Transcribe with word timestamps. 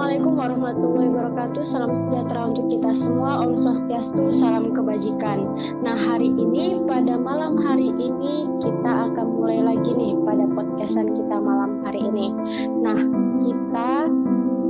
Assalamualaikum 0.00 0.40
warahmatullahi 0.40 1.08
wabarakatuh. 1.12 1.60
Salam 1.60 1.92
sejahtera 1.92 2.48
untuk 2.48 2.72
kita 2.72 2.96
semua. 2.96 3.44
Om 3.44 3.52
Swastiastu, 3.52 4.32
salam 4.32 4.72
kebajikan. 4.72 5.44
Nah, 5.84 5.92
hari 5.92 6.32
ini 6.32 6.80
pada 6.88 7.20
malam 7.20 7.60
hari 7.60 7.92
ini 7.92 8.48
kita 8.64 9.12
akan 9.12 9.26
mulai 9.28 9.60
lagi 9.60 9.92
nih 9.92 10.16
pada 10.24 10.48
podcastan 10.56 11.04
kita 11.04 11.36
malam 11.36 11.84
hari 11.84 12.00
ini. 12.00 12.32
Nah, 12.80 12.96
kita 13.44 14.08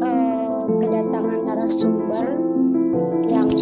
uh, 0.03 0.67
kedatangan 0.67 1.41
narasumber 1.47 2.27
yang 3.31 3.55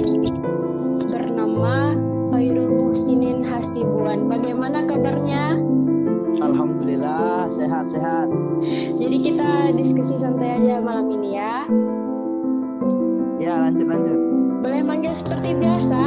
bernama 1.04 1.92
Khairul 2.32 2.72
Muhsinin 2.80 3.44
Hasibuan. 3.44 4.24
Bagaimana 4.24 4.88
kabarnya? 4.88 5.60
Alhamdulillah 6.38 7.50
sehat-sehat. 7.50 8.30
Jadi 8.98 9.16
kita 9.22 9.74
diskusi 9.74 10.18
santai 10.18 10.62
aja 10.62 10.78
malam 10.82 11.07
lanjut. 13.88 14.18
Boleh 14.60 14.82
manggil 14.84 15.14
seperti 15.16 15.56
biasa? 15.56 15.98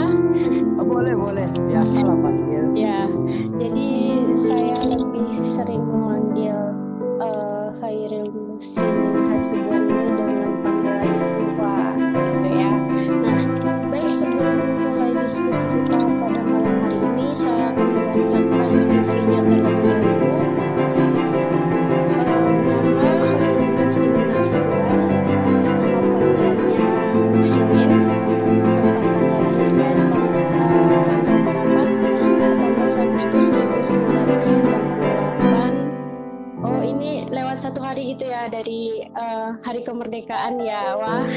Oh, 0.78 0.86
boleh 0.86 1.18
boleh. 1.18 1.50
Biasa 1.66 1.98
lah 2.06 2.18
panggil. 2.22 2.64
Ya. 2.78 3.10
Jadi 3.58 3.90
saya 4.38 4.78
lebih 4.86 5.42
sering 5.42 5.82
memanggil 5.82 6.58
uh, 7.18 7.74
Khairul 7.82 8.30
Musin 8.30 8.94
Hasibuan 9.34 9.90
ini 9.90 10.12
dengan 10.14 10.52
panggilan 10.62 11.48
Pak 11.58 11.92
gitu 11.98 12.50
ya. 12.54 12.72
Nah, 13.24 13.42
baik 13.90 14.12
sebelum 14.14 14.58
mulai 14.78 15.12
diskusi 15.18 15.66
kita 15.66 16.11
dari 38.50 39.06
uh, 39.14 39.60
hari 39.62 39.84
kemerdekaan 39.84 40.58
ya, 40.64 40.96
wah. 40.98 41.28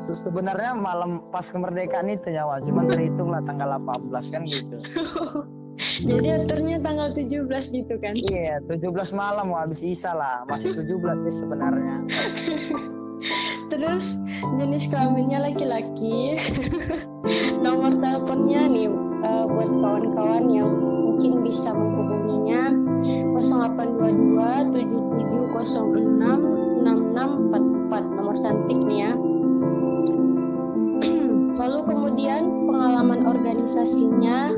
Se- 0.00 0.18
Sebenarnya 0.18 0.74
malam 0.74 1.22
pas 1.30 1.46
kemerdekaan 1.46 2.08
itu 2.08 2.32
ya, 2.34 2.48
Wak. 2.48 2.66
cuman 2.66 2.88
terhitung 2.90 3.30
lah 3.30 3.44
tanggal 3.44 3.78
18 3.78 4.32
kan 4.34 4.42
gitu. 4.48 4.76
Jadi 6.10 6.26
aturnya 6.34 6.82
tanggal 6.82 7.14
17 7.14 7.46
gitu 7.70 7.94
kan? 8.02 8.18
Iya, 8.18 8.58
17 8.66 8.88
malam 9.14 9.54
Wak. 9.54 9.70
habis 9.70 9.84
Isa 9.84 10.10
lah, 10.16 10.42
masih 10.48 10.74
17 10.74 11.28
sih 11.28 11.34
sebenarnya. 11.44 11.96
Terus 13.74 14.16
jenis 14.56 14.88
kelaminnya 14.88 15.44
laki-laki. 15.44 16.38
Nomor 17.64 17.98
teleponnya 18.00 18.64
nih 18.64 18.88
uh, 19.26 19.44
buat 19.44 19.70
kawan-kawan 19.70 20.46
yang 20.48 20.70
mungkin 20.72 21.42
bisa 21.42 21.74
menghubunginya 21.74 22.77
0822 23.40 24.74
7706 24.74 26.58
6644 26.84 28.16
nomor 28.18 28.34
cantik 28.38 28.78
nih 28.84 28.98
ya. 29.06 29.12
Lalu 31.58 31.80
kemudian 31.90 32.70
pengalaman 32.70 33.26
organisasinya 33.26 34.54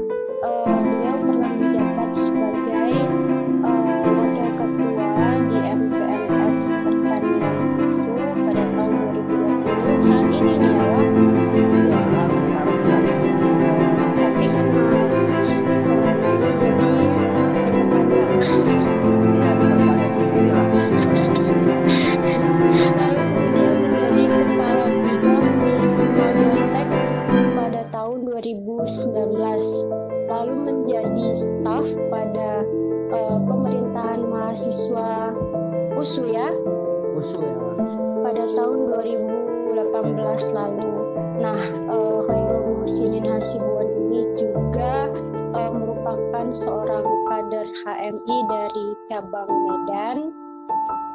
HMI 48.00 48.38
dari 48.48 48.86
cabang 49.12 49.44
Medan. 49.44 50.32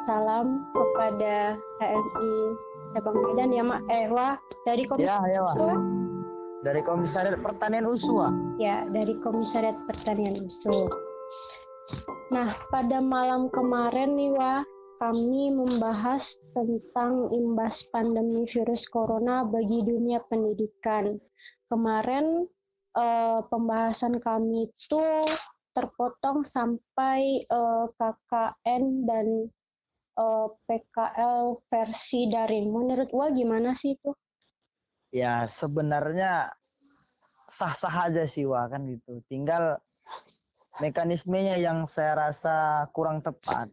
Salam 0.06 0.62
kepada 0.70 1.58
HMI 1.82 2.30
cabang 2.94 3.18
Medan 3.26 3.50
ya, 3.50 3.66
Mak. 3.66 3.82
Eh, 3.90 4.06
wah, 4.06 4.38
dari 4.62 4.86
Komisi 4.86 5.10
Ya, 5.10 5.18
ya. 5.26 5.42
Wah, 5.42 5.74
Dari 6.62 6.86
Komisariat 6.86 7.42
Pertanian 7.42 7.90
USU, 7.90 8.22
Wak. 8.22 8.30
ya, 8.62 8.86
dari 8.94 9.18
Komisariat 9.18 9.74
Pertanian 9.90 10.46
USU. 10.46 10.86
Nah, 12.30 12.54
pada 12.70 13.02
malam 13.02 13.50
kemarin 13.50 14.14
nih, 14.14 14.30
Wah, 14.38 14.62
kami 15.02 15.50
membahas 15.58 16.38
tentang 16.54 17.34
imbas 17.34 17.82
pandemi 17.90 18.46
virus 18.54 18.86
corona 18.86 19.42
bagi 19.42 19.82
dunia 19.82 20.22
pendidikan. 20.30 21.18
Kemarin 21.66 22.46
eh, 22.94 23.40
pembahasan 23.50 24.22
kami 24.22 24.70
itu 24.70 25.02
terpotong 25.76 26.40
sampai 26.40 27.44
eh, 27.44 27.86
KKN 28.00 28.84
dan 29.04 29.26
eh, 30.16 30.48
PKL 30.64 31.60
versi 31.68 32.32
daring. 32.32 32.72
Menurut 32.72 33.12
Wah 33.12 33.28
gimana 33.28 33.76
sih 33.76 33.92
itu? 33.92 34.16
Ya, 35.12 35.44
sebenarnya 35.44 36.56
sah-sah 37.46 38.10
aja 38.10 38.24
sih, 38.24 38.48
Wak, 38.48 38.72
kan 38.72 38.88
gitu. 38.88 39.20
Tinggal 39.28 39.78
mekanismenya 40.80 41.56
yang 41.56 41.84
saya 41.88 42.28
rasa 42.28 42.88
kurang 42.92 43.20
tepat. 43.20 43.68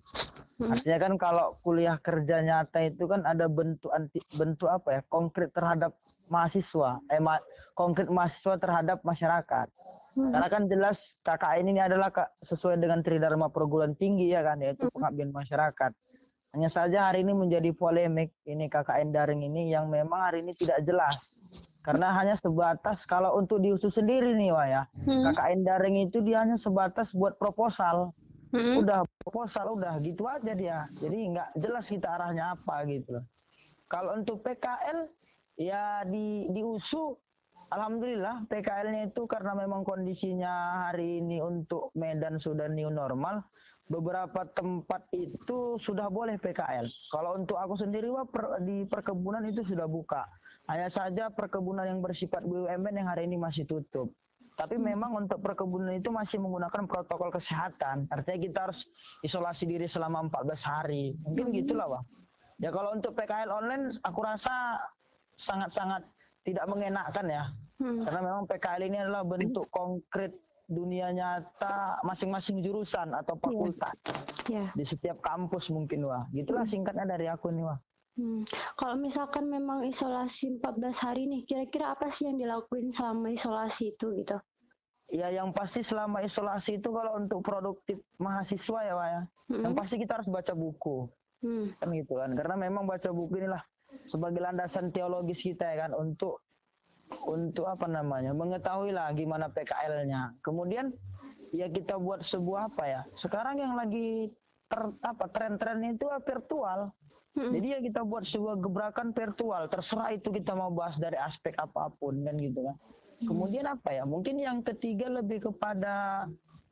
Hmm. 0.61 0.71
Artinya 0.77 0.99
kan 1.09 1.13
kalau 1.17 1.47
kuliah 1.65 1.97
kerja 1.99 2.39
nyata 2.45 2.87
itu 2.87 3.09
kan 3.09 3.25
ada 3.25 3.49
bentuk 3.49 3.89
anti 3.91 4.21
bentuk 4.37 4.69
apa 4.69 4.99
ya 4.99 5.01
konkret 5.09 5.49
terhadap 5.51 5.97
mahasiswa, 6.31 7.01
eh 7.11 7.19
ma- 7.19 7.43
konkret 7.75 8.07
mahasiswa 8.07 8.55
terhadap 8.61 9.01
masyarakat. 9.03 9.67
Hmm. 10.13 10.29
Karena 10.29 10.47
kan 10.49 10.63
jelas 10.69 11.17
KKN 11.25 11.65
ini 11.73 11.81
adalah 11.81 12.13
sesuai 12.41 12.77
dengan 12.77 13.01
tridharma 13.01 13.49
perguruan 13.49 13.97
tinggi 13.97 14.29
ya 14.29 14.45
kan 14.45 14.61
yaitu 14.61 14.85
Hmm. 14.87 14.93
pengabdian 14.93 15.33
masyarakat. 15.33 15.91
Hanya 16.53 16.69
saja 16.69 17.09
hari 17.09 17.25
ini 17.25 17.33
menjadi 17.33 17.73
polemik 17.73 18.29
ini 18.45 18.69
KKN 18.69 19.09
daring 19.09 19.41
ini 19.41 19.73
yang 19.73 19.89
memang 19.89 20.29
hari 20.29 20.45
ini 20.45 20.53
tidak 20.53 20.85
jelas. 20.85 21.41
Karena 21.81 22.13
hanya 22.13 22.37
sebatas 22.37 23.09
kalau 23.09 23.35
untuk 23.35 23.59
diusus 23.59 23.97
sendiri 23.97 24.37
nih 24.37 24.53
Wak 24.53 24.67
ya. 24.69 24.81
Hmm. 25.03 25.33
KKN 25.33 25.61
daring 25.65 25.97
itu 26.05 26.21
dia 26.21 26.45
hanya 26.45 26.55
sebatas 26.55 27.11
buat 27.11 27.35
proposal 27.41 28.13
Hmm. 28.53 28.85
udah 28.85 29.01
proposal 29.25 29.73
udah 29.73 29.97
gitu 30.05 30.29
aja 30.29 30.53
dia 30.53 30.85
jadi 31.01 31.17
nggak 31.33 31.49
jelas 31.57 31.89
kita 31.89 32.05
arahnya 32.05 32.53
apa 32.53 32.85
gitu 32.85 33.17
loh 33.17 33.25
kalau 33.89 34.13
untuk 34.13 34.45
PKL 34.45 35.09
ya 35.57 36.05
di 36.05 36.53
di 36.53 36.61
USU 36.61 37.17
alhamdulillah 37.73 38.45
PKL-nya 38.47 39.09
itu 39.09 39.25
karena 39.25 39.57
memang 39.57 39.81
kondisinya 39.81 40.85
hari 40.89 41.19
ini 41.19 41.41
untuk 41.41 41.89
Medan 41.97 42.37
sudah 42.37 42.69
new 42.69 42.93
normal 42.93 43.41
beberapa 43.89 44.47
tempat 44.53 45.09
itu 45.11 45.75
sudah 45.75 46.07
boleh 46.07 46.37
PKL 46.39 46.87
kalau 47.11 47.35
untuk 47.35 47.57
aku 47.59 47.75
sendiri 47.75 48.07
wah 48.13 48.23
per- 48.29 48.61
di 48.63 48.85
perkebunan 48.87 49.43
itu 49.49 49.65
sudah 49.65 49.89
buka 49.89 50.23
hanya 50.71 50.87
saja 50.87 51.27
perkebunan 51.33 51.83
yang 51.89 51.99
bersifat 51.99 52.45
BUMN 52.47 53.03
yang 53.03 53.09
hari 53.11 53.27
ini 53.27 53.35
masih 53.35 53.67
tutup 53.67 54.13
tapi 54.53 54.77
memang 54.77 55.25
untuk 55.25 55.41
perkebunan 55.41 55.97
itu 55.97 56.13
masih 56.13 56.37
menggunakan 56.37 56.85
protokol 56.85 57.33
kesehatan. 57.33 58.05
Artinya 58.13 58.37
kita 58.37 58.59
harus 58.69 58.85
isolasi 59.25 59.65
diri 59.65 59.89
selama 59.89 60.29
14 60.29 60.61
hari. 60.61 61.17
Mungkin 61.25 61.49
gitulah, 61.57 61.89
Bang. 61.89 62.05
Ya 62.61 62.69
kalau 62.69 62.93
untuk 62.93 63.17
PKL 63.17 63.49
online 63.49 63.89
aku 64.05 64.21
rasa 64.21 64.77
sangat-sangat 65.41 66.05
tidak 66.45 66.65
mengenakkan 66.69 67.25
ya. 67.25 67.43
Hmm. 67.81 68.05
Karena 68.05 68.19
memang 68.21 68.43
PKL 68.45 68.81
ini 68.85 68.97
adalah 69.01 69.23
bentuk 69.23 69.65
konkret 69.69 70.33
dunia 70.63 71.11
nyata 71.11 71.99
masing-masing 72.01 72.61
jurusan 72.61 73.11
atau 73.11 73.35
fakultas 73.35 73.93
Ya. 74.47 74.71
di 74.71 74.83
setiap 74.83 75.19
kampus 75.19 75.67
mungkin 75.69 76.07
wah 76.07 76.23
gitulah 76.31 76.63
singkatnya 76.63 77.03
dari 77.05 77.27
aku 77.27 77.49
nih 77.49 77.65
wah 77.65 77.79
Hmm. 78.13 78.45
Kalau 78.77 78.93
misalkan 78.93 79.49
memang 79.49 79.81
isolasi 79.83 80.61
14 80.61 81.01
hari 81.01 81.25
nih, 81.25 81.49
kira-kira 81.49 81.97
apa 81.97 82.13
sih 82.13 82.29
yang 82.29 82.37
dilakuin 82.37 82.93
selama 82.93 83.33
isolasi 83.33 83.89
itu 83.89 84.13
gitu? 84.13 84.37
ya 85.09 85.29
yang 85.29 85.49
pasti 85.49 85.81
selama 85.81 86.21
isolasi 86.21 86.77
itu 86.77 86.89
kalau 86.89 87.17
untuk 87.17 87.41
produktif 87.41 87.97
mahasiswa 88.17 88.79
ya 88.81 88.93
wah 88.93 89.09
ya 89.09 89.21
yang 89.49 89.73
Mm-mm. 89.73 89.77
pasti 89.77 89.97
kita 89.97 90.21
harus 90.21 90.29
baca 90.29 90.53
buku 90.53 91.09
Hmm. 91.41 91.73
kan 91.75 91.89
gitu 91.89 92.13
kan 92.15 92.31
karena 92.33 92.55
memang 92.55 92.85
baca 92.85 93.09
buku 93.09 93.35
inilah 93.35 93.59
sebagai 94.05 94.39
landasan 94.39 94.89
teologis 94.89 95.41
kita 95.41 95.65
ya 95.67 95.85
kan 95.85 95.91
untuk 95.91 96.42
untuk 97.23 97.69
apa 97.69 97.85
namanya 97.85 98.33
mengetahui 98.33 98.91
lah 98.91 99.13
gimana 99.13 99.49
PKL-nya. 99.51 100.35
Kemudian 100.41 100.91
ya 101.53 101.69
kita 101.69 102.01
buat 102.01 102.25
sebuah 102.25 102.73
apa 102.73 102.83
ya? 102.89 103.01
Sekarang 103.13 103.61
yang 103.61 103.77
lagi 103.77 104.33
ter, 104.67 104.81
apa 105.05 105.25
tren-tren 105.29 105.79
itu 105.85 106.09
virtual. 106.25 106.89
Hmm. 107.33 107.49
Jadi 107.49 107.67
ya 107.73 107.79
kita 107.81 108.01
buat 108.05 108.25
sebuah 108.25 108.61
gebrakan 108.61 109.13
virtual. 109.13 109.65
Terserah 109.69 110.13
itu 110.13 110.29
kita 110.29 110.53
mau 110.53 110.69
bahas 110.69 110.97
dari 110.97 111.17
aspek 111.17 111.57
apa 111.57 111.89
pun 111.97 112.21
kan 112.25 112.35
gitu 112.37 112.65
kan. 112.65 112.75
Hmm. 112.77 113.27
Kemudian 113.29 113.65
apa 113.69 113.89
ya? 113.93 114.03
Mungkin 114.05 114.37
yang 114.41 114.61
ketiga 114.61 115.09
lebih 115.09 115.49
kepada 115.49 116.25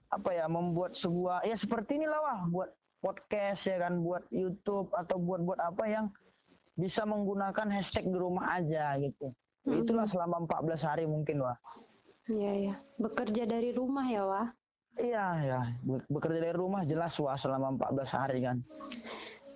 apa 0.10 0.30
ya? 0.34 0.46
Membuat 0.50 0.98
sebuah 0.98 1.46
ya 1.46 1.58
seperti 1.58 2.02
inilah 2.02 2.20
wah 2.22 2.42
buat 2.50 2.70
podcast 3.02 3.66
ya 3.66 3.82
kan, 3.82 4.06
buat 4.06 4.30
YouTube 4.30 4.94
atau 4.94 5.18
buat-buat 5.18 5.58
apa 5.58 5.86
yang 5.90 6.06
bisa 6.78 7.04
menggunakan 7.04 7.68
hashtag 7.74 8.06
di 8.08 8.18
rumah 8.18 8.62
aja 8.62 8.96
gitu. 9.02 9.34
Hmm. 9.66 9.82
Itulah 9.86 10.06
selama 10.10 10.46
14 10.46 10.88
hari 10.88 11.04
mungkin 11.06 11.46
wah. 11.46 11.58
Iya 12.30 12.54
ya. 12.72 12.76
Bekerja 12.98 13.44
dari 13.46 13.70
rumah 13.76 14.06
ya 14.10 14.24
wah. 14.26 14.48
Iya 14.98 15.26
ya. 15.42 15.60
Bekerja 16.10 16.40
dari 16.40 16.56
rumah 16.58 16.82
jelas 16.84 17.18
wah 17.22 17.38
selama 17.38 17.76
14 17.78 18.18
hari 18.18 18.40
kan 18.46 18.58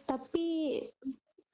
tapi 0.05 0.79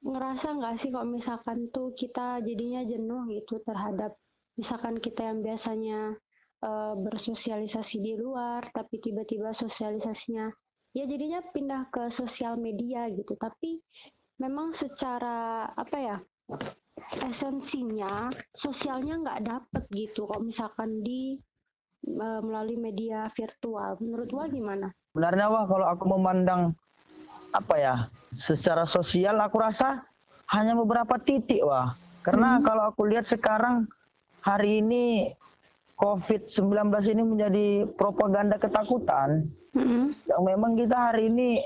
ngerasa 0.03 0.59
nggak 0.59 0.75
sih 0.77 0.89
kalau 0.91 1.07
misalkan 1.07 1.71
tuh 1.71 1.95
kita 1.95 2.43
jadinya 2.43 2.83
jenuh 2.83 3.25
gitu 3.31 3.63
terhadap 3.63 4.13
misalkan 4.59 4.99
kita 4.99 5.31
yang 5.31 5.39
biasanya 5.39 6.13
uh, 6.61 6.93
bersosialisasi 6.99 8.03
di 8.03 8.13
luar 8.19 8.69
tapi 8.75 8.99
tiba-tiba 8.99 9.55
sosialisasinya 9.55 10.51
ya 10.91 11.03
jadinya 11.07 11.39
pindah 11.41 11.87
ke 11.87 12.11
sosial 12.11 12.59
media 12.59 13.07
gitu 13.13 13.37
tapi 13.39 13.79
memang 14.41 14.75
secara 14.75 15.69
apa 15.71 15.97
ya 15.97 16.17
esensinya 17.25 18.31
sosialnya 18.53 19.19
nggak 19.21 19.41
dapet 19.43 19.83
gitu 19.91 20.29
kalau 20.29 20.43
misalkan 20.45 21.01
di 21.01 21.37
uh, 22.07 22.41
melalui 22.41 22.77
media 22.77 23.27
virtual 23.35 23.97
menurut 23.99 24.29
Wah 24.31 24.47
gimana? 24.47 24.87
Benarnya 25.11 25.47
Wah 25.51 25.65
kalau 25.67 25.87
aku 25.89 26.05
memandang 26.07 26.75
apa 27.51 27.75
ya 27.75 27.95
secara 28.31 28.87
sosial 28.87 29.35
aku 29.43 29.59
rasa 29.59 30.07
hanya 30.55 30.71
beberapa 30.71 31.19
titik 31.19 31.59
wah 31.67 31.91
karena 32.23 32.59
hmm. 32.59 32.63
kalau 32.63 32.83
aku 32.95 33.11
lihat 33.11 33.27
sekarang 33.27 33.91
hari 34.39 34.79
ini 34.79 35.35
COVID-19 35.99 36.89
ini 37.11 37.23
menjadi 37.27 37.67
propaganda 37.99 38.55
ketakutan 38.55 39.51
hmm. 39.75 40.15
yang 40.31 40.43
memang 40.47 40.79
kita 40.79 41.11
hari 41.11 41.27
ini 41.27 41.59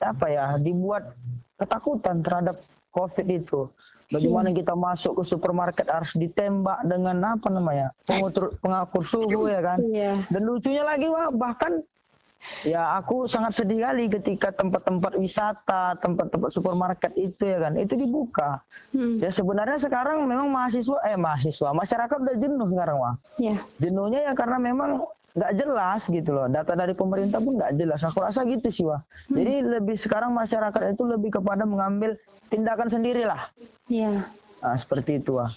apa 0.00 0.26
ya 0.28 0.46
dibuat 0.56 1.12
ketakutan 1.56 2.20
terhadap 2.20 2.60
COVID 2.92 3.26
itu. 3.28 3.68
Bagaimana 4.06 4.54
kita 4.54 4.78
masuk 4.78 5.18
ke 5.18 5.22
supermarket 5.26 5.90
harus 5.90 6.14
ditembak 6.14 6.78
dengan 6.86 7.18
apa 7.26 7.50
namanya 7.50 7.90
pengukur 8.06 8.54
pengakur 8.62 9.02
suhu 9.02 9.50
ya 9.50 9.58
kan. 9.58 9.82
Yeah. 9.90 10.22
Dan 10.30 10.46
lucunya 10.46 10.86
lagi 10.86 11.10
wah 11.10 11.34
bahkan 11.34 11.82
Ya 12.62 12.94
aku 12.98 13.26
sangat 13.26 13.58
sedih 13.58 13.82
kali 13.82 14.06
ketika 14.06 14.54
tempat-tempat 14.54 15.18
wisata, 15.18 15.98
tempat-tempat 15.98 16.50
supermarket 16.54 17.12
itu 17.18 17.42
ya 17.42 17.58
kan, 17.66 17.74
itu 17.74 17.98
dibuka. 17.98 18.62
Hmm. 18.94 19.18
Ya 19.18 19.34
sebenarnya 19.34 19.78
sekarang 19.82 20.22
memang 20.24 20.50
mahasiswa, 20.54 21.02
eh 21.06 21.18
mahasiswa, 21.18 21.74
masyarakat 21.74 22.16
udah 22.16 22.36
jenuh 22.38 22.68
sekarang 22.70 22.96
wah. 23.02 23.14
Yeah. 23.42 23.58
Jenuhnya 23.82 24.30
ya 24.30 24.32
karena 24.38 24.62
memang 24.62 25.02
nggak 25.36 25.52
jelas 25.52 26.02
gitu 26.08 26.30
loh. 26.32 26.48
Data 26.48 26.72
dari 26.72 26.96
pemerintah 26.96 27.38
pun 27.38 27.60
nggak 27.60 27.76
jelas. 27.76 28.00
Aku 28.08 28.24
rasa 28.24 28.42
gitu 28.48 28.68
sih 28.72 28.88
wah. 28.88 29.04
Hmm. 29.28 29.36
Jadi 29.36 29.54
lebih 29.78 29.96
sekarang 30.00 30.32
masyarakat 30.32 30.96
itu 30.96 31.04
lebih 31.04 31.36
kepada 31.36 31.68
mengambil 31.68 32.16
tindakan 32.48 32.88
sendirilah. 32.88 33.52
Iya. 33.92 34.24
Nah, 34.64 34.76
seperti 34.80 35.20
itu 35.20 35.36
wah. 35.36 35.52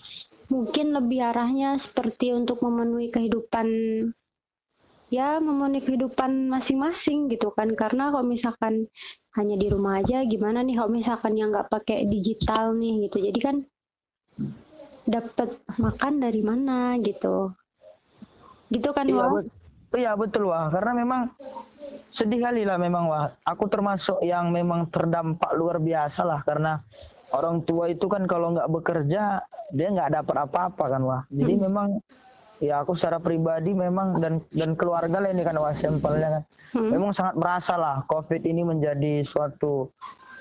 Mungkin 0.52 0.92
lebih 0.92 1.24
arahnya 1.24 1.80
seperti 1.80 2.36
untuk 2.36 2.60
memenuhi 2.60 3.14
kehidupan 3.14 3.68
ya 5.10 5.42
memenuhi 5.42 5.82
kehidupan 5.82 6.54
masing-masing 6.54 7.34
gitu 7.34 7.50
kan 7.50 7.74
karena 7.74 8.14
kalau 8.14 8.22
misalkan 8.22 8.86
hanya 9.34 9.58
di 9.58 9.66
rumah 9.66 10.06
aja 10.06 10.22
gimana 10.22 10.62
nih 10.62 10.78
kalau 10.78 10.94
misalkan 10.94 11.34
yang 11.34 11.50
nggak 11.50 11.66
pakai 11.66 12.06
digital 12.06 12.78
nih 12.78 13.10
gitu 13.10 13.18
jadi 13.26 13.40
kan 13.42 13.56
dapat 15.10 15.58
makan 15.82 16.22
dari 16.22 16.42
mana 16.46 17.02
gitu 17.02 17.58
gitu 18.70 18.90
kan 18.94 19.10
wah 19.10 19.42
iya 19.96 20.14
betul 20.14 20.52
wah 20.52 20.70
karena 20.70 20.92
memang 20.98 21.22
sedih 22.10 22.42
kali 22.42 22.66
lah 22.66 22.78
memang 22.82 23.06
wah 23.10 23.30
aku 23.46 23.70
termasuk 23.70 24.22
yang 24.26 24.50
memang 24.50 24.90
terdampak 24.90 25.54
luar 25.54 25.78
biasa 25.78 26.26
lah. 26.26 26.42
Karena 26.42 26.82
orang 27.34 27.62
tua 27.66 27.90
itu 27.90 28.06
kan 28.10 28.26
kalau 28.26 28.58
nggak 28.58 28.70
bekerja 28.70 29.42
dia 29.70 29.88
nggak 29.94 30.22
dapat 30.22 30.36
apa-apa 30.50 30.86
kan 30.98 31.02
wah 31.06 31.22
jadi 31.30 31.54
hmm. 31.58 31.62
memang 31.70 31.88
ya 32.60 32.82
aku 32.82 32.98
secara 32.98 33.22
pribadi 33.22 33.72
memang 33.72 34.18
dan 34.18 34.42
dan 34.50 34.74
keluarga 34.74 35.22
lah 35.22 35.30
ini 35.32 35.46
kan 35.46 35.56
wah 35.62 35.72
sampelnya 35.72 36.42
kan. 36.42 36.44
Hmm. 36.70 36.90
memang 36.94 37.14
sangat 37.14 37.36
merasa 37.38 37.74
lah 37.78 38.06
covid 38.06 38.46
ini 38.46 38.62
menjadi 38.62 39.26
suatu 39.26 39.90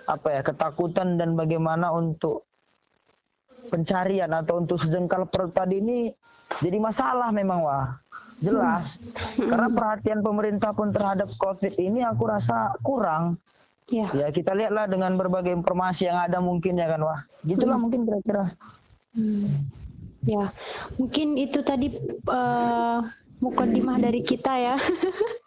apa 0.09 0.29
ya 0.29 0.41
ketakutan 0.45 1.17
dan 1.21 1.37
bagaimana 1.37 1.93
untuk 1.93 2.49
pencarian 3.69 4.33
atau 4.33 4.61
untuk 4.65 4.81
sejengkal 4.81 5.29
perut 5.29 5.53
tadi 5.53 5.81
ini 5.81 6.09
jadi 6.65 6.81
masalah 6.81 7.29
memang 7.33 7.61
wah 7.65 7.97
jelas 8.39 9.03
hmm. 9.37 9.49
karena 9.51 9.69
perhatian 9.73 10.21
pemerintah 10.23 10.71
pun 10.75 10.95
terhadap 10.95 11.29
covid 11.39 11.75
ini 11.79 12.07
aku 12.07 12.31
rasa 12.31 12.75
kurang 12.87 13.37
ya, 13.91 14.11
ya 14.15 14.29
kita 14.31 14.55
lihatlah 14.55 14.87
dengan 14.87 15.19
berbagai 15.19 15.51
informasi 15.51 16.07
yang 16.07 16.19
ada 16.23 16.39
mungkin 16.39 16.79
ya 16.79 16.87
kan 16.87 17.01
wah 17.03 17.21
gitulah 17.43 17.75
hmm. 17.75 17.83
mungkin 17.83 18.01
kira-kira 18.07 18.45
hmm. 19.15 19.79
Ya, 20.27 20.51
mungkin 20.99 21.39
itu 21.39 21.63
tadi 21.63 21.95
uh, 22.27 23.01
mukadimah 23.39 24.03
dari 24.03 24.27
kita 24.27 24.53
ya. 24.59 24.77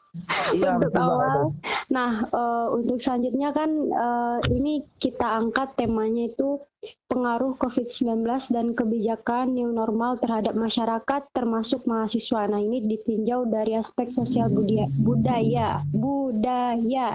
Iya, 0.51 0.75
untuk 0.75 0.91
betul 0.91 1.07
awal. 1.07 1.55
Nah, 1.87 2.11
uh, 2.35 2.67
untuk 2.75 2.99
selanjutnya 2.99 3.55
kan 3.55 3.71
uh, 3.95 4.39
ini 4.51 4.83
kita 4.99 5.23
angkat 5.23 5.79
temanya 5.79 6.27
itu 6.27 6.59
pengaruh 7.07 7.55
COVID-19 7.55 8.25
dan 8.51 8.75
kebijakan 8.75 9.55
new 9.55 9.71
normal 9.71 10.19
terhadap 10.19 10.51
masyarakat 10.51 11.21
termasuk 11.31 11.87
mahasiswa. 11.87 12.43
Nah, 12.51 12.59
ini 12.59 12.83
ditinjau 12.91 13.47
dari 13.47 13.79
aspek 13.79 14.11
sosial 14.11 14.51
budaya 14.51 14.91
budaya. 14.99 15.69
budaya. 15.95 17.07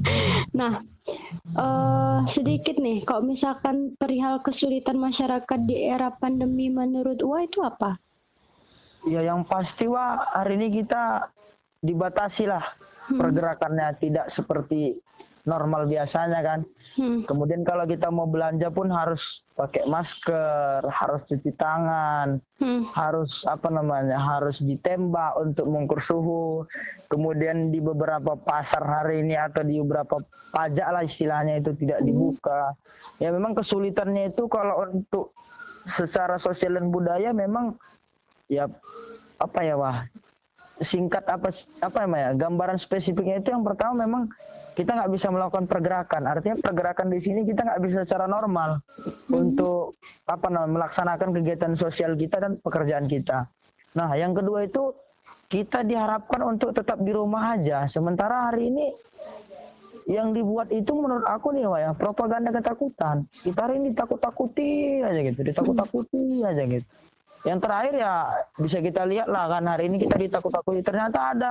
nah, 0.60 0.84
uh, 1.56 2.20
sedikit 2.28 2.76
nih, 2.76 3.00
kalau 3.08 3.24
misalkan 3.24 3.96
perihal 3.96 4.44
kesulitan 4.44 5.00
masyarakat 5.00 5.60
di 5.64 5.88
era 5.88 6.12
pandemi 6.12 6.68
menurut 6.68 7.16
Wa 7.24 7.40
itu 7.48 7.64
apa? 7.64 7.96
Ya 9.06 9.22
yang 9.22 9.46
pasti 9.46 9.86
Wa 9.86 10.34
hari 10.34 10.58
ini 10.58 10.82
kita 10.82 11.30
dibatasi 11.80 12.48
lah 12.48 12.64
hmm. 13.10 13.18
pergerakannya 13.18 13.88
tidak 14.00 14.26
seperti 14.30 14.98
normal 15.46 15.86
biasanya 15.86 16.42
kan. 16.42 16.60
Hmm. 16.98 17.22
Kemudian 17.22 17.62
kalau 17.62 17.86
kita 17.86 18.10
mau 18.10 18.26
belanja 18.26 18.68
pun 18.74 18.90
harus 18.90 19.46
pakai 19.54 19.86
masker, 19.86 20.82
harus 20.82 21.22
cuci 21.30 21.54
tangan, 21.54 22.42
hmm. 22.58 22.90
harus 22.92 23.46
apa 23.46 23.70
namanya, 23.70 24.18
harus 24.18 24.58
ditembak 24.60 25.38
untuk 25.38 25.70
mengukur 25.70 26.02
suhu. 26.02 26.66
Kemudian 27.06 27.70
di 27.70 27.78
beberapa 27.78 28.34
pasar 28.34 28.82
hari 28.82 29.22
ini 29.22 29.38
atau 29.38 29.62
di 29.62 29.78
beberapa 29.78 30.18
pajak 30.50 30.88
lah 30.90 31.02
istilahnya 31.06 31.62
itu 31.62 31.72
tidak 31.78 32.02
hmm. 32.02 32.06
dibuka. 32.10 32.74
Ya 33.22 33.30
memang 33.30 33.54
kesulitannya 33.54 34.34
itu 34.34 34.50
kalau 34.50 34.82
untuk 34.90 35.30
secara 35.86 36.34
sosial 36.42 36.74
dan 36.74 36.90
budaya 36.90 37.30
memang 37.30 37.78
ya 38.50 38.66
apa 39.38 39.60
ya 39.62 39.78
wah 39.78 40.02
singkat 40.80 41.24
apa 41.28 41.48
apa 41.80 41.98
namanya 42.04 42.36
gambaran 42.36 42.76
spesifiknya 42.76 43.40
itu 43.40 43.48
yang 43.52 43.64
pertama 43.64 44.04
memang 44.04 44.28
kita 44.76 44.92
nggak 44.92 45.10
bisa 45.16 45.32
melakukan 45.32 45.64
pergerakan. 45.64 46.28
Artinya 46.28 46.60
pergerakan 46.60 47.08
di 47.08 47.16
sini 47.16 47.48
kita 47.48 47.64
nggak 47.64 47.80
bisa 47.80 48.04
secara 48.04 48.28
normal 48.28 48.84
hmm. 49.00 49.32
untuk 49.32 49.96
apa 50.28 50.52
namanya 50.52 50.84
melaksanakan 50.84 51.32
kegiatan 51.32 51.72
sosial 51.72 52.12
kita 52.12 52.44
dan 52.44 52.60
pekerjaan 52.60 53.08
kita. 53.08 53.48
Nah 53.96 54.12
yang 54.20 54.36
kedua 54.36 54.68
itu 54.68 54.92
kita 55.48 55.80
diharapkan 55.80 56.44
untuk 56.44 56.76
tetap 56.76 57.00
di 57.00 57.08
rumah 57.16 57.56
aja. 57.56 57.88
Sementara 57.88 58.52
hari 58.52 58.68
ini 58.68 58.92
yang 60.06 60.36
dibuat 60.36 60.70
itu 60.70 60.92
menurut 60.92 61.26
aku 61.26 61.56
nih 61.56 61.66
Wah, 61.66 61.80
ya 61.80 61.90
propaganda 61.96 62.52
ketakutan. 62.52 63.24
Kita 63.32 63.64
hari 63.64 63.80
ini 63.80 63.96
takut-takuti 63.96 65.00
aja 65.00 65.20
gitu 65.24 65.40
ditakut-takuti 65.40 66.44
aja 66.44 66.62
gitu 66.68 66.86
yang 67.46 67.62
terakhir 67.62 67.94
ya 67.94 68.26
bisa 68.58 68.82
kita 68.82 69.06
lihat 69.06 69.30
lah 69.30 69.46
kan 69.46 69.62
hari 69.70 69.86
ini 69.86 70.02
kita 70.02 70.18
ditakut-takuti. 70.18 70.82
Ternyata 70.82 71.18
ada 71.30 71.50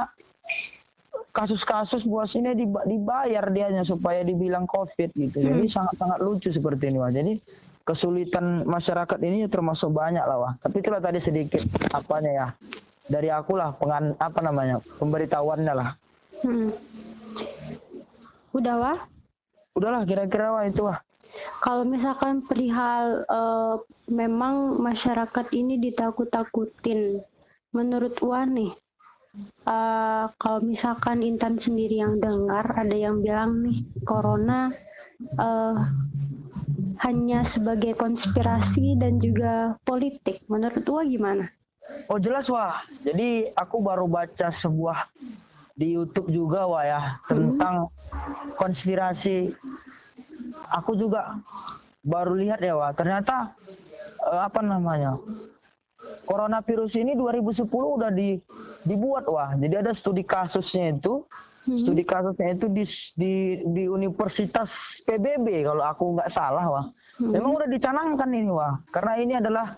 kasus-kasus 1.32 2.04
buat 2.04 2.28
sini 2.28 2.52
dibayar 2.84 3.48
dianya 3.48 3.88
supaya 3.88 4.20
dibilang 4.28 4.68
covid 4.68 5.16
gitu. 5.16 5.40
Jadi 5.40 5.66
hmm. 5.66 5.72
sangat-sangat 5.72 6.20
lucu 6.20 6.52
seperti 6.52 6.92
ini 6.92 7.00
wah 7.00 7.12
jadi 7.12 7.40
kesulitan 7.88 8.68
masyarakat 8.68 9.20
ini 9.24 9.48
termasuk 9.48 9.94
banyak 9.94 10.26
lah 10.26 10.38
wah 10.42 10.54
tapi 10.60 10.84
itulah 10.84 11.00
tadi 11.00 11.24
sedikit 11.24 11.64
apanya 11.96 12.32
ya. 12.36 12.48
Dari 13.06 13.30
aku 13.32 13.56
lah 13.56 13.72
pengan 13.78 14.20
apa 14.20 14.40
namanya 14.44 14.84
pemberitahuannya 15.00 15.74
lah. 15.74 15.90
Hmm. 16.44 16.70
udah 18.56 18.76
wah 18.80 19.00
udahlah 19.76 20.08
kira-kira 20.08 20.56
wah 20.56 20.64
itu 20.64 20.88
wah 20.88 21.00
Kalau 21.60 21.84
misalkan 21.84 22.46
perihal 22.46 23.26
uh, 23.28 23.82
memang 24.08 24.80
masyarakat 24.80 25.48
ini 25.52 25.82
ditakut-takutin, 25.82 27.22
menurut 27.76 28.16
Wan 28.24 28.56
nih, 28.56 28.72
uh, 29.68 30.32
kalau 30.40 30.60
misalkan 30.64 31.26
Intan 31.26 31.60
sendiri 31.60 32.00
yang 32.00 32.22
dengar 32.22 32.64
ada 32.76 32.96
yang 32.96 33.20
bilang 33.20 33.66
nih 33.66 33.84
corona 34.08 34.72
uh, 35.40 35.76
hanya 37.04 37.44
sebagai 37.44 37.98
konspirasi 38.00 38.96
dan 38.96 39.20
juga 39.20 39.76
politik. 39.84 40.44
Menurut 40.48 40.84
Wah 40.88 41.04
gimana? 41.04 41.52
Oh 42.10 42.18
jelas 42.18 42.50
wah. 42.50 42.82
Jadi 43.04 43.52
aku 43.54 43.84
baru 43.84 44.10
baca 44.10 44.50
sebuah 44.50 45.10
di 45.76 45.92
YouTube 46.00 46.32
juga 46.32 46.64
wah 46.66 46.84
ya 46.88 47.02
tentang 47.28 47.92
hmm. 47.92 48.56
konspirasi. 48.56 49.52
Aku 50.72 50.98
juga 50.98 51.40
baru 52.06 52.38
lihat 52.38 52.62
ya 52.62 52.78
wah. 52.78 52.92
Ternyata 52.94 53.54
uh, 54.22 54.42
apa 54.46 54.62
namanya? 54.62 55.18
Coronavirus 56.26 57.02
ini 57.02 57.18
2010 57.18 57.66
udah 57.70 58.10
di 58.14 58.38
dibuat 58.86 59.26
wah. 59.30 59.54
Jadi 59.58 59.74
ada 59.74 59.92
studi 59.94 60.22
kasusnya 60.22 60.94
itu 60.94 61.26
Hmm. 61.66 61.82
Studi 61.82 62.06
kasusnya 62.06 62.54
itu 62.54 62.70
di, 62.70 62.86
di 63.18 63.34
di 63.66 63.84
Universitas 63.90 65.02
PBB 65.02 65.66
kalau 65.66 65.82
aku 65.82 66.14
nggak 66.14 66.30
salah 66.30 66.66
wah. 66.70 66.86
Hmm. 67.18 67.34
Memang 67.34 67.58
udah 67.58 67.66
dicanangkan 67.66 68.30
ini 68.30 68.54
wah, 68.54 68.78
karena 68.94 69.14
ini 69.18 69.34
adalah 69.34 69.74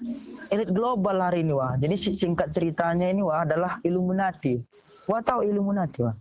elit 0.51 0.67
global 0.75 1.15
hari 1.24 1.48
ini 1.48 1.56
wah. 1.56 1.79
Jadi 1.79 1.96
singkat 1.96 2.51
ceritanya 2.51 3.08
ini 3.08 3.24
wah 3.24 3.48
adalah 3.48 3.79
Illuminati. 3.88 4.60
Wah 5.08 5.24
tahu 5.24 5.48
Illuminati 5.48 6.03
wah? 6.03 6.15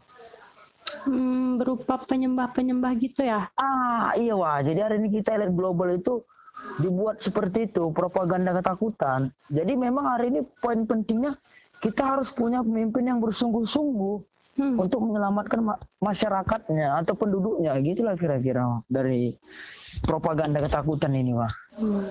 Hmm, 1.06 1.62
berupa 1.62 2.02
penyembah-penyembah 2.02 2.92
gitu 2.98 3.22
ya? 3.22 3.46
Ah 3.54 4.10
iya 4.18 4.34
wah. 4.34 4.58
Jadi 4.58 4.82
hari 4.82 4.98
ini 4.98 5.08
kita 5.22 5.38
elit 5.38 5.54
global 5.54 5.94
itu 5.94 6.26
dibuat 6.82 7.22
seperti 7.22 7.70
itu 7.70 7.94
propaganda 7.94 8.50
ketakutan. 8.50 9.30
Jadi 9.46 9.78
memang 9.78 10.18
hari 10.18 10.34
ini 10.34 10.40
poin 10.58 10.82
pentingnya 10.82 11.38
kita 11.78 12.18
harus 12.18 12.34
punya 12.34 12.66
pemimpin 12.66 13.06
yang 13.06 13.22
bersungguh-sungguh 13.22 14.16
hmm. 14.58 14.76
untuk 14.82 15.04
menyelamatkan 15.06 15.60
ma 15.62 15.74
masyarakatnya 16.02 17.04
atau 17.04 17.14
penduduknya 17.14 17.76
gitulah 17.84 18.18
kira-kira 18.18 18.82
dari 18.90 19.36
propaganda 20.02 20.58
ketakutan 20.58 21.14
ini 21.14 21.32
wah. 21.36 21.52
Hmm. 21.78 22.08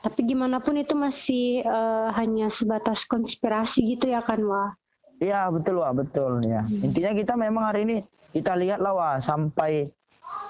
Tapi 0.00 0.24
gimana 0.24 0.64
pun 0.64 0.80
itu 0.80 0.96
masih 0.96 1.60
uh, 1.66 2.08
hanya 2.16 2.48
sebatas 2.48 3.04
konspirasi 3.04 3.84
gitu 3.96 4.08
ya 4.08 4.24
kan 4.24 4.40
wah? 4.48 4.79
Iya 5.20 5.52
betul 5.52 5.84
wah 5.84 5.92
betul 5.92 6.40
ya. 6.42 6.64
Hmm. 6.64 6.86
Intinya 6.90 7.12
kita 7.12 7.34
memang 7.36 7.64
hari 7.68 7.80
ini 7.84 7.96
kita 8.32 8.56
lihat 8.56 8.80
lah 8.80 8.96
wah 8.96 9.16
sampai 9.20 9.92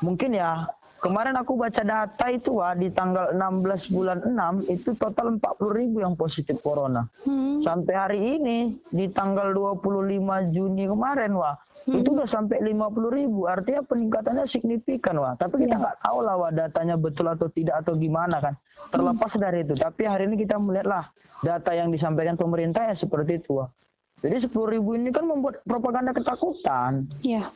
mungkin 0.01 0.37
ya 0.39 0.71
Kemarin 1.01 1.33
aku 1.41 1.57
baca 1.57 1.81
data 1.81 2.29
itu 2.29 2.61
wah 2.61 2.77
di 2.77 2.93
tanggal 2.93 3.33
16 3.33 3.97
bulan 3.97 4.21
6 4.21 4.69
itu 4.69 4.93
total 5.01 5.41
40 5.41 5.81
ribu 5.81 6.05
yang 6.05 6.13
positif 6.13 6.61
corona. 6.61 7.09
Hmm. 7.25 7.57
Sampai 7.65 7.97
hari 7.97 8.21
ini 8.37 8.77
di 8.93 9.09
tanggal 9.09 9.57
25 9.57 10.53
Juni 10.53 10.85
kemarin 10.85 11.33
wah 11.41 11.57
hmm. 11.89 12.05
itu 12.05 12.09
udah 12.13 12.29
sampai 12.29 12.61
50 12.61 13.17
ribu. 13.17 13.49
Artinya 13.49 13.81
peningkatannya 13.89 14.45
signifikan 14.45 15.17
wah. 15.25 15.33
Tapi 15.41 15.65
kita 15.65 15.81
ya. 15.81 15.83
nggak 15.89 15.97
yeah. 15.97 16.05
tahu 16.05 16.19
lah 16.21 16.37
wah 16.37 16.53
datanya 16.53 17.01
betul 17.01 17.33
atau 17.33 17.49
tidak 17.49 17.81
atau 17.81 17.97
gimana 17.97 18.37
kan. 18.37 18.61
Terlepas 18.93 19.33
hmm. 19.33 19.41
dari 19.41 19.59
itu. 19.65 19.75
Tapi 19.81 20.03
hari 20.05 20.29
ini 20.29 20.37
kita 20.37 20.61
melihatlah 20.61 21.09
data 21.41 21.73
yang 21.73 21.89
disampaikan 21.89 22.37
pemerintah 22.37 22.85
ya 22.85 22.93
seperti 22.93 23.41
itu 23.41 23.57
wah. 23.57 23.73
Jadi 24.21 24.37
10 24.47 24.75
ribu 24.77 24.97
ini 24.97 25.09
kan 25.13 25.25
membuat 25.25 25.65
propaganda 25.65 26.13
ketakutan. 26.13 27.09
Iya. 27.25 27.49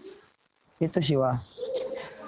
Itu 0.81 0.99
sih 1.05 1.21
wah 1.21 1.37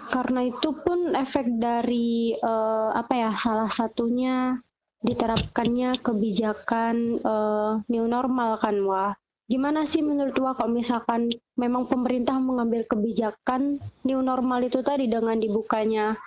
karena 0.06 0.46
itu 0.46 0.70
pun 0.70 1.12
efek 1.18 1.58
dari 1.58 2.38
uh, 2.38 2.94
apa 2.94 3.12
ya 3.14 3.30
salah 3.34 3.70
satunya 3.70 4.58
diterapkannya 5.02 5.98
kebijakan 6.02 7.20
uh, 7.22 7.82
new 7.90 8.06
normal 8.06 8.58
kan 8.62 8.76
wah 8.86 9.12
gimana 9.46 9.86
sih 9.86 10.02
menurut 10.02 10.34
wah 10.42 10.54
kalau 10.58 10.74
misalkan 10.74 11.30
memang 11.54 11.86
pemerintah 11.86 12.38
mengambil 12.38 12.82
kebijakan 12.86 13.78
new 14.02 14.18
normal 14.22 14.62
itu 14.66 14.82
tadi 14.82 15.06
dengan 15.06 15.38
dibukanya 15.38 16.18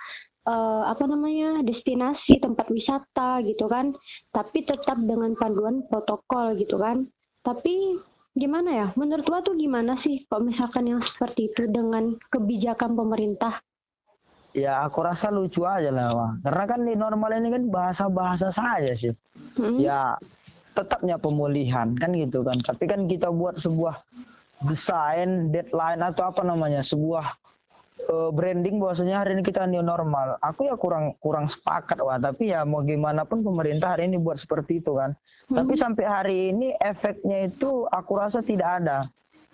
uh, 0.48 0.88
apa 0.88 1.04
namanya 1.04 1.60
destinasi 1.60 2.40
tempat 2.40 2.72
wisata 2.72 3.44
gitu 3.44 3.68
kan 3.68 3.92
tapi 4.32 4.64
tetap 4.64 4.96
dengan 5.04 5.36
panduan 5.36 5.84
protokol 5.84 6.56
gitu 6.56 6.80
kan 6.80 7.08
tapi 7.40 7.98
gimana 8.36 8.70
ya 8.70 8.86
menurut 8.94 9.26
wah 9.26 9.42
tuh 9.42 9.58
gimana 9.58 9.98
sih 9.98 10.22
kalau 10.30 10.46
misalkan 10.46 10.86
yang 10.86 11.02
seperti 11.02 11.50
itu 11.50 11.66
dengan 11.66 12.14
kebijakan 12.30 12.94
pemerintah 12.94 13.58
ya 14.54 14.86
aku 14.86 15.02
rasa 15.02 15.30
lucu 15.30 15.66
aja 15.66 15.90
lah 15.90 16.14
wah. 16.14 16.32
karena 16.42 16.64
kan 16.66 16.80
di 16.86 16.94
normal 16.94 17.30
ini 17.38 17.48
kan 17.50 17.64
bahasa-bahasa 17.70 18.54
saja 18.54 18.92
sih 18.94 19.14
hmm. 19.58 19.78
ya 19.82 20.14
tetapnya 20.74 21.18
pemulihan 21.18 21.94
kan 21.98 22.14
gitu 22.14 22.46
kan 22.46 22.58
tapi 22.62 22.86
kan 22.86 23.10
kita 23.10 23.30
buat 23.34 23.58
sebuah 23.58 23.98
desain 24.68 25.50
deadline 25.50 26.04
atau 26.04 26.30
apa 26.30 26.44
namanya 26.44 26.84
sebuah 26.84 27.39
uh, 28.10 28.30
branding 28.34 28.82
bahwasanya 28.82 29.22
hari 29.22 29.38
ini 29.38 29.42
kita 29.46 29.64
new 29.70 29.80
normal 29.80 30.36
aku 30.42 30.66
ya 30.66 30.74
kurang 30.74 31.14
kurang 31.22 31.46
sepakat 31.46 32.02
wah 32.02 32.18
tapi 32.18 32.50
ya 32.50 32.66
mau 32.66 32.82
gimana 32.82 33.22
pun 33.22 33.46
pemerintah 33.46 33.94
hari 33.94 34.10
ini 34.10 34.18
buat 34.18 34.36
seperti 34.36 34.82
itu 34.82 34.98
kan 34.98 35.14
hmm. 35.14 35.56
tapi 35.56 35.72
sampai 35.78 36.04
hari 36.04 36.36
ini 36.50 36.74
efeknya 36.82 37.48
itu 37.48 37.86
aku 37.88 38.12
rasa 38.18 38.42
tidak 38.42 38.82
ada 38.82 39.06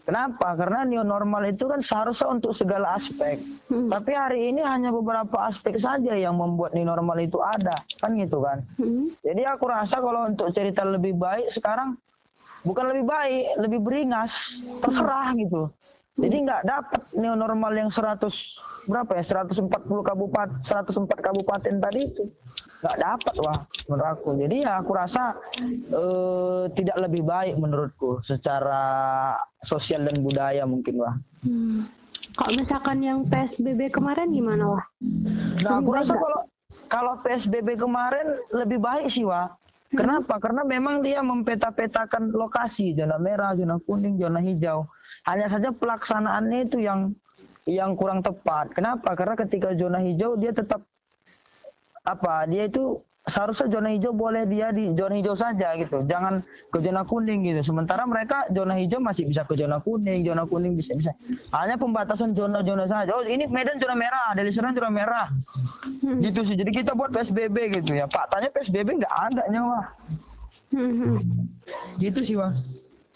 Kenapa? 0.07 0.55
Karena 0.55 0.87
new 0.87 1.03
normal 1.03 1.51
itu 1.51 1.67
kan 1.67 1.83
seharusnya 1.83 2.31
untuk 2.31 2.55
segala 2.55 2.95
aspek. 2.95 3.43
Hmm. 3.67 3.91
Tapi 3.91 4.15
hari 4.15 4.55
ini 4.55 4.63
hanya 4.63 4.95
beberapa 4.95 5.51
aspek 5.51 5.75
saja 5.83 6.15
yang 6.15 6.39
membuat 6.39 6.79
new 6.79 6.87
normal 6.87 7.19
itu 7.19 7.43
ada. 7.43 7.83
Kan 7.99 8.15
gitu 8.15 8.39
kan. 8.39 8.63
Hmm. 8.79 9.11
Jadi 9.27 9.43
aku 9.43 9.67
rasa 9.67 9.99
kalau 9.99 10.31
untuk 10.31 10.55
cerita 10.55 10.87
lebih 10.87 11.19
baik 11.19 11.51
sekarang 11.51 11.99
bukan 12.63 12.95
lebih 12.95 13.03
baik, 13.03 13.45
lebih 13.67 13.83
beringas. 13.83 14.63
Terserah 14.79 15.35
gitu. 15.35 15.75
Jadi 16.17 16.37
nggak 16.49 16.63
dapat 16.65 17.03
new 17.13 17.37
normal 17.37 17.73
yang 17.77 17.93
100 17.93 18.25
berapa 18.89 19.11
ya? 19.21 19.25
140 19.45 19.69
kabupaten 20.01 20.57
104 20.65 21.13
kabupaten 21.21 21.75
tadi 21.77 22.01
itu 22.09 22.25
nggak 22.87 22.99
dapat 23.01 23.35
wah 23.41 23.59
menurut 23.89 24.09
aku 24.15 24.29
jadi 24.37 24.57
ya 24.69 24.73
aku 24.85 24.93
rasa 24.95 25.35
eh, 25.91 26.65
tidak 26.77 26.97
lebih 27.09 27.25
baik 27.25 27.57
menurutku 27.57 28.21
secara 28.21 29.35
sosial 29.65 30.05
dan 30.05 30.21
budaya 30.21 30.63
mungkin 30.69 31.01
wah 31.01 31.17
hmm. 31.43 31.89
kalau 32.37 32.53
misalkan 32.55 33.01
yang 33.01 33.25
psbb 33.27 33.89
kemarin 33.89 34.31
gimana 34.31 34.77
wah 34.77 34.85
nah 35.65 35.81
aku 35.81 35.91
rasa 35.97 36.15
kalau 36.15 36.41
kalau 36.87 37.15
psbb 37.25 37.81
kemarin 37.81 38.39
lebih 38.53 38.79
baik 38.79 39.09
sih 39.09 39.25
wah 39.25 39.51
hmm. 39.51 39.97
Kenapa? 39.97 40.37
Karena 40.43 40.67
memang 40.67 41.01
dia 41.01 41.23
mempeta-petakan 41.23 42.35
lokasi 42.35 42.93
zona 42.99 43.17
merah, 43.23 43.55
zona 43.55 43.79
kuning, 43.87 44.19
zona 44.19 44.43
hijau. 44.43 44.91
Hanya 45.27 45.51
saja 45.51 45.75
pelaksanaannya 45.75 46.71
itu 46.71 46.79
yang 46.79 47.15
yang 47.67 47.99
kurang 47.99 48.23
tepat. 48.23 48.71
Kenapa? 48.73 49.19
Karena 49.19 49.35
ketika 49.35 49.75
zona 49.75 49.99
hijau 49.99 50.39
dia 50.39 50.55
tetap 50.55 50.87
apa 52.07 52.47
dia 52.47 52.71
itu 52.71 53.03
seharusnya 53.27 53.67
zona 53.67 53.91
hijau 53.91 54.15
boleh 54.15 54.47
dia 54.47 54.71
di 54.71 54.95
zona 54.95 55.19
hijau 55.19 55.35
saja 55.35 55.75
gitu. 55.75 56.07
Jangan 56.07 56.47
ke 56.71 56.79
zona 56.79 57.03
kuning 57.03 57.43
gitu. 57.43 57.59
Sementara 57.67 58.07
mereka 58.07 58.47
zona 58.55 58.79
hijau 58.79 59.03
masih 59.03 59.27
bisa 59.27 59.43
ke 59.43 59.59
zona 59.59 59.83
kuning 59.83 60.23
zona 60.23 60.47
kuning 60.47 60.79
bisa 60.79 60.95
bisa. 60.95 61.11
Hanya 61.51 61.75
pembatasan 61.75 62.39
zona-zona 62.39 62.87
saja. 62.87 63.11
Oh 63.19 63.27
ini 63.27 63.51
Medan 63.51 63.83
zona 63.83 63.99
merah 63.99 64.31
Deli 64.39 64.55
Serdang 64.55 64.79
zona 64.79 64.95
merah. 64.95 65.27
Hmm. 66.07 66.23
gitu 66.23 66.47
sih. 66.47 66.55
Jadi 66.55 66.71
kita 66.71 66.95
buat 66.95 67.11
PSBB 67.11 67.83
gitu 67.83 67.99
ya. 67.99 68.07
Pak 68.07 68.31
tanya 68.31 68.47
PSBB 68.55 69.03
nggak 69.03 69.15
ada 69.35 69.43
nyawa. 69.51 69.91
Hmm. 70.71 71.19
gitu 71.99 72.23
sih 72.23 72.39
Wah 72.39 72.55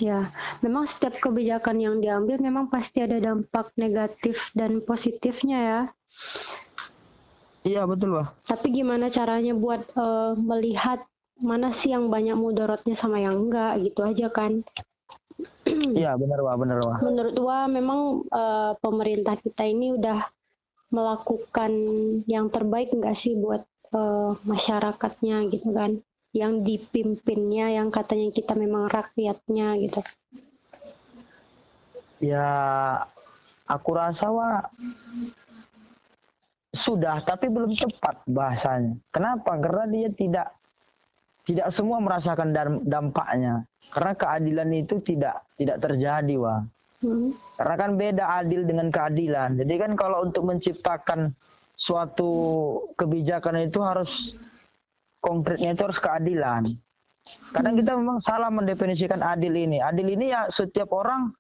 Ya, 0.00 0.33
memang 0.64 0.88
setiap 0.88 1.21
kebijakan 1.21 1.76
yang 1.76 2.00
diambil 2.00 2.40
memang 2.40 2.73
pasti 2.73 3.04
ada 3.04 3.21
dampak 3.21 3.69
negatif 3.76 4.49
dan 4.57 4.80
positifnya 4.80 5.59
ya. 5.61 5.80
Iya 7.61 7.85
betul 7.85 8.16
wah. 8.16 8.33
Tapi 8.49 8.73
gimana 8.73 9.12
caranya 9.12 9.52
buat 9.52 9.85
uh, 9.92 10.33
melihat 10.40 11.04
mana 11.37 11.69
sih 11.69 11.92
yang 11.92 12.09
banyak 12.09 12.37
mudaratnya 12.37 12.97
sama 12.97 13.21
yang 13.21 13.49
enggak 13.49 13.76
gitu 13.85 14.00
aja 14.04 14.26
kan? 14.33 14.64
Iya 16.00 16.16
benar 16.16 16.40
wah 16.45 16.57
benar 16.57 16.78
wah. 16.85 16.99
Menurut 17.04 17.37
wah 17.40 17.64
memang 17.69 18.25
uh, 18.33 18.73
pemerintah 18.80 19.37
kita 19.37 19.69
ini 19.69 19.97
udah 19.97 20.25
melakukan 20.90 21.73
yang 22.26 22.49
terbaik 22.49 22.90
enggak 22.97 23.16
sih 23.16 23.37
buat 23.37 23.64
uh, 23.92 24.37
masyarakatnya 24.49 25.52
gitu 25.52 25.71
kan? 25.76 26.00
Yang 26.31 26.55
dipimpinnya 26.63 27.75
yang 27.75 27.91
katanya 27.91 28.31
kita 28.31 28.55
memang 28.55 28.87
rakyatnya 28.87 29.75
gitu. 29.83 30.01
Ya 32.23 32.47
aku 33.67 33.91
rasa 33.97 34.31
wah 34.31 34.63
sudah 36.71 37.19
tapi 37.27 37.51
belum 37.51 37.75
tepat 37.75 38.23
bahasanya. 38.31 38.95
Kenapa? 39.11 39.59
Karena 39.59 39.85
dia 39.91 40.09
tidak 40.15 40.55
tidak 41.43 41.69
semua 41.75 41.99
merasakan 41.99 42.55
dampaknya. 42.87 43.67
Karena 43.91 44.13
keadilan 44.15 44.71
itu 44.71 45.03
tidak 45.03 45.43
tidak 45.59 45.83
terjadi, 45.83 46.35
wah. 46.39 46.63
Hmm. 47.03 47.35
Karena 47.59 47.75
kan 47.75 47.91
beda 47.99 48.25
adil 48.45 48.63
dengan 48.63 48.93
keadilan. 48.93 49.59
Jadi 49.59 49.75
kan 49.81 49.93
kalau 49.99 50.23
untuk 50.23 50.47
menciptakan 50.47 51.35
suatu 51.75 52.31
kebijakan 52.95 53.67
itu 53.67 53.81
harus 53.83 54.37
konkretnya 55.21 55.77
itu 55.77 55.83
harus 55.87 56.00
keadilan. 56.00 56.75
Kadang 57.55 57.75
kita 57.79 57.95
memang 57.95 58.19
salah 58.19 58.49
mendefinisikan 58.50 59.21
adil 59.23 59.55
ini. 59.55 59.79
Adil 59.79 60.09
ini 60.17 60.33
ya 60.33 60.49
setiap 60.50 60.91
orang 60.97 61.31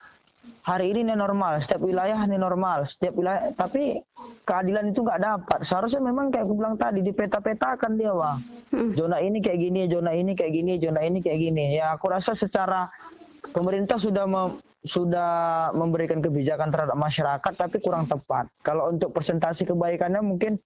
hari 0.60 0.92
ini 0.92 1.08
ini 1.08 1.14
normal, 1.16 1.58
setiap 1.58 1.80
wilayah 1.82 2.20
ini 2.28 2.36
normal, 2.36 2.84
setiap 2.84 3.16
wilayah. 3.16 3.50
Tapi 3.56 3.98
keadilan 4.44 4.92
itu 4.92 5.00
nggak 5.02 5.20
dapat. 5.20 5.58
Seharusnya 5.64 6.04
memang 6.04 6.28
kayak 6.28 6.46
aku 6.46 6.54
bilang 6.54 6.76
tadi 6.76 7.00
di 7.00 7.10
peta-petakan 7.10 7.96
dia, 7.96 8.12
wah. 8.12 8.36
Hmm. 8.70 8.94
Zona 8.94 9.18
ini 9.18 9.42
kayak 9.42 9.58
gini, 9.58 9.90
zona 9.90 10.14
ini 10.14 10.32
kayak 10.36 10.52
gini, 10.54 10.72
zona 10.78 11.00
ini 11.02 11.18
kayak 11.24 11.38
gini. 11.40 11.64
Ya 11.74 11.96
aku 11.96 12.12
rasa 12.12 12.36
secara 12.36 12.86
pemerintah 13.52 13.96
sudah 13.96 14.24
mem, 14.28 14.60
sudah 14.80 15.68
memberikan 15.76 16.24
kebijakan 16.24 16.72
terhadap 16.72 16.96
masyarakat 16.96 17.52
tapi 17.52 17.76
kurang 17.84 18.08
tepat. 18.08 18.48
Kalau 18.64 18.88
untuk 18.88 19.12
presentasi 19.12 19.68
kebaikannya 19.68 20.24
mungkin 20.24 20.56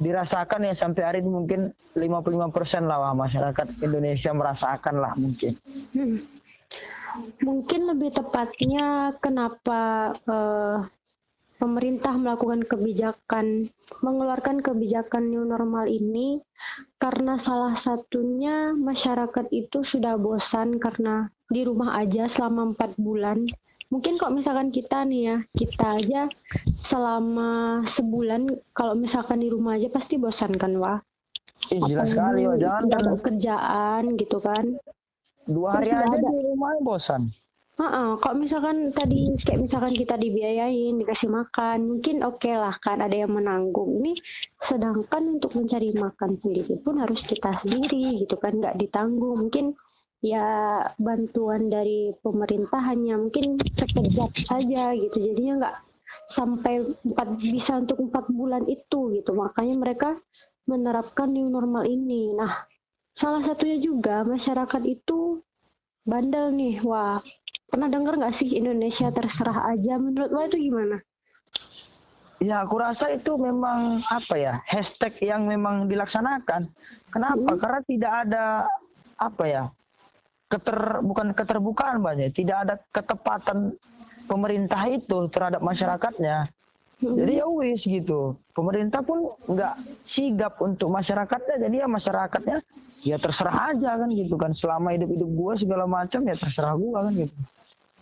dirasakan 0.00 0.68
ya 0.68 0.74
sampai 0.76 1.02
hari 1.04 1.18
ini 1.20 1.30
mungkin 1.32 1.60
55% 1.96 2.56
persen 2.56 2.88
lah 2.88 3.12
masyarakat 3.12 3.80
Indonesia 3.84 4.32
merasakan 4.32 4.94
lah 5.00 5.12
mungkin. 5.16 5.52
Hmm. 5.92 6.20
Mungkin 7.42 7.90
lebih 7.90 8.16
tepatnya 8.16 9.18
kenapa 9.18 10.14
uh, 10.24 10.86
pemerintah 11.60 12.16
melakukan 12.16 12.64
kebijakan 12.64 13.68
mengeluarkan 14.00 14.64
kebijakan 14.64 15.28
new 15.28 15.44
normal 15.44 15.84
ini 15.84 16.40
karena 16.96 17.36
salah 17.36 17.76
satunya 17.76 18.72
masyarakat 18.72 19.52
itu 19.52 19.84
sudah 19.84 20.16
bosan 20.16 20.80
karena 20.80 21.28
di 21.50 21.66
rumah 21.66 21.98
aja 21.98 22.30
selama 22.30 22.72
empat 22.72 22.94
bulan 22.96 23.44
mungkin 23.90 24.14
kok 24.16 24.30
misalkan 24.30 24.70
kita 24.70 25.02
nih 25.02 25.22
ya 25.26 25.36
kita 25.50 25.86
aja 25.98 26.22
selama 26.78 27.82
sebulan 27.82 28.46
kalau 28.70 28.94
misalkan 28.94 29.42
di 29.42 29.50
rumah 29.50 29.74
aja 29.74 29.90
pasti 29.90 30.14
bosan 30.14 30.54
kan 30.54 30.78
wah 30.78 31.02
Ih, 31.74 31.82
jelas 31.84 32.14
sekali 32.14 32.46
oh, 32.46 32.54
jangan 32.56 32.86
kan 32.86 33.18
kerjaan 33.18 34.02
gitu 34.14 34.38
kan 34.38 34.78
dua 35.50 35.82
hari 35.82 35.90
Terus 35.90 36.06
aja 36.06 36.16
ada. 36.22 36.30
di 36.30 36.42
rumah 36.46 36.70
bosan 36.80 37.34
Uh-uh. 37.80 38.20
Kalau 38.20 38.36
misalkan 38.36 38.92
tadi 38.92 39.32
kayak 39.40 39.64
misalkan 39.64 39.96
kita 39.96 40.20
dibiayain, 40.20 41.00
dikasih 41.00 41.32
makan, 41.32 41.96
mungkin 41.96 42.20
oke 42.20 42.44
okay 42.44 42.52
lah 42.52 42.76
kan 42.76 43.00
ada 43.00 43.16
yang 43.16 43.32
menanggung. 43.32 44.04
Ini 44.04 44.20
sedangkan 44.60 45.40
untuk 45.40 45.56
mencari 45.56 45.96
makan 45.96 46.36
sendiri 46.36 46.76
pun 46.84 47.00
harus 47.00 47.24
kita 47.24 47.56
sendiri 47.56 48.20
gitu 48.20 48.36
kan, 48.36 48.60
nggak 48.60 48.76
ditanggung. 48.76 49.48
Mungkin 49.48 49.80
ya 50.20 50.46
bantuan 51.00 51.72
dari 51.72 52.12
pemerintah 52.20 52.80
hanya 52.84 53.16
mungkin 53.16 53.56
sekejap 53.60 54.30
saja 54.36 54.92
gitu. 54.96 55.16
Jadinya 55.20 55.52
nggak 55.66 55.76
sampai 56.30 56.84
empat 57.04 57.28
bisa 57.40 57.80
untuk 57.80 57.98
empat 58.00 58.28
bulan 58.30 58.64
itu 58.68 59.16
gitu. 59.16 59.32
Makanya 59.32 59.74
mereka 59.76 60.10
menerapkan 60.68 61.32
new 61.32 61.48
normal 61.48 61.88
ini. 61.88 62.32
Nah, 62.36 62.64
salah 63.16 63.42
satunya 63.42 63.80
juga 63.80 64.22
masyarakat 64.22 64.82
itu 64.86 65.42
bandel 66.04 66.54
nih. 66.54 66.78
Wah, 66.86 67.18
Pernah 67.70 67.86
dengar 67.86 68.18
nggak 68.18 68.34
sih 68.34 68.50
Indonesia 68.58 69.14
terserah 69.14 69.70
aja? 69.70 69.94
Menurut 69.94 70.34
lo 70.34 70.42
itu 70.42 70.58
gimana? 70.58 70.98
Ya, 72.42 72.66
aku 72.66 72.82
rasa 72.82 73.14
itu 73.14 73.38
memang 73.38 74.02
apa 74.10 74.34
ya 74.34 74.58
hashtag 74.66 75.14
yang 75.22 75.46
memang 75.46 75.86
dilaksanakan. 75.86 76.66
Kenapa? 77.14 77.50
Hmm. 77.54 77.60
Karena 77.62 77.80
tidak 77.86 78.12
ada 78.26 78.44
apa 79.20 79.44
ya 79.46 79.62
keter 80.50 81.00
bukan 81.06 81.30
keterbukaan 81.30 82.02
banyak, 82.02 82.34
tidak 82.34 82.56
ada 82.66 82.74
ketepatan 82.90 83.78
pemerintah 84.26 84.82
itu 84.90 85.30
terhadap 85.30 85.62
masyarakatnya. 85.62 86.50
Hmm. 87.00 87.16
Jadi 87.16 87.32
ya 87.40 87.46
wis 87.48 87.82
gitu. 87.88 88.36
Pemerintah 88.52 89.00
pun 89.00 89.32
nggak 89.48 90.04
sigap 90.04 90.60
untuk 90.60 90.92
masyarakatnya. 90.92 91.56
Jadi 91.64 91.76
ya 91.80 91.88
masyarakatnya 91.88 92.58
ya 93.00 93.16
terserah 93.16 93.72
aja 93.72 93.96
kan 93.96 94.08
gitu 94.12 94.36
kan. 94.36 94.52
Selama 94.52 94.92
hidup-hidup 94.92 95.30
gua 95.32 95.52
segala 95.56 95.88
macam 95.88 96.20
ya 96.28 96.36
terserah 96.36 96.76
gua 96.76 97.08
kan 97.08 97.14
gitu. 97.16 97.34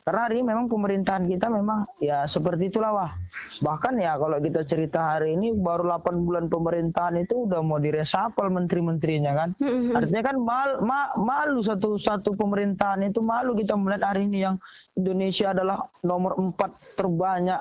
Karena 0.09 0.25
hari 0.25 0.40
ini 0.40 0.49
memang 0.49 0.73
pemerintahan 0.73 1.29
kita 1.29 1.53
memang 1.53 1.85
ya 2.01 2.25
seperti 2.25 2.73
itulah 2.73 2.97
wah. 2.97 3.12
Bahkan 3.61 4.01
ya 4.01 4.16
kalau 4.16 4.40
kita 4.40 4.64
cerita 4.64 5.05
hari 5.05 5.37
ini 5.37 5.53
baru 5.53 5.85
8 6.01 6.25
bulan 6.25 6.49
pemerintahan 6.49 7.21
itu 7.21 7.44
udah 7.44 7.61
mau 7.61 7.77
diresapel 7.77 8.49
menteri-menterinya 8.49 9.37
kan. 9.37 9.53
Mm-hmm. 9.61 9.92
Artinya 10.01 10.23
kan 10.25 10.37
mal, 10.40 10.71
ma, 10.81 11.12
malu 11.21 11.61
satu 11.61 12.01
satu 12.01 12.33
pemerintahan 12.40 13.05
itu 13.05 13.21
malu 13.21 13.53
kita 13.53 13.77
melihat 13.77 14.16
hari 14.16 14.25
ini 14.25 14.49
yang 14.49 14.57
Indonesia 14.97 15.53
adalah 15.53 15.85
nomor 16.01 16.40
4 16.40 16.97
terbanyak 16.97 17.61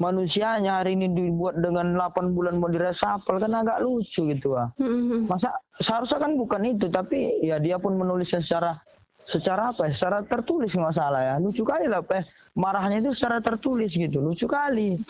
manusianya 0.00 0.80
hari 0.80 0.96
ini 0.96 1.12
dibuat 1.12 1.60
dengan 1.60 2.00
8 2.00 2.32
bulan 2.32 2.64
mau 2.64 2.72
diresapel 2.72 3.36
kan 3.36 3.60
agak 3.60 3.84
lucu 3.84 4.24
gitu 4.32 4.56
wah. 4.56 4.72
Mm-hmm. 4.80 5.28
Masa 5.28 5.52
seharusnya 5.76 6.16
kan 6.16 6.32
bukan 6.40 6.64
itu 6.64 6.88
tapi 6.88 7.44
ya 7.44 7.60
dia 7.60 7.76
pun 7.76 8.00
menulisnya 8.00 8.40
secara 8.40 8.80
secara 9.24 9.72
apa 9.72 9.88
ya? 9.88 9.92
Secara 9.92 10.24
tertulis 10.24 10.72
nggak 10.72 10.94
salah 10.94 11.20
ya. 11.20 11.34
Lucu 11.40 11.64
kali 11.64 11.88
lah, 11.88 12.00
Pak. 12.00 12.28
Marahnya 12.54 13.02
itu 13.02 13.10
secara 13.10 13.42
tertulis 13.42 13.96
gitu. 13.96 14.22
Lucu 14.22 14.46
kali. 14.46 15.00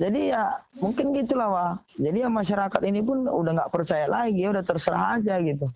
Jadi 0.00 0.32
ya 0.32 0.56
mungkin 0.80 1.12
gitulah, 1.12 1.48
Wah. 1.52 1.72
Jadi 2.00 2.24
ya 2.24 2.28
masyarakat 2.32 2.80
ini 2.88 3.04
pun 3.04 3.28
udah 3.28 3.52
nggak 3.52 3.70
percaya 3.70 4.08
lagi, 4.08 4.40
ya 4.40 4.50
udah 4.50 4.64
terserah 4.64 5.20
aja 5.20 5.36
gitu. 5.44 5.68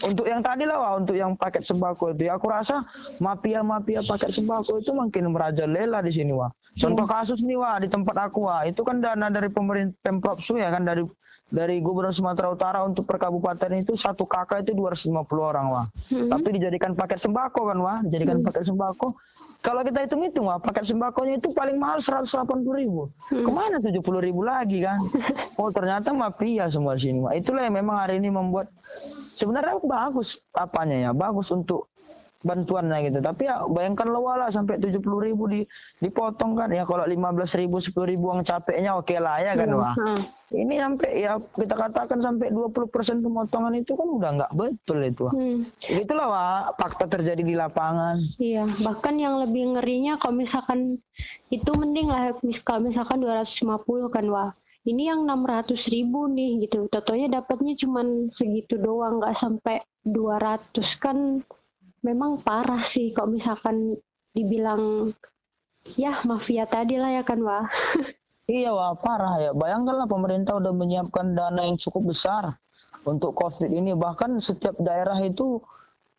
Untuk 0.00 0.24
yang 0.24 0.40
tadi 0.40 0.64
lah, 0.64 0.80
Wah, 0.80 0.92
untuk 0.96 1.12
yang 1.12 1.36
paket 1.36 1.68
sembako 1.68 2.16
itu, 2.16 2.24
ya 2.24 2.40
aku 2.40 2.48
rasa 2.48 2.88
mafia-mafia 3.20 4.00
paket 4.00 4.32
sembako 4.32 4.80
itu 4.80 4.96
makin 4.96 5.28
merajalela 5.28 6.00
di 6.00 6.08
sini, 6.08 6.32
Wah. 6.32 6.48
Contoh 6.74 7.04
kasus 7.04 7.44
nih, 7.44 7.60
Wah, 7.60 7.76
di 7.76 7.92
tempat 7.92 8.16
aku, 8.16 8.48
Wah, 8.48 8.64
itu 8.64 8.80
kan 8.80 9.04
dana 9.04 9.28
dari 9.28 9.52
pemerintah 9.52 9.94
Pemprov 10.00 10.40
Su 10.40 10.56
ya 10.56 10.72
kan 10.72 10.88
dari 10.88 11.04
dari 11.52 11.78
Gubernur 11.78 12.10
Sumatera 12.10 12.48
Utara 12.50 12.80
untuk 12.82 13.04
per 13.04 13.20
kabupaten 13.20 13.70
itu 13.76 13.94
satu 13.94 14.24
kakak 14.24 14.64
itu 14.64 14.72
250 14.72 15.14
orang 15.38 15.66
wah. 15.70 15.86
Hmm. 16.10 16.32
Tapi 16.32 16.48
dijadikan 16.56 16.96
paket 16.96 17.20
sembako 17.20 17.70
kan 17.70 17.78
wah, 17.78 17.98
dijadikan 18.02 18.40
hmm. 18.40 18.46
paket 18.50 18.64
sembako. 18.68 19.14
Kalau 19.64 19.80
kita 19.80 20.04
hitung-hitung 20.04 20.44
wah, 20.44 20.60
paket 20.60 20.92
sembakonya 20.92 21.40
itu 21.40 21.48
paling 21.56 21.80
mahal 21.80 21.96
180 21.96 22.28
ribu. 22.76 23.08
Hmm. 23.32 23.48
Ke 23.48 23.50
mana 23.52 23.76
70 23.80 24.02
ribu 24.20 24.44
lagi 24.44 24.84
kan? 24.84 25.00
Oh 25.60 25.70
ternyata 25.70 26.10
mafia 26.10 26.66
semua 26.66 26.98
sini 26.98 27.22
wah. 27.22 27.32
Itulah 27.32 27.64
yang 27.70 27.78
memang 27.78 27.96
hari 28.02 28.18
ini 28.18 28.28
membuat 28.28 28.68
sebenarnya 29.38 29.78
bagus 29.86 30.42
apanya 30.50 31.08
ya, 31.08 31.10
bagus 31.14 31.54
untuk 31.54 31.93
bantuannya 32.44 33.10
gitu. 33.10 33.18
Tapi 33.24 33.48
ya 33.48 33.64
bayangkan 33.66 34.06
lo 34.12 34.20
wala 34.22 34.52
sampai 34.52 34.76
tujuh 34.78 35.00
puluh 35.00 35.24
ribu 35.24 35.48
di, 35.48 35.60
dipotong 36.04 36.54
kan 36.54 36.70
ya 36.70 36.84
kalau 36.84 37.08
lima 37.08 37.32
belas 37.32 37.56
ribu 37.56 37.80
sepuluh 37.80 38.12
ribu 38.12 38.30
uang 38.30 38.44
capeknya 38.44 38.94
oke 38.94 39.08
okay 39.08 39.18
lah 39.18 39.40
ya 39.40 39.52
kan 39.56 39.68
iya, 39.68 39.80
wah. 39.80 39.94
Hmm. 39.96 40.22
Ini 40.54 40.74
sampai 40.78 41.10
ya 41.18 41.32
kita 41.42 41.74
katakan 41.74 42.22
sampai 42.22 42.54
20% 42.54 43.26
pemotongan 43.26 43.74
itu 43.74 43.98
kan 43.98 44.06
udah 44.06 44.30
nggak 44.38 44.52
betul 44.54 45.02
itu 45.02 45.26
wah. 45.26 45.34
Hmm. 45.34 45.66
Itulah 45.82 46.26
wah 46.30 46.58
fakta 46.78 47.10
terjadi 47.10 47.42
di 47.42 47.58
lapangan. 47.58 48.20
Iya 48.38 48.68
bahkan 48.84 49.18
yang 49.18 49.42
lebih 49.42 49.74
ngerinya 49.74 50.20
kalau 50.20 50.38
misalkan 50.38 51.00
itu 51.50 51.70
mending 51.74 52.12
lah 52.12 52.36
kalau 52.62 52.86
misalkan 52.86 53.18
250 53.24 54.14
kan 54.14 54.26
wah 54.30 54.50
ini 54.84 55.08
yang 55.08 55.24
600 55.24 55.80
ribu 55.88 56.28
nih 56.28 56.68
gitu 56.68 56.86
totonya 56.92 57.40
dapatnya 57.40 57.72
cuma 57.80 58.04
segitu 58.28 58.76
doang 58.76 59.20
nggak 59.20 59.36
sampai 59.36 59.80
200 60.04 60.76
kan 61.00 61.40
memang 62.04 62.38
parah 62.44 62.84
sih 62.84 63.10
kok 63.10 63.26
misalkan 63.26 63.96
dibilang 64.36 65.10
ya 65.96 66.20
mafia 66.28 66.68
tadi 66.68 67.00
lah 67.00 67.10
ya 67.10 67.22
kan 67.24 67.40
wah 67.40 67.66
iya 68.52 68.70
wah 68.70 68.92
parah 68.94 69.40
ya 69.40 69.50
bayangkanlah 69.56 70.04
pemerintah 70.04 70.60
udah 70.60 70.72
menyiapkan 70.76 71.32
dana 71.32 71.64
yang 71.64 71.80
cukup 71.80 72.12
besar 72.12 72.60
untuk 73.08 73.32
covid 73.32 73.72
ini 73.72 73.96
bahkan 73.96 74.36
setiap 74.36 74.76
daerah 74.76 75.16
itu 75.24 75.64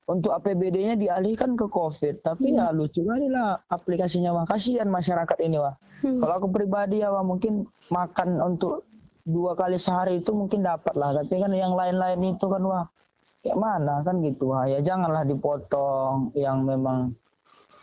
untuk 0.05 0.37
APBD-nya 0.37 0.95
dialihkan 1.01 1.57
ke 1.57 1.65
COVID. 1.65 2.21
Tapi 2.21 2.53
hmm. 2.53 2.57
ya 2.61 2.65
lucu 2.69 3.01
kali 3.01 3.27
lah 3.29 3.57
aplikasinya 3.69 4.37
wah 4.37 4.45
kasihan 4.45 4.85
masyarakat 4.85 5.37
ini 5.41 5.57
wah. 5.57 5.73
Hmm. 6.05 6.21
Kalau 6.21 6.33
aku 6.45 6.47
pribadi 6.53 7.01
ya 7.01 7.09
wah 7.09 7.25
mungkin 7.25 7.65
makan 7.89 8.37
untuk 8.41 8.85
dua 9.25 9.57
kali 9.57 9.81
sehari 9.81 10.21
itu 10.21 10.29
mungkin 10.29 10.61
dapat 10.61 10.93
lah. 10.93 11.17
Tapi 11.17 11.41
kan 11.41 11.51
yang 11.57 11.73
lain-lain 11.73 12.37
itu 12.37 12.45
kan 12.45 12.61
wah 12.61 12.85
kayak 13.45 13.61
mana? 13.61 14.01
Kan 14.01 14.25
gitu 14.25 14.57
ha. 14.57 14.65
ya 14.65 14.81
janganlah 14.81 15.21
dipotong 15.21 16.33
yang 16.33 16.65
memang 16.65 17.13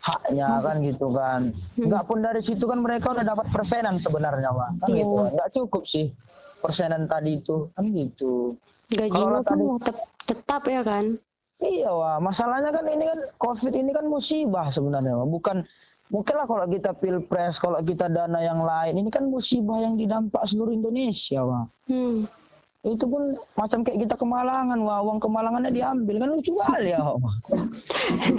haknya 0.03 0.59
kan 0.59 0.83
gitu 0.83 1.07
kan. 1.15 1.55
Nggak 1.79 2.03
pun 2.03 2.19
dari 2.19 2.43
situ 2.43 2.67
kan 2.67 2.83
mereka 2.83 3.15
udah 3.15 3.23
dapat 3.23 3.47
persenan 3.47 3.95
sebenarnya 3.95 4.51
pak 4.51 4.69
kan 4.83 4.89
iya. 4.91 4.99
gitu. 4.99 5.15
Nggak 5.31 5.49
cukup 5.55 5.83
sih 5.87 6.11
persenan 6.59 7.07
tadi 7.07 7.39
itu. 7.39 7.71
Kan 7.71 7.95
gitu. 7.95 8.59
Gajinya 8.91 9.39
kan 9.47 9.59
tetap 9.79 9.97
tetap 10.27 10.63
ya 10.67 10.83
kan? 10.83 11.15
Iya 11.63 11.95
wah 11.95 12.19
masalahnya 12.19 12.75
kan 12.75 12.83
ini 12.91 13.07
kan 13.07 13.19
covid 13.39 13.71
ini 13.71 13.95
kan 13.95 14.03
musibah 14.03 14.67
sebenarnya 14.67 15.15
wah. 15.15 15.23
bukan 15.23 15.63
mungkin 16.11 16.35
lah 16.35 16.43
kalau 16.43 16.67
kita 16.67 16.91
pilpres 16.91 17.55
kalau 17.55 17.79
kita 17.79 18.11
dana 18.11 18.43
yang 18.43 18.59
lain 18.59 18.99
ini 18.99 19.07
kan 19.07 19.31
musibah 19.31 19.79
yang 19.79 19.95
didampak 19.95 20.43
seluruh 20.43 20.75
Indonesia 20.75 21.39
wah 21.39 21.63
hmm 21.87 22.42
itu 22.83 23.07
pun 23.07 23.39
macam 23.55 23.79
kayak 23.87 24.03
kita 24.03 24.15
kemalangan 24.19 24.75
wah 24.83 24.99
uang 25.07 25.23
kemalangannya 25.23 25.71
diambil 25.71 26.19
kan 26.19 26.29
lucu 26.35 26.51
kali 26.51 26.91
ya 26.91 26.99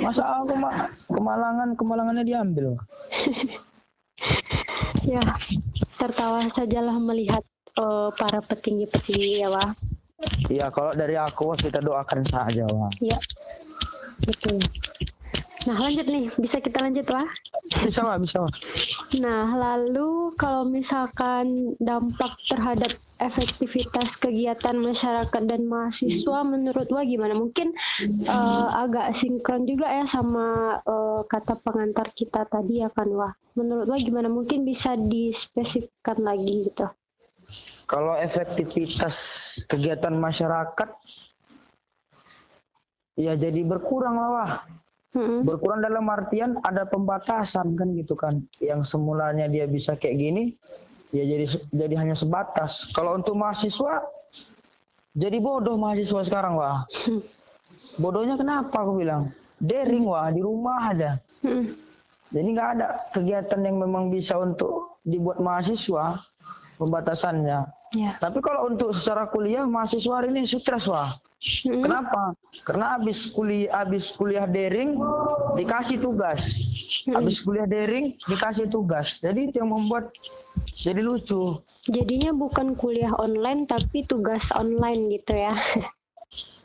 masa 0.04 0.44
aku 0.44 0.52
kemalangan 1.09 1.72
kemalangannya 1.80 2.24
diambil 2.28 2.76
ya 5.16 5.24
tertawa 5.96 6.44
sajalah 6.52 7.00
melihat 7.00 7.40
uh, 7.80 8.12
para 8.14 8.44
petinggi-petinggi 8.44 9.44
ya 9.44 9.48
Wah. 9.48 9.72
Iya, 10.48 10.72
kalau 10.72 10.92
dari 10.96 11.16
aku 11.18 11.52
kita 11.59 11.80
doakan 11.85 12.24
saja 12.24 12.64
Wah. 12.68 12.92
Iya, 13.00 13.18
betul. 14.24 14.61
Nah 15.64 15.76
lanjut 15.80 16.07
nih, 16.09 16.28
bisa 16.37 16.61
kita 16.61 16.85
lanjut 16.85 17.04
Wah? 17.09 17.28
Bisa 17.85 18.00
Wah, 18.04 18.16
bisa 18.20 18.44
Wah. 18.44 18.54
Nah 19.20 19.48
lalu 19.52 20.33
kalau 20.37 20.64
misalkan 20.68 21.76
dampak 21.80 22.37
terhadap 22.48 22.92
efektivitas 23.24 24.20
kegiatan 24.20 24.76
masyarakat 24.76 25.42
dan 25.48 25.64
mahasiswa 25.64 26.44
menurut 26.44 26.88
Wah 26.92 27.04
gimana? 27.08 27.32
Mungkin 27.32 27.72
uh, 28.28 28.68
agak 28.84 29.16
sinkron 29.16 29.64
juga 29.64 29.88
ya 29.88 30.04
sama 30.04 30.78
uh, 30.84 31.24
kata 31.24 31.56
pengantar 31.64 32.12
kita 32.12 32.44
tadi 32.44 32.84
ya 32.84 32.92
kan 32.92 33.08
Wah. 33.08 33.32
Menurut 33.56 33.88
Wah 33.88 33.96
gimana? 33.96 34.28
Mungkin 34.28 34.68
bisa 34.68 34.94
dispesifikkan 34.94 36.20
lagi 36.20 36.68
gitu. 36.68 36.87
Kalau 37.88 38.16
efektivitas 38.16 39.16
kegiatan 39.68 40.12
masyarakat 40.12 40.88
ya 43.16 43.32
jadi 43.37 43.60
berkurang 43.64 44.16
lah 44.20 44.30
Wah. 44.30 44.52
Berkurang 45.46 45.78
dalam 45.78 46.10
artian 46.10 46.58
ada 46.66 46.90
pembatasan 46.90 47.78
kan 47.78 47.88
gitu 47.94 48.18
kan. 48.18 48.42
Yang 48.58 48.90
semulanya 48.90 49.46
dia 49.46 49.70
bisa 49.70 49.94
kayak 49.94 50.18
gini, 50.18 50.58
ya 51.14 51.22
jadi 51.22 51.46
jadi 51.70 51.94
hanya 52.03 52.18
sebatas. 52.18 52.90
Kalau 52.90 53.14
untuk 53.14 53.38
mahasiswa 53.38 54.03
jadi 55.14 55.38
bodoh 55.38 55.79
mahasiswa 55.79 56.27
sekarang 56.27 56.59
wah. 56.59 56.83
Bodohnya 58.03 58.35
kenapa 58.35 58.83
aku 58.83 58.98
bilang? 58.98 59.31
Daring 59.62 60.03
wah 60.03 60.27
di 60.35 60.42
rumah 60.42 60.90
aja. 60.90 61.14
Jadi 62.35 62.48
nggak 62.50 62.68
ada 62.74 62.87
kegiatan 63.14 63.62
yang 63.62 63.79
memang 63.79 64.11
bisa 64.11 64.35
untuk 64.35 64.98
dibuat 65.07 65.38
mahasiswa 65.38 66.18
pembatasannya. 66.83 67.84
Ya. 67.94 68.18
Tapi 68.18 68.42
kalau 68.42 68.66
untuk 68.68 68.90
secara 68.90 69.30
kuliah 69.30 69.62
mahasiswa 69.64 70.12
hari 70.18 70.35
ini 70.35 70.42
stres 70.42 70.90
wah. 70.90 71.14
Hmm. 71.64 71.85
Kenapa? 71.85 72.35
Karena 72.66 72.98
habis 72.98 73.30
kuliah 73.30 73.70
habis 73.70 74.11
kuliah 74.11 74.50
daring 74.50 74.98
dikasih 75.54 76.02
tugas. 76.02 76.59
Hmm. 77.07 77.22
Habis 77.22 77.40
kuliah 77.46 77.68
daring 77.70 78.18
dikasih 78.26 78.66
tugas. 78.66 79.22
Jadi 79.22 79.52
itu 79.52 79.62
yang 79.62 79.70
membuat 79.70 80.11
jadi 80.74 80.98
lucu. 80.98 81.62
Jadinya 81.87 82.35
bukan 82.35 82.74
kuliah 82.74 83.14
online 83.14 83.70
tapi 83.70 84.02
tugas 84.02 84.50
online 84.52 85.14
gitu 85.14 85.33
ya. 85.38 85.54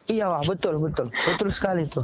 Iya 0.10 0.26
wah 0.26 0.42
betul 0.42 0.82
betul 0.82 1.14
betul 1.14 1.54
sekali 1.54 1.86
tuh. 1.86 2.02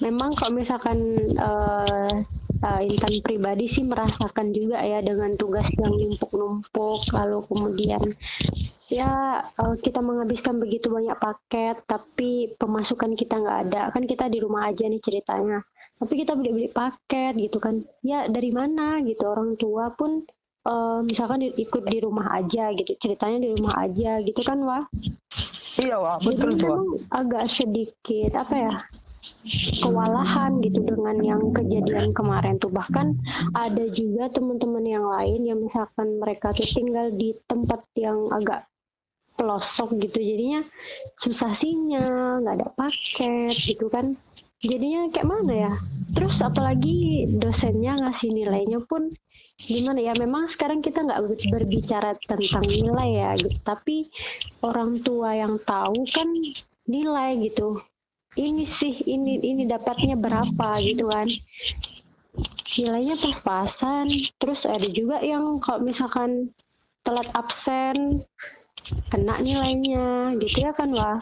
Memang 0.00 0.32
kalau 0.32 0.56
misalkan 0.56 0.96
uh, 1.36 2.24
uh, 2.62 2.82
Intan 2.82 3.14
pribadi 3.22 3.66
sih 3.70 3.84
merasakan 3.84 4.50
juga 4.54 4.82
ya 4.82 5.02
dengan 5.04 5.34
tugas 5.34 5.68
yang 5.78 5.94
numpuk-numpuk. 5.94 7.00
Lalu 7.14 7.38
kemudian 7.46 8.02
ya 8.88 9.44
uh, 9.44 9.74
kita 9.78 10.00
menghabiskan 10.00 10.56
begitu 10.56 10.88
banyak 10.88 11.16
paket 11.20 11.84
tapi 11.84 12.52
pemasukan 12.56 13.14
kita 13.14 13.38
nggak 13.40 13.58
ada. 13.68 13.82
Kan 13.94 14.04
kita 14.08 14.26
di 14.26 14.38
rumah 14.42 14.70
aja 14.70 14.86
nih 14.86 15.02
ceritanya. 15.02 15.62
Tapi 15.98 16.14
kita 16.14 16.38
beli-beli 16.38 16.70
paket 16.70 17.34
gitu 17.38 17.58
kan. 17.58 17.82
Ya 18.06 18.30
dari 18.30 18.54
mana 18.54 19.02
gitu? 19.02 19.26
Orang 19.26 19.58
tua 19.58 19.90
pun 19.90 20.22
uh, 20.66 21.00
misalkan 21.02 21.42
ikut 21.42 21.82
di 21.86 21.98
rumah 22.02 22.34
aja 22.38 22.70
gitu. 22.74 22.94
Ceritanya 22.98 23.38
di 23.42 23.48
rumah 23.58 23.74
aja 23.82 24.22
gitu 24.22 24.40
kan 24.46 24.58
wah 24.62 24.86
iya 25.78 25.96
wah 25.96 26.18
betul 26.18 26.52
Jadi 26.52 26.66
memang 26.66 26.86
agak 27.14 27.44
sedikit 27.46 28.32
apa 28.34 28.54
ya 28.58 28.74
kewalahan 29.82 30.60
gitu 30.62 30.84
dengan 30.84 31.16
yang 31.22 31.42
kejadian 31.54 32.12
kemarin 32.14 32.56
tuh. 32.60 32.70
Bahkan 32.70 33.06
ada 33.54 33.84
juga 33.90 34.30
teman-teman 34.30 34.84
yang 34.84 35.06
lain 35.06 35.40
yang 35.46 35.58
misalkan 35.62 36.18
mereka 36.20 36.54
tuh 36.54 36.66
tinggal 36.66 37.10
di 37.14 37.34
tempat 37.46 37.82
yang 37.98 38.30
agak 38.30 38.66
pelosok 39.38 39.94
gitu. 40.02 40.18
Jadinya 40.18 40.66
susah 41.14 41.54
sinyal 41.54 42.42
nggak 42.42 42.56
ada 42.58 42.68
paket 42.74 43.54
gitu 43.54 43.86
kan. 43.86 44.18
Jadinya 44.58 45.06
kayak 45.14 45.28
mana 45.28 45.54
ya? 45.54 45.72
Terus 46.18 46.42
apalagi 46.42 47.30
dosennya 47.30 47.94
ngasih 48.02 48.34
nilainya 48.34 48.82
pun 48.82 49.14
gimana 49.54 50.02
ya? 50.02 50.18
Memang 50.18 50.50
sekarang 50.50 50.82
kita 50.82 51.06
nggak 51.06 51.46
berbicara 51.46 52.18
tentang 52.26 52.66
nilai 52.66 53.08
ya 53.14 53.30
gitu. 53.38 53.54
Tapi 53.62 54.10
orang 54.66 54.98
tua 54.98 55.38
yang 55.38 55.62
tahu 55.62 56.02
kan 56.10 56.26
nilai 56.90 57.38
gitu 57.38 57.78
ini 58.38 58.62
sih 58.62 58.94
ini 59.02 59.42
ini 59.42 59.66
dapatnya 59.66 60.14
berapa 60.14 60.78
gitu 60.78 61.10
kan 61.10 61.26
nilainya 62.78 63.18
pas-pasan 63.18 64.06
terus 64.38 64.62
ada 64.62 64.86
juga 64.86 65.18
yang 65.18 65.58
kalau 65.58 65.82
misalkan 65.82 66.54
telat 67.02 67.26
absen 67.34 68.22
kena 69.10 69.42
nilainya 69.42 70.38
gitu 70.38 70.62
ya 70.62 70.70
kan 70.70 70.94
wah 70.94 71.18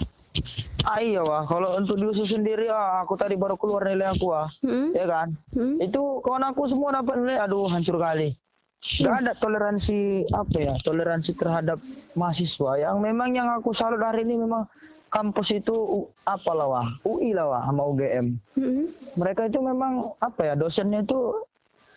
Ah 0.87 1.03
iya 1.03 1.25
wah, 1.25 1.43
kalau 1.49 1.75
untuk 1.75 1.99
diusus 1.99 2.31
sendiri 2.31 2.71
ah 2.71 3.03
aku 3.03 3.19
tadi 3.19 3.35
baru 3.35 3.59
keluar 3.59 3.89
nilai 3.89 4.15
aku 4.15 4.31
wah, 4.31 4.47
hmm? 4.63 4.95
ya 4.95 5.09
kan? 5.09 5.35
Hmm? 5.51 5.83
Itu 5.83 6.23
kawan 6.23 6.47
aku 6.47 6.71
semua 6.71 6.95
dapat 6.95 7.19
nilai, 7.19 7.43
aduh 7.43 7.67
hancur 7.67 7.99
kali. 7.99 8.37
Gak 8.79 9.11
hmm. 9.11 9.23
ada 9.27 9.33
toleransi 9.35 10.31
apa 10.31 10.59
ya, 10.63 10.75
toleransi 10.79 11.35
terhadap 11.35 11.83
mahasiswa 12.15 12.79
yang 12.79 13.03
memang 13.03 13.35
yang 13.35 13.51
aku 13.51 13.75
salut 13.75 13.99
hari 13.99 14.23
ini 14.23 14.39
memang 14.39 14.71
kampus 15.17 15.49
itu 15.57 16.05
apa 16.29 16.51
lah 16.53 16.67
wah, 16.69 16.89
UI 17.09 17.33
lah 17.33 17.49
wah 17.49 17.63
sama 17.65 17.83
UGM. 17.89 18.37
Hmm? 18.53 18.85
Mereka 19.17 19.49
itu 19.49 19.65
memang 19.65 20.13
apa 20.21 20.53
ya, 20.53 20.55
dosennya 20.55 21.01
itu 21.09 21.41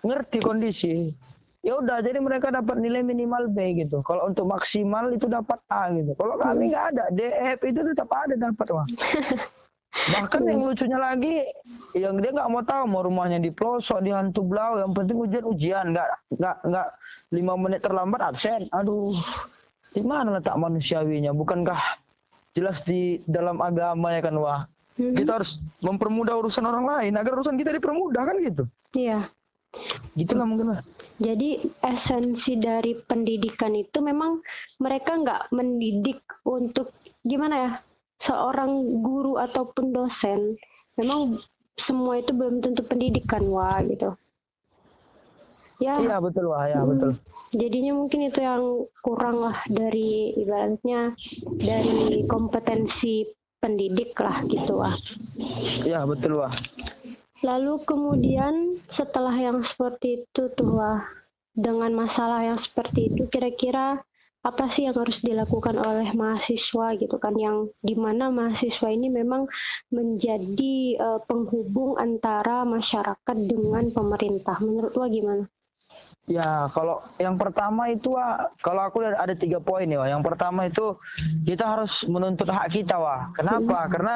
ngerti 0.07 0.39
kondisi. 0.39 1.11
Ya 1.59 1.75
udah 1.75 1.99
jadi 1.99 2.23
mereka 2.23 2.47
dapat 2.55 2.79
nilai 2.79 3.03
minimal 3.03 3.51
B 3.51 3.83
gitu. 3.83 3.99
Kalau 4.07 4.31
untuk 4.31 4.47
maksimal 4.47 5.11
itu 5.11 5.27
dapat 5.27 5.59
A 5.67 5.91
gitu. 5.91 6.15
Kalau 6.15 6.39
kami 6.39 6.71
nggak 6.71 6.85
ada 6.95 7.03
D 7.11 7.27
E 7.27 7.59
F 7.59 7.67
itu 7.67 7.83
tetap 7.83 8.07
ada 8.15 8.31
dapat 8.39 8.67
wah. 8.71 8.87
Bahkan 10.15 10.47
yang 10.47 10.63
lucunya 10.63 10.95
lagi 10.95 11.43
yang 11.91 12.23
dia 12.23 12.31
nggak 12.31 12.47
mau 12.47 12.63
tahu 12.63 12.83
mau 12.87 13.03
rumahnya 13.03 13.43
di 13.43 13.51
pelosok 13.51 13.99
di 14.05 14.15
hantu 14.15 14.47
blau 14.47 14.79
yang 14.79 14.95
penting 14.95 15.19
ujian 15.19 15.43
ujian. 15.43 15.85
Nggak 15.91 16.07
nggak 16.39 16.55
nggak 16.63 16.87
lima 17.35 17.53
menit 17.59 17.83
terlambat 17.83 18.21
absen. 18.23 18.71
Aduh 18.71 19.11
di 19.91 19.99
mana 19.99 20.39
letak 20.39 20.55
manusiawinya? 20.55 21.35
Bukankah 21.35 22.07
jelas 22.57 22.81
di 22.85 23.21
dalam 23.25 23.59
agama 23.59 24.13
ya 24.15 24.21
kan 24.23 24.35
wah. 24.37 24.63
Hmm. 24.99 25.15
kita 25.15 25.39
harus 25.39 25.63
mempermudah 25.79 26.35
urusan 26.43 26.67
orang 26.67 26.83
lain 26.83 27.15
agar 27.15 27.39
urusan 27.39 27.55
kita 27.55 27.71
dipermudah 27.71 28.19
kan 28.19 28.35
gitu? 28.43 28.67
Iya. 28.91 29.31
Gitulah 30.11 30.43
mungkin 30.43 30.75
lah 30.75 30.83
jadi 31.19 31.59
esensi 31.83 32.55
dari 32.55 32.95
pendidikan 32.95 33.75
itu 33.75 33.99
memang 33.99 34.39
mereka 34.79 35.19
nggak 35.19 35.51
mendidik 35.51 36.23
untuk 36.47 36.95
gimana 37.27 37.55
ya 37.59 37.71
seorang 38.23 39.03
guru 39.03 39.35
ataupun 39.35 39.91
dosen. 39.91 40.55
Memang 40.95 41.35
semua 41.75 42.23
itu 42.23 42.31
belum 42.31 42.63
tentu 42.63 42.87
pendidikan 42.87 43.43
wah 43.51 43.83
gitu 43.83 44.15
ya. 45.79 45.95
Iya 45.97 46.17
betul 46.21 46.51
wah 46.51 46.67
ya 46.67 46.83
hmm, 46.83 46.89
betul. 46.93 47.11
Jadinya 47.49 47.93
mungkin 47.97 48.19
itu 48.29 48.39
yang 48.45 48.63
kurang 49.01 49.41
lah 49.41 49.57
dari 49.65 50.37
ibaratnya 50.37 51.17
dari 51.57 52.23
kompetensi 52.29 53.25
pendidik 53.59 54.15
lah 54.15 54.39
gitu 54.47 54.79
wah 54.79 54.95
iya 55.83 56.07
betul 56.07 56.39
wah 56.39 56.53
Lalu 57.39 57.87
kemudian 57.87 58.75
setelah 58.91 59.31
yang 59.31 59.63
seperti 59.63 60.27
itu 60.27 60.51
tuh 60.51 60.75
wah, 60.75 61.07
dengan 61.55 61.95
masalah 61.95 62.43
yang 62.43 62.59
seperti 62.59 63.07
itu 63.07 63.31
kira-kira 63.31 64.03
apa 64.39 64.71
sih 64.71 64.87
yang 64.87 64.95
harus 64.95 65.23
dilakukan 65.23 65.79
oleh 65.79 66.11
mahasiswa 66.11 66.99
gitu 66.99 67.15
kan? 67.15 67.39
Yang 67.39 67.71
di 67.79 67.95
mana 67.95 68.27
mahasiswa 68.27 68.91
ini 68.91 69.07
memang 69.07 69.47
menjadi 69.87 70.99
uh, 70.99 71.19
penghubung 71.23 71.95
antara 71.95 72.67
masyarakat 72.67 73.37
dengan 73.47 73.87
pemerintah. 73.87 74.59
Menurut 74.59 74.91
wah 74.99 75.07
gimana? 75.07 75.47
Ya 76.29 76.69
kalau 76.69 77.01
yang 77.17 77.41
pertama 77.41 77.89
itu 77.89 78.13
wah, 78.13 78.53
kalau 78.61 78.85
aku 78.85 79.01
ada 79.01 79.33
tiga 79.33 79.57
poin 79.57 79.89
ya 79.89 79.97
wah. 79.97 80.09
yang 80.13 80.21
pertama 80.21 80.69
itu 80.69 80.93
kita 81.41 81.65
harus 81.65 82.05
menuntut 82.05 82.45
hak 82.53 82.69
kita 82.69 83.01
wah 83.01 83.33
kenapa? 83.33 83.89
Hmm. 83.89 83.89
Karena 83.89 84.15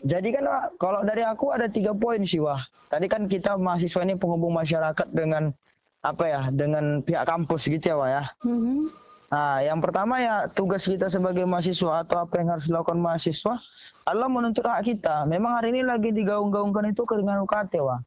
Jadi 0.00 0.28
kan 0.34 0.44
kalau 0.80 1.06
dari 1.06 1.22
aku 1.22 1.54
ada 1.54 1.70
tiga 1.70 1.94
poin 1.94 2.26
sih 2.26 2.42
wah. 2.42 2.66
Tadi 2.90 3.06
kan 3.06 3.30
kita 3.30 3.54
mahasiswa 3.54 4.02
ini 4.02 4.18
penghubung 4.18 4.58
masyarakat 4.58 5.06
dengan 5.14 5.54
apa 6.02 6.24
ya 6.26 6.40
dengan 6.50 7.04
pihak 7.06 7.30
kampus 7.30 7.70
gitu 7.70 7.94
ya 7.94 7.96
wah 8.00 8.10
ya. 8.10 8.24
Mm-hmm. 8.42 9.09
Nah 9.30 9.62
yang 9.62 9.78
pertama 9.78 10.18
ya 10.18 10.50
tugas 10.50 10.82
kita 10.82 11.06
sebagai 11.06 11.46
mahasiswa 11.46 12.02
atau 12.02 12.26
apa 12.26 12.34
yang 12.42 12.50
harus 12.50 12.66
dilakukan 12.66 12.98
mahasiswa 12.98 13.62
adalah 14.04 14.26
menuntut 14.26 14.66
hak 14.66 14.82
kita. 14.82 15.22
Memang 15.30 15.62
hari 15.62 15.70
ini 15.70 15.86
lagi 15.86 16.10
digaung-gaungkan 16.10 16.90
itu 16.90 17.06
keringan 17.06 17.46
UKT 17.46 17.78
wah. 17.78 18.02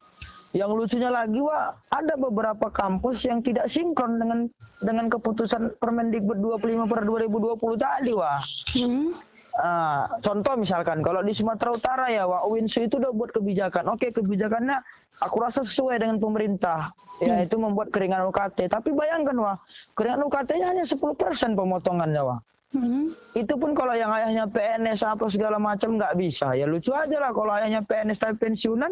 Yang 0.54 0.70
lucunya 0.76 1.10
lagi 1.10 1.40
wah 1.40 1.74
ada 1.90 2.14
beberapa 2.14 2.70
kampus 2.70 3.24
yang 3.24 3.40
tidak 3.40 3.66
sinkron 3.72 4.20
dengan 4.20 4.46
dengan 4.84 5.08
keputusan 5.08 5.80
Permendikbud 5.80 6.38
25 6.38 6.92
per 6.92 7.00
2020 7.08 7.56
tadi 7.80 8.12
wah. 8.12 8.38
Mm-hmm 8.76 9.34
uh, 9.58 10.18
contoh 10.18 10.54
misalkan 10.58 11.00
kalau 11.04 11.22
di 11.22 11.32
Sumatera 11.34 11.70
Utara 11.74 12.06
ya 12.10 12.26
Wak 12.26 12.50
Winsu 12.50 12.86
itu 12.86 12.98
udah 12.98 13.12
buat 13.14 13.30
kebijakan. 13.30 13.86
Oke, 13.94 14.10
kebijakannya 14.10 14.82
aku 15.24 15.36
rasa 15.40 15.64
sesuai 15.64 15.96
dengan 15.98 16.20
pemerintah 16.20 16.92
yaitu 17.22 17.56
hmm. 17.56 17.70
membuat 17.70 17.88
keringan 17.94 18.26
UKT. 18.28 18.66
Tapi 18.66 18.90
bayangkan 18.90 19.36
wah, 19.38 19.56
keringan 19.94 20.26
UKT-nya 20.26 20.74
hanya 20.74 20.84
10% 20.84 21.14
pemotongannya 21.54 22.22
wah. 22.22 22.40
Hmm. 22.74 23.14
Itu 23.38 23.54
pun 23.54 23.70
kalau 23.70 23.94
yang 23.94 24.10
ayahnya 24.10 24.50
PNS 24.50 25.06
apa 25.06 25.30
segala 25.30 25.62
macam 25.62 25.94
nggak 25.94 26.18
bisa. 26.18 26.58
Ya 26.58 26.66
lucu 26.66 26.90
aja 26.90 27.22
lah 27.22 27.30
kalau 27.30 27.54
ayahnya 27.54 27.86
PNS 27.86 28.18
tapi 28.18 28.34
pensiunan 28.34 28.90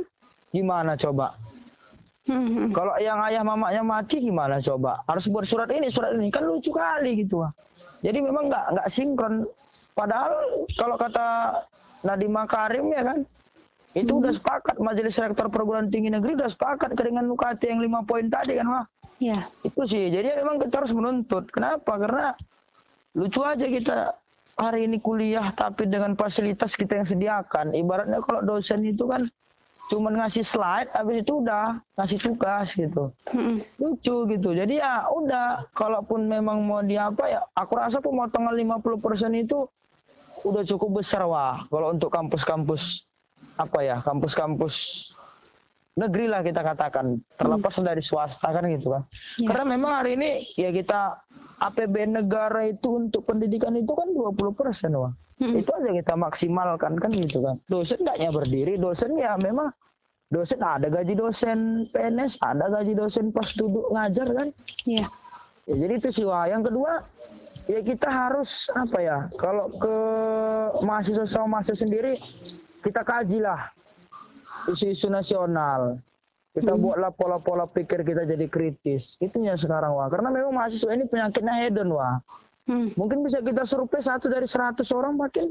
gimana 0.54 0.94
coba? 0.94 1.34
Hmm. 2.22 2.70
Kalau 2.70 2.94
yang 3.02 3.18
ayah 3.26 3.42
mamanya 3.42 3.82
mati 3.82 4.22
gimana 4.22 4.62
coba? 4.62 5.02
Harus 5.10 5.26
buat 5.26 5.42
surat 5.42 5.66
ini, 5.74 5.90
surat 5.90 6.14
ini 6.14 6.30
kan 6.30 6.46
lucu 6.46 6.70
kali 6.70 7.26
gitu. 7.26 7.42
Jadi 8.06 8.22
memang 8.22 8.46
nggak 8.46 8.78
nggak 8.78 8.88
sinkron. 8.88 9.50
Padahal 9.98 10.62
kalau 10.78 10.94
kata 10.94 11.58
Nadiem 12.06 12.30
Makarim 12.30 12.86
ya 12.94 13.02
kan, 13.02 13.18
itu 13.92 14.08
hmm. 14.08 14.20
udah 14.24 14.32
sepakat 14.32 14.76
Majelis 14.80 15.20
Rektor 15.20 15.52
Perguruan 15.52 15.92
Tinggi 15.92 16.08
Negeri 16.08 16.36
udah 16.40 16.48
sepakat 16.48 16.96
dengan 16.96 17.28
UKT 17.28 17.68
yang 17.68 17.80
lima 17.84 18.00
poin 18.08 18.32
tadi 18.32 18.56
kan, 18.56 18.66
Wah. 18.68 18.86
Ya. 19.22 19.46
Itu 19.62 19.86
sih. 19.86 20.10
Jadi 20.10 20.34
memang 20.42 20.58
kita 20.58 20.82
harus 20.82 20.90
menuntut. 20.90 21.46
Kenapa? 21.52 21.94
Karena 21.94 22.34
lucu 23.14 23.44
aja 23.44 23.62
kita 23.68 24.16
hari 24.58 24.90
ini 24.90 24.98
kuliah 24.98 25.52
tapi 25.54 25.86
dengan 25.86 26.18
fasilitas 26.18 26.74
kita 26.74 26.98
yang 26.98 27.06
sediakan. 27.06 27.76
Ibaratnya 27.76 28.18
kalau 28.24 28.42
dosen 28.42 28.82
itu 28.82 29.06
kan 29.06 29.28
cuma 29.92 30.08
ngasih 30.08 30.40
slide 30.40 30.88
habis 30.96 31.20
itu 31.20 31.44
udah 31.44 31.76
ngasih 32.00 32.16
tugas 32.16 32.72
gitu 32.72 33.12
hmm. 33.28 33.60
lucu 33.76 34.16
gitu 34.24 34.56
jadi 34.56 34.80
ya 34.80 35.04
udah 35.12 35.68
kalaupun 35.76 36.32
memang 36.32 36.64
mau 36.64 36.80
di 36.80 36.96
apa 36.96 37.28
ya 37.28 37.44
aku 37.52 37.76
rasa 37.76 38.00
pemotongan 38.00 38.56
50% 38.56 38.88
itu 39.36 39.68
udah 40.48 40.62
cukup 40.64 41.04
besar 41.04 41.28
wah 41.28 41.68
kalau 41.68 41.92
untuk 41.92 42.08
kampus-kampus 42.08 43.04
apa 43.58 43.78
ya 43.84 43.96
kampus-kampus 44.00 44.74
negeri 45.92 46.24
lah 46.24 46.40
kita 46.40 46.64
katakan 46.64 47.20
terlepas 47.36 47.76
hmm. 47.76 47.84
dari 47.84 48.00
swasta 48.00 48.48
kan 48.48 48.64
gitu 48.72 48.96
kan 48.96 49.02
ya. 49.36 49.48
karena 49.52 49.64
memang 49.76 49.92
hari 49.92 50.16
ini 50.16 50.30
ya 50.56 50.72
kita 50.72 51.20
APBN 51.60 52.24
negara 52.24 52.64
itu 52.64 52.96
untuk 52.96 53.28
pendidikan 53.28 53.76
itu 53.76 53.92
kan 53.92 54.08
20 54.08 54.56
persen 54.56 54.96
wah 54.96 55.12
hmm. 55.36 55.60
itu 55.60 55.68
aja 55.68 55.90
kita 55.92 56.14
maksimalkan 56.16 56.96
kan 56.96 57.12
gitu 57.12 57.44
kan 57.44 57.60
dosen 57.68 58.00
enggaknya 58.00 58.30
berdiri 58.32 58.74
dosen 58.80 59.20
ya 59.20 59.36
memang 59.36 59.68
dosen 60.32 60.64
ada 60.64 60.88
gaji 60.88 61.12
dosen 61.12 61.58
PNS 61.92 62.40
ada 62.40 62.72
gaji 62.72 62.96
dosen 62.96 63.28
pas 63.28 63.52
duduk 63.52 63.92
ngajar 63.92 64.32
kan 64.32 64.48
iya 64.88 65.04
ya, 65.68 65.74
jadi 65.76 65.92
itu 66.00 66.08
sih 66.08 66.24
wah 66.24 66.48
yang 66.48 66.64
kedua 66.64 67.04
ya 67.68 67.84
kita 67.84 68.08
harus 68.08 68.72
apa 68.72 68.98
ya 68.98 69.18
kalau 69.36 69.68
ke 69.68 69.96
mahasiswa 70.88 71.28
sama 71.28 71.60
mahasiswa 71.60 71.84
sendiri 71.84 72.16
kita 72.82 73.06
kajilah 73.06 73.70
isu-isu 74.68 75.08
nasional. 75.08 75.98
Kita 76.52 76.76
hmm. 76.76 76.82
buatlah 76.84 77.10
pola-pola 77.16 77.64
pikir 77.64 78.04
kita 78.04 78.28
jadi 78.28 78.44
kritis. 78.44 79.16
Itunya 79.24 79.56
sekarang 79.56 79.96
wah. 79.96 80.12
Karena 80.12 80.28
memang 80.28 80.52
mahasiswa 80.52 80.92
ini 80.92 81.08
penyakitnya 81.08 81.54
hedon 81.64 81.96
wah. 81.96 82.20
Hmm. 82.68 82.92
Mungkin 82.94 83.24
bisa 83.24 83.40
kita 83.40 83.64
survei 83.64 84.04
satu 84.04 84.28
dari 84.28 84.44
seratus 84.44 84.92
orang 84.92 85.16
makin 85.16 85.48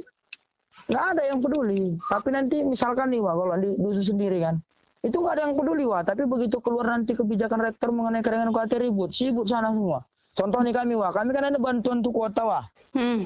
nggak 0.86 1.06
ada 1.18 1.24
yang 1.26 1.42
peduli. 1.42 1.98
Tapi 2.06 2.30
nanti 2.30 2.62
misalkan 2.62 3.10
nih 3.10 3.24
wah 3.24 3.34
kalau 3.34 3.58
di 3.58 3.74
dusun 3.82 4.14
sendiri 4.14 4.46
kan, 4.46 4.62
itu 5.02 5.18
nggak 5.18 5.42
ada 5.42 5.44
yang 5.50 5.56
peduli 5.58 5.84
wah. 5.90 6.06
Tapi 6.06 6.30
begitu 6.30 6.62
keluar 6.62 6.94
nanti 6.94 7.18
kebijakan 7.18 7.66
rektor 7.66 7.90
mengenai 7.90 8.22
keringan 8.22 8.54
UKT 8.54 8.86
ribut, 8.86 9.10
sibuk 9.10 9.50
sana 9.50 9.74
semua. 9.74 10.06
Contoh 10.38 10.62
nih 10.62 10.72
kami 10.72 10.94
wah, 10.94 11.10
kami 11.10 11.34
kan 11.34 11.50
ada 11.50 11.58
bantuan 11.58 12.06
tuh 12.06 12.14
kuota 12.14 12.46
wah. 12.46 12.64
Hmm 12.94 13.26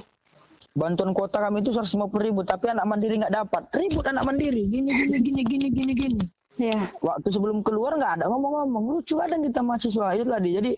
bantuan 0.76 1.16
kuota 1.16 1.40
kami 1.40 1.64
itu 1.64 1.72
150 1.72 2.12
ribu 2.20 2.44
tapi 2.44 2.70
anak 2.70 2.86
mandiri 2.86 3.24
nggak 3.24 3.34
dapat. 3.34 3.64
Ribut 3.72 4.06
anak 4.06 4.28
mandiri. 4.28 4.68
Gini 4.68 4.92
gini 4.92 5.18
gini 5.24 5.42
gini 5.42 5.68
gini 5.72 5.94
gini. 5.96 6.24
Ya 6.56 6.92
waktu 7.00 7.28
sebelum 7.32 7.64
keluar 7.64 7.96
nggak 7.96 8.22
ada 8.22 8.26
ngomong-ngomong. 8.28 9.00
Lucu 9.00 9.16
kadang 9.16 9.42
kita 9.42 9.64
mahasiswa 9.64 10.14
itu 10.14 10.28
tadi. 10.28 10.50
Jadi 10.52 10.72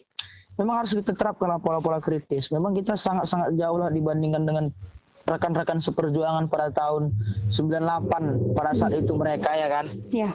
memang 0.61 0.85
harus 0.85 0.93
kita 0.93 1.17
terapkan 1.17 1.57
pola-pola 1.59 1.97
kritis. 1.97 2.53
Memang 2.53 2.77
kita 2.77 2.93
sangat-sangat 2.93 3.57
jauh 3.57 3.77
lah 3.81 3.89
dibandingkan 3.89 4.45
dengan 4.45 4.65
rekan-rekan 5.27 5.83
seperjuangan 5.83 6.47
pada 6.47 6.71
tahun 6.71 7.11
98 7.51 8.55
pada 8.55 8.71
saat 8.71 8.95
itu 8.95 9.11
mereka 9.17 9.51
ya 9.57 9.67
kan? 9.67 9.85
Ya 10.13 10.31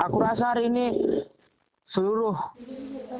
aku 0.00 0.16
rasa 0.18 0.54
hari 0.54 0.68
ini 0.68 0.84
seluruh 1.82 2.34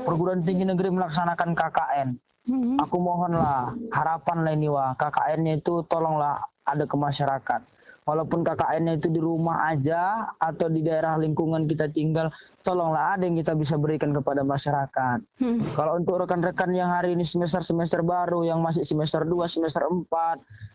perguruan 0.06 0.42
tinggi 0.46 0.66
negeri 0.66 0.94
melaksanakan 0.94 1.54
KKN. 1.54 2.08
Mm-hmm. 2.42 2.76
Aku 2.82 2.96
mohonlah 2.98 3.70
harapan 3.94 4.42
lah 4.42 4.52
ini 4.54 4.66
wah 4.66 4.94
KKN-nya 4.98 5.62
itu 5.62 5.86
tolonglah 5.86 6.42
ada 6.66 6.84
ke 6.86 6.96
masyarakat. 6.98 7.60
Walaupun 8.02 8.42
KKN-nya 8.42 8.98
itu 8.98 9.08
di 9.14 9.22
rumah 9.22 9.70
aja 9.70 10.34
atau 10.34 10.66
di 10.66 10.82
daerah 10.82 11.14
lingkungan 11.14 11.70
kita 11.70 11.86
tinggal, 11.86 12.34
tolonglah 12.66 13.14
ada 13.14 13.30
yang 13.30 13.38
kita 13.38 13.54
bisa 13.54 13.78
berikan 13.78 14.10
kepada 14.10 14.42
masyarakat. 14.42 15.22
Hmm. 15.38 15.62
Kalau 15.78 16.02
untuk 16.02 16.18
rekan-rekan 16.18 16.74
yang 16.74 16.90
hari 16.90 17.14
ini 17.14 17.22
semester-semester 17.22 18.02
baru, 18.02 18.42
yang 18.42 18.58
masih 18.58 18.82
semester 18.82 19.22
2, 19.22 19.46
semester 19.46 19.86
4, 19.86 20.10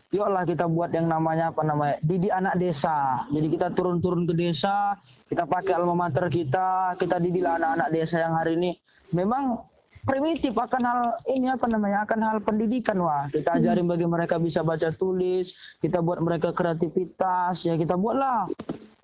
yuklah 0.08 0.48
kita 0.48 0.64
buat 0.72 0.88
yang 0.96 1.04
namanya 1.04 1.52
apa 1.52 1.60
namanya, 1.68 2.00
didik 2.00 2.32
anak 2.32 2.56
desa. 2.56 3.28
Jadi 3.28 3.46
kita 3.52 3.76
turun-turun 3.76 4.24
ke 4.24 4.32
desa, 4.32 4.96
kita 5.28 5.44
pakai 5.44 5.76
alma 5.76 6.08
mater 6.08 6.32
kita, 6.32 6.96
kita 6.96 7.20
didiklah 7.20 7.60
anak-anak 7.60 7.88
desa 7.92 8.24
yang 8.24 8.40
hari 8.40 8.56
ini 8.56 8.72
memang 9.12 9.60
primitif 10.08 10.56
akan 10.56 10.82
hal 10.88 11.00
ini 11.28 11.52
apa 11.52 11.68
namanya 11.68 12.08
akan 12.08 12.20
hal 12.24 12.38
pendidikan 12.40 12.96
wah. 13.04 13.28
Kita 13.28 13.60
ajarin 13.60 13.84
bagi 13.84 14.08
mereka 14.08 14.40
bisa 14.40 14.64
baca 14.64 14.88
tulis 14.96 15.76
kita 15.84 16.00
buat 16.00 16.24
mereka 16.24 16.56
kreativitas 16.56 17.68
ya 17.68 17.76
kita 17.76 18.00
buatlah. 18.00 18.48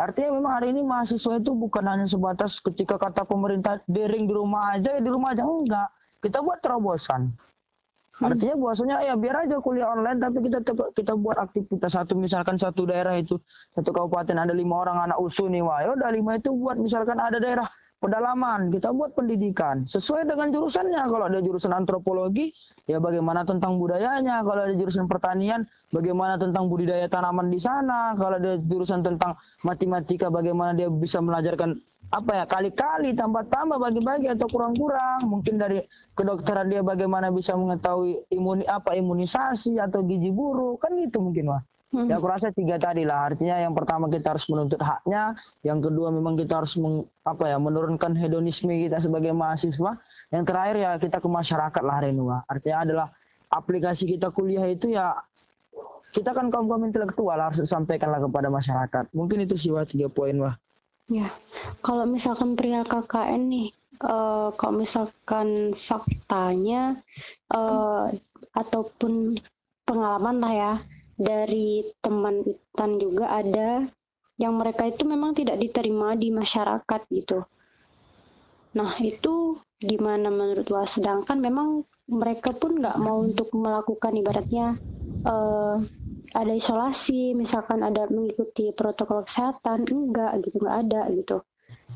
Artinya 0.00 0.40
memang 0.40 0.52
hari 0.58 0.72
ini 0.72 0.80
mahasiswa 0.80 1.38
itu 1.38 1.52
bukan 1.52 1.84
hanya 1.84 2.08
sebatas 2.08 2.58
ketika 2.58 2.96
kata 2.96 3.28
pemerintah 3.28 3.84
daring 3.84 4.24
di 4.24 4.34
rumah 4.34 4.80
aja 4.80 4.96
ya 4.96 5.00
di 5.04 5.10
rumah 5.12 5.36
aja. 5.36 5.44
Enggak. 5.44 5.88
Kita 6.24 6.40
buat 6.40 6.64
terobosan. 6.64 7.28
Hmm. 8.14 8.30
Artinya 8.30 8.54
bahwasanya 8.56 8.96
ya 9.04 9.14
biar 9.18 9.36
aja 9.44 9.58
kuliah 9.58 9.90
online 9.90 10.22
tapi 10.22 10.38
kita 10.46 10.62
kita 10.94 11.12
buat 11.18 11.34
aktivitas 11.34 11.98
satu 11.98 12.14
misalkan 12.14 12.54
satu 12.54 12.86
daerah 12.86 13.18
itu 13.18 13.42
satu 13.74 13.90
kabupaten 13.90 14.38
ada 14.38 14.54
lima 14.54 14.86
orang 14.86 15.10
anak 15.10 15.18
usu 15.20 15.50
nih 15.50 15.60
wah. 15.60 15.82
Ya 15.84 15.92
udah 15.98 16.10
lima 16.14 16.38
itu 16.38 16.54
buat 16.54 16.78
misalkan 16.78 17.18
ada 17.18 17.36
daerah 17.42 17.66
pedalaman, 18.04 18.68
kita 18.68 18.92
buat 18.92 19.16
pendidikan 19.16 19.88
sesuai 19.88 20.28
dengan 20.28 20.52
jurusannya. 20.52 21.00
Kalau 21.08 21.24
ada 21.24 21.40
jurusan 21.40 21.72
antropologi, 21.72 22.52
ya 22.84 23.00
bagaimana 23.00 23.48
tentang 23.48 23.80
budayanya. 23.80 24.44
Kalau 24.44 24.68
ada 24.68 24.74
jurusan 24.76 25.08
pertanian, 25.08 25.64
bagaimana 25.88 26.36
tentang 26.36 26.68
budidaya 26.68 27.08
tanaman 27.08 27.48
di 27.48 27.56
sana. 27.56 28.12
Kalau 28.20 28.36
ada 28.36 28.60
jurusan 28.60 29.00
tentang 29.00 29.40
matematika, 29.64 30.28
bagaimana 30.28 30.76
dia 30.76 30.92
bisa 30.92 31.24
melajarkan 31.24 31.80
apa 32.12 32.30
ya 32.36 32.44
kali-kali 32.44 33.16
tambah-tambah 33.16 33.80
bagi-bagi 33.80 34.28
atau 34.28 34.52
kurang-kurang. 34.52 35.24
Mungkin 35.24 35.56
dari 35.56 35.80
kedokteran 36.12 36.68
dia 36.68 36.84
bagaimana 36.84 37.32
bisa 37.32 37.56
mengetahui 37.56 38.28
imuni 38.28 38.68
apa 38.68 38.92
imunisasi 38.92 39.80
atau 39.80 40.04
gizi 40.04 40.28
buruk 40.28 40.84
kan 40.84 40.92
gitu 41.00 41.24
mungkin 41.24 41.56
wah. 41.56 41.64
Hmm. 41.94 42.10
Ya 42.10 42.18
aku 42.18 42.26
rasa 42.26 42.50
tiga 42.50 42.74
tadi 42.74 43.06
lah. 43.06 43.30
Artinya 43.30 43.62
yang 43.62 43.70
pertama 43.70 44.10
kita 44.10 44.34
harus 44.34 44.50
menuntut 44.50 44.82
haknya, 44.82 45.38
yang 45.62 45.78
kedua 45.78 46.10
memang 46.10 46.34
kita 46.34 46.58
harus 46.58 46.74
meng, 46.74 47.06
apa 47.22 47.54
ya 47.54 47.56
menurunkan 47.62 48.18
hedonisme 48.18 48.74
kita 48.74 48.98
sebagai 48.98 49.30
mahasiswa. 49.30 49.94
Yang 50.34 50.44
terakhir 50.50 50.76
ya 50.82 50.90
kita 50.98 51.22
ke 51.22 51.28
masyarakat 51.30 51.82
lah 51.86 52.02
ini. 52.02 52.26
Artinya 52.50 52.78
adalah 52.82 53.06
aplikasi 53.54 54.10
kita 54.10 54.34
kuliah 54.34 54.66
itu 54.66 54.90
ya 54.90 55.14
kita 56.10 56.34
kan 56.34 56.50
kaum 56.50 56.66
kaum 56.66 56.82
intelektual 56.82 57.38
harus 57.38 57.62
sampaikanlah 57.62 58.18
kepada 58.26 58.50
masyarakat. 58.50 59.04
Mungkin 59.14 59.46
itu 59.46 59.54
sih 59.54 59.70
wah 59.70 59.86
tiga 59.86 60.10
poin 60.10 60.34
wah. 60.42 60.58
Ya, 61.06 61.30
kalau 61.84 62.08
misalkan 62.08 62.56
pria 62.56 62.80
KKN 62.82 63.42
nih, 63.52 63.68
uh, 64.02 64.50
kalau 64.58 64.82
misalkan 64.82 65.76
faktanya 65.76 66.98
uh, 67.52 68.08
ataupun 68.56 69.36
pengalaman 69.84 70.36
lah 70.40 70.54
ya 70.54 70.72
dari 71.14 71.86
teman 72.02 72.42
Itan 72.42 72.98
juga 72.98 73.30
ada 73.30 73.86
yang 74.34 74.58
mereka 74.58 74.90
itu 74.90 75.06
memang 75.06 75.34
tidak 75.38 75.62
diterima 75.62 76.18
di 76.18 76.34
masyarakat 76.34 77.00
gitu. 77.14 77.46
Nah 78.74 78.98
itu 78.98 79.58
gimana 79.78 80.26
menurut 80.30 80.66
Wah? 80.74 80.86
Sedangkan 80.86 81.38
memang 81.38 81.86
mereka 82.10 82.50
pun 82.50 82.82
nggak 82.82 82.98
mau 82.98 83.22
untuk 83.22 83.54
melakukan 83.54 84.12
ibaratnya 84.18 84.76
uh, 85.24 85.78
ada 86.34 86.52
isolasi, 86.52 87.32
misalkan 87.38 87.86
ada 87.86 88.10
mengikuti 88.10 88.74
protokol 88.74 89.22
kesehatan, 89.22 89.86
enggak 89.86 90.34
gitu, 90.42 90.58
nggak 90.66 90.78
ada 90.90 91.02
gitu. 91.14 91.46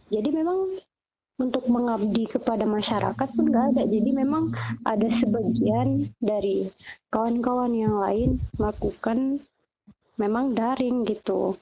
Jadi 0.08 0.28
memang 0.30 0.78
untuk 1.38 1.70
mengabdi 1.70 2.26
kepada 2.26 2.66
masyarakat 2.66 3.28
pun 3.32 3.46
nggak 3.46 3.66
ada. 3.74 3.82
Jadi 3.86 4.10
memang 4.10 4.50
ada 4.82 5.08
sebagian 5.08 6.10
dari 6.18 6.66
kawan-kawan 7.14 7.72
yang 7.72 7.96
lain 7.96 8.42
melakukan 8.58 9.38
memang 10.18 10.52
daring 10.52 11.06
gitu. 11.06 11.54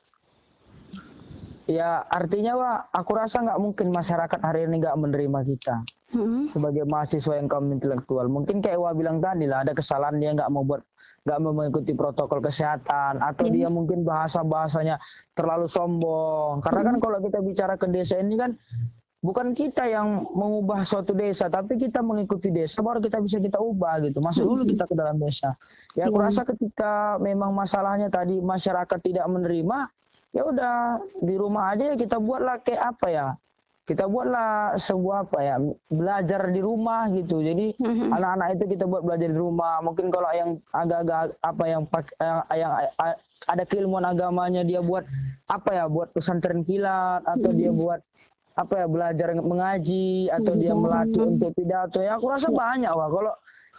Ya 1.68 2.00
artinya 2.08 2.56
wah 2.56 2.76
aku 2.88 3.12
rasa 3.14 3.44
nggak 3.44 3.60
mungkin 3.60 3.92
masyarakat 3.92 4.40
hari 4.40 4.64
ini 4.64 4.80
nggak 4.80 4.96
menerima 4.96 5.40
kita. 5.44 5.84
hmm. 6.14 6.46
sebagai 6.46 6.86
mahasiswa 6.86 7.34
yang 7.36 7.48
kaum 7.50 7.68
intelektual. 7.74 8.26
Mungkin 8.30 8.62
kayak 8.62 8.78
Wah 8.78 8.94
bilang 8.94 9.18
tadi 9.18 9.48
lah, 9.48 9.66
ada 9.66 9.74
kesalahan 9.74 10.16
dia 10.22 10.30
nggak 10.36 10.50
mau 10.52 10.62
buat, 10.62 10.82
nggak 11.26 11.38
mau 11.42 11.52
mengikuti 11.52 11.92
protokol 11.92 12.38
kesehatan, 12.40 13.18
atau 13.18 13.44
hmm. 13.46 13.54
dia 13.54 13.68
mungkin 13.72 14.06
bahasa 14.06 14.46
bahasanya 14.46 15.02
terlalu 15.34 15.66
sombong. 15.66 16.62
Karena 16.62 16.80
kan 16.86 16.94
hmm. 16.98 17.02
kalau 17.02 17.18
kita 17.20 17.38
bicara 17.42 17.74
ke 17.74 17.86
desa 17.90 18.20
ini 18.20 18.34
kan 18.38 18.54
bukan 19.26 19.50
kita 19.58 19.90
yang 19.90 20.22
mengubah 20.30 20.86
suatu 20.86 21.10
desa, 21.10 21.50
tapi 21.50 21.74
kita 21.74 21.98
mengikuti 22.06 22.54
desa 22.54 22.78
baru 22.78 23.02
kita 23.02 23.18
bisa 23.18 23.42
kita 23.42 23.58
ubah 23.58 24.06
gitu. 24.06 24.22
Masuk 24.22 24.46
dulu 24.46 24.62
kita 24.62 24.86
ke 24.86 24.94
dalam 24.94 25.18
desa. 25.18 25.58
Ya 25.98 26.06
aku 26.06 26.22
rasa 26.22 26.46
ketika 26.46 27.18
memang 27.18 27.50
masalahnya 27.50 28.06
tadi 28.06 28.38
masyarakat 28.38 28.98
tidak 29.02 29.26
menerima, 29.26 29.90
ya 30.30 30.42
udah 30.46 31.02
di 31.18 31.34
rumah 31.34 31.74
aja 31.74 31.90
ya 31.90 31.96
kita 31.98 32.22
buatlah 32.22 32.62
kayak 32.62 32.82
apa 32.94 33.06
ya 33.10 33.26
kita 33.86 34.10
buatlah 34.10 34.74
sebuah 34.74 35.30
apa 35.30 35.38
ya 35.46 35.56
belajar 35.86 36.50
di 36.50 36.58
rumah 36.58 37.06
gitu 37.14 37.38
jadi 37.38 37.70
mm-hmm. 37.78 38.10
anak-anak 38.18 38.48
itu 38.58 38.64
kita 38.74 38.84
buat 38.90 39.06
belajar 39.06 39.30
di 39.30 39.38
rumah 39.38 39.78
mungkin 39.78 40.10
kalau 40.10 40.26
yang 40.34 40.58
agak-agak 40.74 41.38
apa 41.38 41.64
yang 41.70 41.82
yang, 42.18 42.38
yang 42.58 42.72
ada 43.46 43.62
keilmuan 43.62 44.02
agamanya 44.02 44.66
dia 44.66 44.82
buat 44.82 45.06
apa 45.46 45.70
ya 45.70 45.84
buat 45.86 46.10
pesantren 46.10 46.66
kilat 46.66 47.22
atau 47.22 47.54
mm-hmm. 47.54 47.62
dia 47.62 47.70
buat 47.70 48.00
apa 48.56 48.74
ya 48.84 48.86
belajar 48.88 49.36
mengaji 49.36 50.32
atau 50.32 50.56
mm-hmm. 50.56 50.62
dia 50.64 50.74
melatih 50.74 51.22
untuk 51.28 51.52
pidato. 51.52 52.00
Ya 52.00 52.16
aku 52.16 52.32
rasa 52.32 52.48
banyak 52.48 52.88
wah 52.88 53.08
kalau 53.12 53.34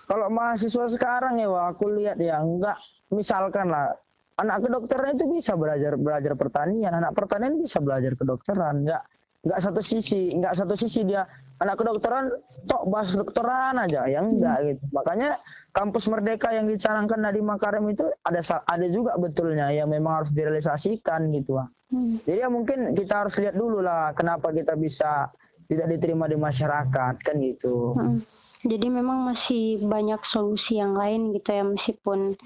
kalau 0.06 0.28
mahasiswa 0.30 0.86
sekarang 0.88 1.42
ya 1.42 1.50
wah 1.50 1.74
aku 1.74 1.90
lihat 1.98 2.22
ya 2.22 2.40
enggak. 2.40 2.78
Misalkan 3.10 3.74
lah 3.74 3.92
anak 4.38 4.70
kedokteran 4.70 5.18
itu 5.18 5.26
bisa 5.28 5.58
belajar 5.58 5.98
belajar 5.98 6.38
pertanian. 6.38 6.94
Anak 6.94 7.18
pertanian 7.18 7.58
bisa 7.58 7.82
belajar 7.82 8.14
kedokteran 8.14 8.86
enggak 8.86 9.02
nggak 9.46 9.60
satu 9.62 9.82
sisi 9.84 10.34
nggak 10.34 10.54
satu 10.58 10.74
sisi 10.74 11.06
dia 11.06 11.28
anak 11.58 11.82
kedokteran 11.82 12.30
tok 12.70 12.84
bahas 12.90 13.18
dokteran 13.18 13.82
aja 13.82 14.06
yang 14.06 14.38
enggak 14.38 14.58
hmm. 14.58 14.66
gitu 14.74 14.84
makanya 14.94 15.30
kampus 15.74 16.06
merdeka 16.10 16.54
yang 16.54 16.70
dicanangkan 16.70 17.18
dari 17.22 17.42
Makarim 17.42 17.90
itu 17.90 18.06
ada 18.26 18.42
ada 18.70 18.88
juga 18.90 19.18
betulnya 19.18 19.74
yang 19.74 19.90
memang 19.90 20.22
harus 20.22 20.32
direalisasikan 20.34 21.34
gitu 21.34 21.58
hmm. 21.90 22.28
jadi 22.30 22.46
ya 22.46 22.50
mungkin 22.50 22.94
kita 22.94 23.26
harus 23.26 23.38
lihat 23.42 23.58
dulu 23.58 23.82
lah 23.82 24.14
kenapa 24.14 24.54
kita 24.54 24.78
bisa 24.78 25.34
tidak 25.68 25.98
diterima 25.98 26.30
di 26.30 26.38
masyarakat 26.38 27.16
kan 27.26 27.36
gitu 27.42 27.98
hmm. 27.98 28.22
jadi 28.68 28.88
memang 28.94 29.34
masih 29.34 29.82
banyak 29.82 30.22
solusi 30.28 30.78
yang 30.78 30.94
lain 30.94 31.34
gitu 31.34 31.58
ya 31.58 31.64
meskipun 31.66 32.38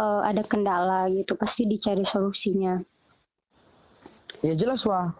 uh, 0.00 0.20
ada 0.24 0.40
kendala 0.40 1.12
gitu 1.12 1.36
pasti 1.36 1.68
dicari 1.68 2.06
solusinya 2.08 2.80
ya 4.40 4.54
jelas 4.56 4.88
wah 4.88 5.12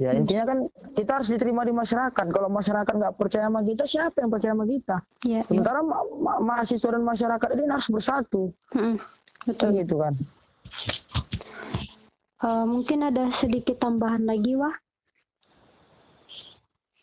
Ya 0.00 0.16
intinya 0.16 0.48
kan 0.48 0.58
kita 0.96 1.20
harus 1.20 1.28
diterima 1.28 1.60
di 1.60 1.76
masyarakat. 1.76 2.26
Kalau 2.32 2.48
masyarakat 2.48 2.88
nggak 2.88 3.20
percaya 3.20 3.52
sama 3.52 3.60
kita, 3.60 3.84
siapa 3.84 4.24
yang 4.24 4.32
percaya 4.32 4.56
sama 4.56 4.64
kita? 4.64 4.96
Ya, 5.28 5.44
Sementara 5.44 5.84
ya. 5.84 5.92
Ma 5.92 5.98
ma 6.00 6.32
mahasiswa 6.40 6.96
dan 6.96 7.04
masyarakat 7.04 7.48
ini 7.52 7.68
harus 7.68 7.88
bersatu. 7.92 8.48
Hmm, 8.72 8.96
betul. 9.44 9.76
Gitu 9.76 10.00
kan. 10.00 10.16
Uh, 12.40 12.64
mungkin 12.64 13.04
ada 13.04 13.28
sedikit 13.28 13.76
tambahan 13.76 14.24
lagi, 14.24 14.56
wah? 14.56 14.72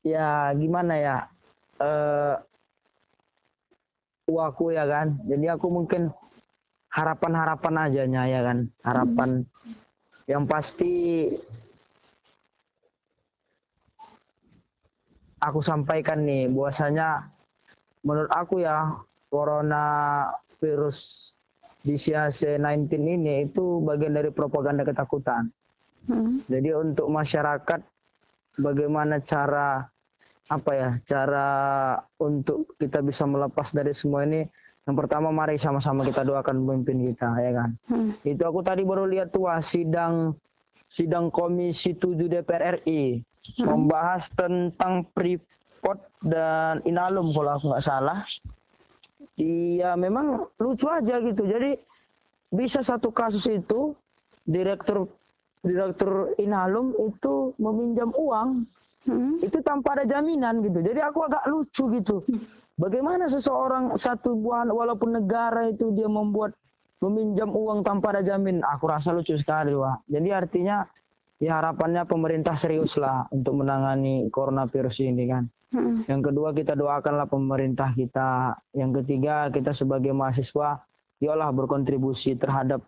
Ya 0.02 0.50
gimana 0.58 0.98
ya? 0.98 1.18
Uh, 1.78 2.42
aku 4.42 4.74
ya 4.74 4.90
kan. 4.90 5.22
Jadi 5.30 5.46
aku 5.54 5.70
mungkin 5.70 6.10
harapan-harapan 6.90 7.76
aja 7.78 8.02
ya 8.10 8.42
kan. 8.42 8.74
Harapan 8.82 9.46
hmm. 9.46 9.74
yang 10.26 10.50
pasti 10.50 11.30
aku 15.42 15.60
sampaikan 15.62 16.26
nih 16.26 16.50
bahwasanya 16.50 17.30
menurut 18.02 18.32
aku 18.34 18.64
ya 18.64 18.98
corona 19.30 19.86
virus 20.58 21.32
DCAC-19 21.86 22.90
ini 22.98 23.34
itu 23.48 23.80
bagian 23.86 24.18
dari 24.18 24.34
propaganda 24.34 24.84
ketakutan. 24.84 25.48
Hmm. 26.08 26.42
Jadi 26.50 26.74
untuk 26.74 27.08
masyarakat 27.12 27.80
bagaimana 28.60 29.22
cara 29.22 29.86
apa 30.48 30.72
ya 30.72 30.90
cara 31.04 31.48
untuk 32.24 32.72
kita 32.80 33.04
bisa 33.04 33.28
melepas 33.28 33.76
dari 33.76 33.92
semua 33.92 34.24
ini 34.24 34.48
yang 34.88 34.96
pertama 34.96 35.28
mari 35.28 35.60
sama-sama 35.60 36.08
kita 36.08 36.24
doakan 36.24 36.64
pemimpin 36.64 37.12
kita 37.12 37.36
ya 37.44 37.52
kan 37.52 37.70
hmm. 37.92 38.24
itu 38.24 38.40
aku 38.48 38.64
tadi 38.64 38.88
baru 38.88 39.04
lihat 39.12 39.36
tuh 39.36 39.52
sidang 39.60 40.40
sidang 40.88 41.28
komisi 41.28 41.94
7 41.94 42.16
DPR 42.28 42.80
RI 42.82 43.20
hmm. 43.20 43.68
membahas 43.68 44.32
tentang 44.32 45.04
Freeport 45.12 46.00
dan 46.24 46.80
Inalum 46.88 47.32
kalau 47.36 47.52
aku 47.60 47.66
nggak 47.76 47.86
salah. 47.86 48.24
Iya 49.38 49.94
memang 49.94 50.50
lucu 50.58 50.90
aja 50.90 51.22
gitu. 51.22 51.46
Jadi 51.46 51.78
bisa 52.50 52.82
satu 52.82 53.12
kasus 53.14 53.46
itu 53.52 53.94
direktur 54.48 55.12
direktur 55.62 56.34
Inalum 56.40 56.96
itu 57.04 57.52
meminjam 57.60 58.16
uang 58.16 58.64
hmm. 59.06 59.44
itu 59.44 59.60
tanpa 59.62 60.00
ada 60.00 60.08
jaminan 60.08 60.64
gitu. 60.64 60.80
Jadi 60.80 61.04
aku 61.04 61.28
agak 61.28 61.44
lucu 61.52 61.84
gitu. 62.00 62.24
Hmm. 62.26 62.42
Bagaimana 62.78 63.26
seseorang 63.26 63.98
satu 63.98 64.38
buah 64.38 64.70
walaupun 64.70 65.18
negara 65.18 65.66
itu 65.66 65.90
dia 65.98 66.06
membuat 66.06 66.54
meminjam 67.02 67.54
uang 67.54 67.86
tanpa 67.86 68.16
ada 68.16 68.22
jamin, 68.26 68.66
aku 68.66 68.90
rasa 68.90 69.14
lucu 69.14 69.38
sekali 69.38 69.74
wah. 69.78 70.02
Jadi 70.10 70.30
artinya 70.34 70.82
ya 71.38 71.62
harapannya 71.62 72.10
pemerintah 72.10 72.58
serius 72.58 72.98
lah 72.98 73.30
untuk 73.30 73.62
menangani 73.62 74.26
coronavirus 74.34 75.06
ini 75.06 75.26
kan. 75.30 75.44
Hmm. 75.68 76.08
Yang 76.08 76.32
kedua 76.32 76.50
kita 76.56 76.74
doakanlah 76.74 77.30
pemerintah 77.30 77.94
kita. 77.94 78.58
Yang 78.74 79.04
ketiga 79.04 79.52
kita 79.54 79.76
sebagai 79.76 80.16
mahasiswa 80.16 80.82
yolah 81.22 81.50
berkontribusi 81.54 82.38
terhadap 82.38 82.82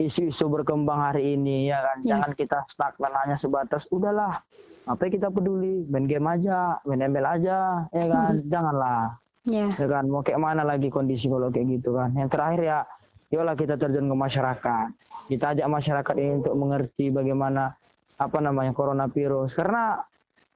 isu-isu 0.00 0.50
berkembang 0.50 0.98
hari 0.98 1.38
ini 1.38 1.70
ya 1.70 1.78
kan. 1.84 1.96
Ya. 2.02 2.08
Jangan 2.16 2.30
kita 2.34 2.58
stagnan 2.66 3.12
hanya 3.22 3.36
sebatas 3.38 3.86
udahlah 3.92 4.42
apa 4.82 5.06
kita 5.06 5.30
peduli 5.30 5.86
main 5.86 6.10
game 6.10 6.26
aja, 6.26 6.82
main 6.82 7.06
ML 7.06 7.26
aja 7.38 7.86
ya 7.94 8.06
kan. 8.10 8.32
Hmm. 8.40 8.48
Janganlah. 8.50 9.02
Ya. 9.42 9.66
ya 9.74 9.86
kan 9.90 10.06
mau 10.06 10.22
kayak 10.22 10.38
mana 10.38 10.62
lagi 10.62 10.86
kondisi 10.86 11.30
kalau 11.30 11.52
kayak 11.54 11.78
gitu 11.78 11.94
kan. 11.94 12.14
Yang 12.18 12.30
terakhir 12.34 12.60
ya 12.62 12.78
yolah 13.32 13.56
kita 13.56 13.80
terjun 13.80 14.06
ke 14.06 14.16
masyarakat. 14.16 14.86
Kita 15.32 15.56
ajak 15.56 15.66
masyarakat 15.66 16.14
ini 16.20 16.32
untuk 16.44 16.54
mengerti 16.54 17.08
bagaimana 17.08 17.72
apa 18.20 18.38
namanya 18.44 18.76
coronavirus. 18.76 19.56
Karena 19.56 19.96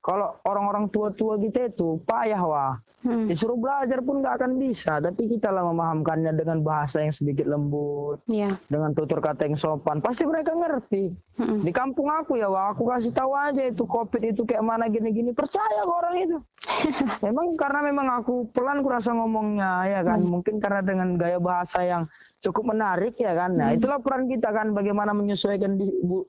kalau 0.06 0.38
orang-orang 0.46 0.86
tua-tua 0.94 1.34
kita 1.42 1.66
itu 1.74 1.98
payah 2.06 2.38
wah. 2.46 2.78
Hmm. 3.06 3.30
Disuruh 3.30 3.54
belajar 3.54 4.02
pun 4.02 4.18
nggak 4.18 4.34
akan 4.34 4.52
bisa, 4.58 4.98
tapi 4.98 5.30
kita 5.30 5.54
lah 5.54 5.62
memahamkannya 5.70 6.34
dengan 6.34 6.66
bahasa 6.66 7.06
yang 7.06 7.14
sedikit 7.14 7.46
lembut, 7.46 8.18
yeah. 8.26 8.58
dengan 8.66 8.98
tutur 8.98 9.22
kata 9.22 9.46
yang 9.46 9.54
sopan. 9.54 10.02
Pasti 10.02 10.26
mereka 10.26 10.58
ngerti. 10.58 11.14
Hmm. 11.38 11.62
Di 11.62 11.70
kampung 11.70 12.10
aku 12.10 12.34
ya, 12.34 12.50
wah 12.50 12.74
aku 12.74 12.90
kasih 12.90 13.14
tahu 13.14 13.30
aja 13.30 13.62
itu 13.62 13.86
covid 13.86 14.34
itu 14.34 14.42
kayak 14.42 14.66
mana 14.66 14.90
gini-gini. 14.90 15.30
Percaya 15.30 15.86
ke 15.86 15.92
orang 15.92 16.14
itu. 16.18 16.38
memang 17.26 17.54
karena 17.54 17.80
memang 17.86 18.06
aku 18.10 18.50
pelan 18.50 18.82
kurasa 18.82 19.14
ngomongnya 19.14 19.86
ya 19.86 20.00
kan. 20.02 20.26
Hmm. 20.26 20.42
Mungkin 20.42 20.58
karena 20.58 20.82
dengan 20.82 21.14
gaya 21.14 21.38
bahasa 21.38 21.86
yang 21.86 22.10
cukup 22.42 22.74
menarik 22.74 23.14
ya 23.22 23.38
kan. 23.38 23.54
Nah 23.54 23.70
hmm. 23.70 23.76
itulah 23.78 24.02
peran 24.02 24.26
kita 24.26 24.50
kan 24.50 24.74
bagaimana 24.74 25.14
menyesuaikan 25.14 25.78
di, 25.78 25.86
bu, 26.02 26.26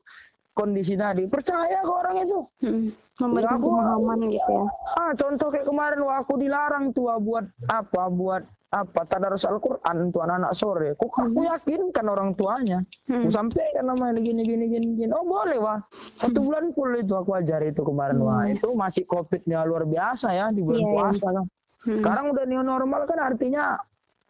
kondisi 0.58 0.98
tadi. 0.98 1.30
Percaya 1.30 1.86
ke 1.86 1.92
orang 1.94 2.16
itu. 2.26 2.40
Hmm 2.66 2.90
memberikan 3.18 3.58
pemahaman 3.58 4.20
gitu 4.30 4.50
ya. 4.54 4.66
Ah, 4.94 5.12
contoh 5.18 5.48
kayak 5.50 5.66
kemarin 5.66 6.00
wah 6.06 6.22
aku 6.22 6.38
dilarang 6.38 6.94
tua 6.94 7.18
buat 7.18 7.50
apa? 7.66 8.04
Buat 8.14 8.46
apa? 8.70 9.02
Tadarus 9.10 9.48
Al-Qur'an 9.50 10.14
tuh 10.14 10.22
anak-anak 10.22 10.54
sore. 10.54 10.90
Kok 10.94 11.10
aku 11.10 11.42
hmm. 11.42 11.50
yakin 11.50 11.82
kan 11.90 12.06
orang 12.06 12.38
tuanya. 12.38 12.86
Hmm. 13.10 13.26
Aku 13.26 13.30
sampai 13.34 13.74
kan 13.74 13.90
namanya 13.90 14.22
gini 14.22 14.46
gini 14.46 14.66
gini 14.70 14.88
gini. 14.94 15.12
Oh, 15.14 15.26
boleh 15.26 15.58
wah. 15.58 15.82
Satu 16.22 16.40
hmm. 16.42 16.46
bulan 16.46 16.66
full 16.78 16.94
itu 16.94 17.14
aku 17.18 17.32
ajar 17.34 17.66
itu 17.66 17.82
kemarin 17.82 18.22
hmm. 18.22 18.28
wah. 18.28 18.46
Itu 18.46 18.78
masih 18.78 19.04
Covid-nya 19.10 19.66
luar 19.66 19.90
biasa 19.90 20.38
ya 20.38 20.54
di 20.54 20.62
bulan 20.62 20.82
yeah, 20.86 20.86
iya. 20.86 20.94
puasa. 20.94 21.28
Yeah. 21.34 21.46
Hmm. 21.88 21.98
Sekarang 22.04 22.26
udah 22.38 22.46
new 22.46 22.62
normal 22.62 23.02
kan 23.10 23.20
artinya 23.22 23.82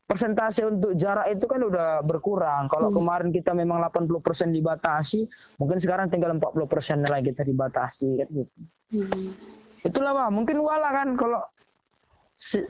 persentase 0.08 0.64
untuk 0.64 0.96
jarak 0.96 1.28
itu 1.28 1.44
kan 1.46 1.60
udah 1.68 2.00
berkurang. 2.02 2.72
Kalau 2.72 2.90
hmm. 2.90 2.96
kemarin 2.96 3.30
kita 3.36 3.52
memang 3.52 3.84
80% 3.84 4.56
dibatasi, 4.56 5.28
mungkin 5.60 5.78
sekarang 5.84 6.08
tinggal 6.08 6.32
40% 6.40 7.04
lagi 7.04 7.36
kita 7.36 7.44
dibatasi 7.44 8.24
kan 8.24 8.28
gitu. 8.32 8.58
Hmm. 8.96 9.36
Itulah 9.84 10.16
Pak, 10.16 10.30
mungkin 10.32 10.64
wala 10.64 10.90
kan 10.96 11.20
kalau 11.20 11.44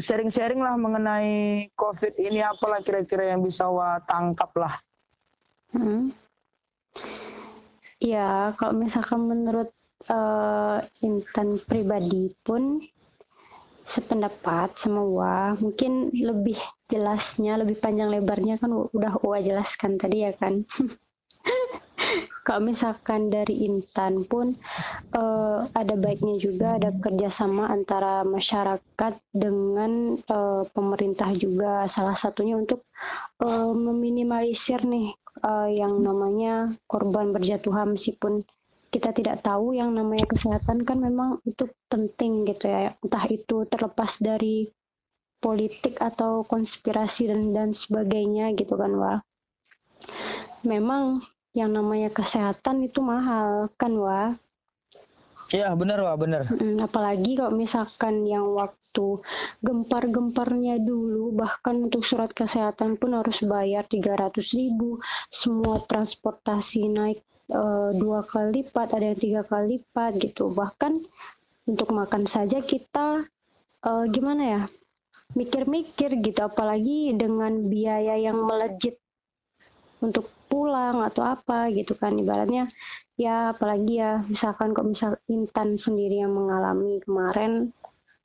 sharing-sharing 0.02 0.64
lah 0.64 0.74
mengenai 0.80 1.70
COVID 1.78 2.18
ini 2.18 2.42
apalah 2.42 2.82
kira-kira 2.82 3.30
yang 3.30 3.46
bisa 3.46 3.70
wa 3.70 4.02
tangkap 4.10 4.50
lah. 4.58 4.74
Hmm. 5.78 6.10
Ya, 8.02 8.54
kalau 8.58 8.74
misalkan 8.82 9.30
menurut 9.30 9.70
uh, 10.10 10.82
Intan 11.06 11.62
pribadi 11.62 12.34
pun 12.42 12.82
sependapat 13.88 14.76
semua. 14.76 15.56
Mungkin 15.58 16.12
lebih 16.12 16.60
jelasnya 16.92 17.56
lebih 17.64 17.80
panjang 17.80 18.12
lebarnya 18.12 18.60
kan 18.60 18.72
udah 18.92 19.24
Uwa 19.24 19.40
jelaskan 19.40 19.96
tadi 19.96 20.28
ya 20.28 20.36
kan. 20.36 20.68
Kalau 22.48 22.64
misalkan 22.64 23.28
dari 23.28 23.68
Intan 23.68 24.24
pun 24.24 24.56
uh, 25.12 25.68
ada 25.76 26.00
baiknya 26.00 26.40
juga 26.40 26.80
ada 26.80 26.96
kerjasama 26.96 27.68
antara 27.68 28.24
masyarakat 28.24 29.20
dengan 29.36 30.16
uh, 30.32 30.64
pemerintah 30.72 31.36
juga. 31.36 31.84
Salah 31.92 32.16
satunya 32.16 32.56
untuk 32.56 32.88
uh, 33.44 33.76
meminimalisir 33.76 34.80
nih 34.88 35.12
uh, 35.44 35.68
yang 35.68 36.00
namanya 36.00 36.72
korban 36.88 37.36
berjatuhan 37.36 38.00
meskipun 38.00 38.48
kita 38.88 39.12
tidak 39.12 39.44
tahu 39.44 39.76
yang 39.76 39.92
namanya 39.92 40.26
kesehatan 40.28 40.88
kan 40.88 40.98
memang 41.00 41.44
itu 41.44 41.68
penting 41.92 42.48
gitu 42.48 42.72
ya. 42.72 42.96
Entah 43.04 43.26
itu 43.28 43.68
terlepas 43.68 44.20
dari 44.24 44.72
politik 45.38 46.02
atau 46.02 46.42
konspirasi 46.44 47.30
dan 47.30 47.54
dan 47.54 47.70
sebagainya 47.74 48.58
gitu 48.58 48.74
kan 48.74 48.92
wah 48.98 49.20
memang 50.66 51.22
yang 51.54 51.74
namanya 51.74 52.10
kesehatan 52.10 52.86
itu 52.86 53.00
mahal 53.02 53.70
kan 53.78 53.94
wah 53.98 54.34
Iya 55.48 55.72
benar 55.80 56.04
wah 56.04 56.20
benar. 56.20 56.44
apalagi 56.84 57.40
kalau 57.40 57.56
misalkan 57.56 58.28
yang 58.28 58.52
waktu 58.52 59.24
gempar-gemparnya 59.64 60.84
dulu 60.84 61.32
bahkan 61.32 61.88
untuk 61.88 62.04
surat 62.04 62.36
kesehatan 62.36 63.00
pun 63.00 63.16
harus 63.16 63.40
bayar 63.48 63.88
300 63.88 64.36
ribu 64.60 65.00
semua 65.32 65.80
transportasi 65.88 66.92
naik 66.92 67.24
uh, 67.52 67.90
dua 67.96 68.24
kali 68.24 68.64
lipat 68.64 68.96
ada 68.96 69.12
yang 69.14 69.20
tiga 69.20 69.42
kali 69.44 69.80
lipat 69.80 70.20
gitu. 70.20 70.52
Bahkan 70.52 71.04
untuk 71.68 71.90
makan 71.92 72.24
saja 72.28 72.64
kita 72.64 73.28
uh, 73.84 74.04
gimana 74.08 74.44
ya 74.44 74.62
mikir-mikir 75.36 76.20
gitu. 76.24 76.40
Apalagi 76.44 77.16
dengan 77.16 77.68
biaya 77.68 78.16
yang 78.20 78.40
melejit 78.40 79.00
untuk 80.00 80.30
pulang 80.48 81.04
atau 81.04 81.24
apa 81.24 81.68
gitu 81.72 81.96
kan. 81.96 82.16
Ibaratnya 82.16 82.72
ya 83.18 83.52
apalagi 83.52 83.98
ya 83.98 84.22
misalkan 84.30 84.78
kok 84.78 84.86
misal 84.86 85.18
Intan 85.26 85.76
sendiri 85.76 86.22
yang 86.22 86.38
mengalami 86.38 87.02
kemarin 87.02 87.74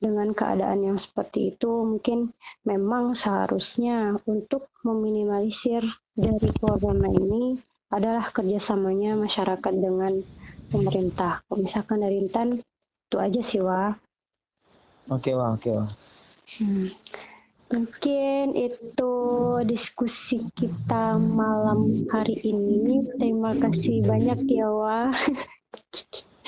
dengan 0.03 0.35
keadaan 0.35 0.83
yang 0.83 0.99
seperti 0.99 1.55
itu 1.55 1.70
mungkin 1.87 2.35
memang 2.66 3.14
seharusnya 3.14 4.18
untuk 4.27 4.68
meminimalisir 4.83 5.87
dari 6.12 6.51
corona 6.59 7.07
ini 7.07 7.55
adalah 7.93 8.32
kerjasamanya 8.32 9.14
masyarakat 9.20 9.74
dengan 9.76 10.24
pemerintah. 10.72 11.45
Kalau 11.45 11.61
misalkan 11.61 12.01
dari 12.01 12.24
Intan 12.24 12.57
itu 12.57 13.16
aja 13.20 13.40
sih 13.45 13.61
Wah. 13.61 13.93
Oke 15.12 15.36
Wah, 15.36 15.53
oke 15.53 15.68
Wah. 15.68 15.88
Hmm. 16.57 16.88
Mungkin 17.72 18.53
itu 18.53 19.14
diskusi 19.64 20.45
kita 20.57 21.16
malam 21.16 22.09
hari 22.09 22.36
ini. 22.45 23.05
Terima 23.16 23.57
kasih 23.57 24.05
banyak 24.05 24.45
ya, 24.49 24.68
Wah. 24.68 25.12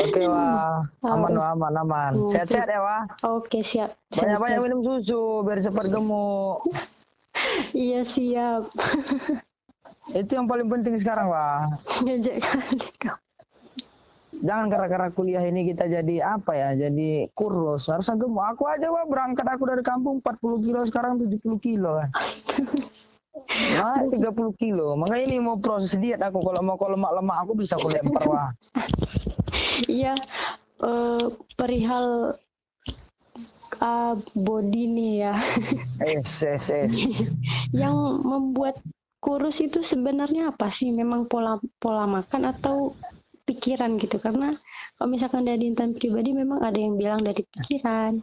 Oke, 0.00 0.20
Wah. 0.28 0.84
Aman, 1.00 1.32
Wah. 1.36 1.56
Aman, 1.56 1.72
aman. 1.80 2.12
Hmm, 2.12 2.28
Sehat-sehat 2.28 2.68
ya, 2.68 2.80
Wah. 2.84 3.04
Oke, 3.24 3.64
siap. 3.64 3.96
Banyak-banyak 4.12 4.60
minum 4.64 4.80
susu 4.84 5.40
biar 5.44 5.64
cepat 5.64 5.88
gemuk. 5.88 6.64
iya, 7.72 8.04
siap. 8.04 8.68
Itu 10.14 10.38
yang 10.38 10.46
paling 10.46 10.70
penting 10.70 10.94
sekarang, 10.96 11.26
kau 13.02 13.18
jangan 14.44 14.66
gara-gara 14.68 15.08
kuliah 15.08 15.40
ini 15.40 15.72
kita 15.72 15.88
jadi 15.88 16.36
apa 16.36 16.52
ya 16.52 16.70
jadi 16.76 17.32
kurus 17.32 17.88
harusnya 17.88 18.20
gemuk 18.20 18.44
aku 18.44 18.68
aja 18.68 18.92
wah 18.92 19.08
berangkat 19.08 19.46
aku 19.48 19.64
dari 19.64 19.80
kampung 19.80 20.20
40 20.20 20.64
kilo 20.64 20.80
sekarang 20.84 21.16
70 21.16 21.40
kilo 21.64 22.02
kan 22.02 22.10
Nah, 23.54 24.06
30 24.08 24.54
kilo. 24.56 24.94
Makanya 24.94 25.24
ini 25.26 25.36
mau 25.42 25.58
proses 25.58 25.98
diet 25.98 26.22
aku. 26.22 26.38
Kalau 26.38 26.62
mau 26.62 26.78
kalau 26.78 26.96
lemak-lemak 26.96 27.38
aku 27.44 27.52
bisa 27.58 27.76
aku 27.76 27.90
lempar 27.90 28.24
wah. 28.30 28.50
Iya, 29.90 30.14
uh, 30.80 31.34
perihal 31.58 32.38
uh, 33.82 34.14
body 34.32 34.84
nih 34.86 35.12
ya. 35.28 35.34
Es, 36.02 36.46
es, 36.46 36.70
es. 36.70 36.94
Yang 37.74 37.96
membuat 38.22 38.78
kurus 39.24 39.64
itu 39.64 39.80
sebenarnya 39.80 40.52
apa 40.52 40.68
sih? 40.68 40.92
Memang 40.92 41.24
pola 41.24 41.56
pola 41.80 42.04
makan 42.04 42.52
atau 42.52 42.92
pikiran 43.48 43.96
gitu? 43.96 44.20
Karena 44.20 44.52
kalau 45.00 45.08
misalkan 45.08 45.48
dari 45.48 45.64
intan 45.64 45.96
pribadi 45.96 46.36
memang 46.36 46.60
ada 46.60 46.76
yang 46.76 47.00
bilang 47.00 47.24
dari 47.24 47.40
pikiran. 47.40 48.20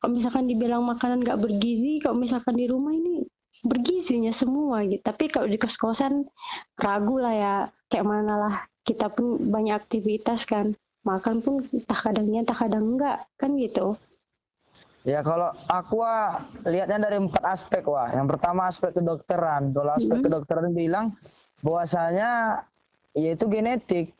Kalau 0.00 0.10
misalkan 0.16 0.48
dibilang 0.48 0.80
makanan 0.88 1.20
nggak 1.20 1.36
bergizi 1.36 2.00
kalau 2.00 2.16
misalkan 2.16 2.56
di 2.56 2.64
rumah 2.64 2.96
ini 2.96 3.28
bergizinya 3.60 4.32
semua 4.32 4.88
gitu. 4.88 5.04
Tapi 5.04 5.28
kalau 5.28 5.44
di 5.44 5.60
kos-kosan 5.60 6.24
ragu 6.80 7.20
lah 7.20 7.34
ya. 7.36 7.54
Kayak 7.92 8.06
mana 8.08 8.34
lah 8.36 8.54
kita 8.88 9.12
pun 9.12 9.36
banyak 9.52 9.76
aktivitas 9.76 10.48
kan. 10.48 10.72
Makan 11.04 11.44
pun 11.44 11.60
tak 11.84 12.08
kadangnya 12.08 12.48
tak 12.48 12.64
kadang 12.64 12.96
enggak 12.96 13.28
kan 13.36 13.52
gitu 13.60 14.00
Ya 15.06 15.22
kalau 15.22 15.54
aku 15.70 16.02
lihatnya 16.66 16.98
dari 17.06 17.22
empat 17.22 17.44
aspek 17.46 17.86
wah. 17.86 18.10
Yang 18.10 18.36
pertama 18.36 18.66
aspek 18.66 18.90
kedokteran. 18.96 19.70
Kalau 19.70 19.92
aspek 19.94 20.10
mm 20.10 20.20
-hmm. 20.20 20.26
kedokteran 20.26 20.68
bilang 20.74 21.06
bahwasanya 21.62 22.62
yaitu 23.18 23.50
genetik. 23.50 24.14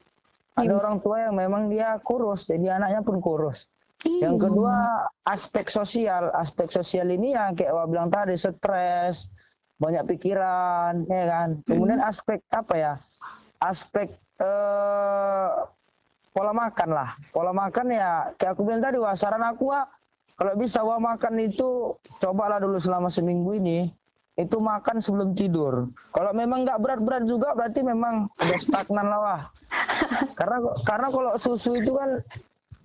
Ada 0.58 0.74
hmm. 0.74 0.80
orang 0.82 0.96
tua 0.98 1.16
yang 1.22 1.34
memang 1.38 1.62
dia 1.70 2.02
kurus, 2.02 2.50
jadi 2.50 2.82
anaknya 2.82 3.06
pun 3.06 3.22
kurus. 3.22 3.70
Hmm. 4.02 4.18
Yang 4.18 4.50
kedua 4.50 5.06
aspek 5.22 5.70
sosial, 5.70 6.34
aspek 6.34 6.66
sosial 6.66 7.14
ini 7.14 7.38
yang 7.38 7.54
kayak 7.54 7.70
Wah 7.70 7.86
bilang 7.86 8.10
tadi 8.10 8.34
stres, 8.34 9.30
banyak 9.78 10.02
pikiran, 10.10 11.06
ya 11.06 11.24
kan. 11.30 11.48
Kemudian 11.62 12.02
hmm. 12.02 12.10
aspek 12.10 12.42
apa 12.50 12.74
ya? 12.74 12.92
Aspek 13.62 14.10
eh, 14.42 15.50
pola 16.34 16.50
makan 16.50 16.90
lah. 16.90 17.14
Pola 17.30 17.54
makan 17.54 17.94
ya 17.94 18.34
kayak 18.34 18.58
aku 18.58 18.66
bilang 18.66 18.82
tadi, 18.82 18.98
wah 18.98 19.14
saran 19.14 19.46
aku 19.46 19.70
wah 19.70 19.86
kalau 20.38 20.54
bisa 20.54 20.86
wah 20.86 21.02
makan 21.02 21.34
itu 21.42 21.98
cobalah 22.22 22.62
dulu 22.62 22.78
selama 22.78 23.10
seminggu 23.10 23.58
ini 23.58 23.90
itu 24.38 24.54
makan 24.62 25.02
sebelum 25.02 25.34
tidur. 25.34 25.90
Kalau 26.14 26.30
memang 26.30 26.62
nggak 26.62 26.78
berat-berat 26.78 27.26
juga 27.26 27.58
berarti 27.58 27.82
memang 27.82 28.30
udah 28.38 28.58
stagnan 28.62 29.10
lah 29.10 29.18
wah. 29.18 29.42
karena 30.38 30.56
karena 30.86 31.08
kalau 31.10 31.32
susu 31.34 31.74
itu 31.74 31.90
kan 31.98 32.22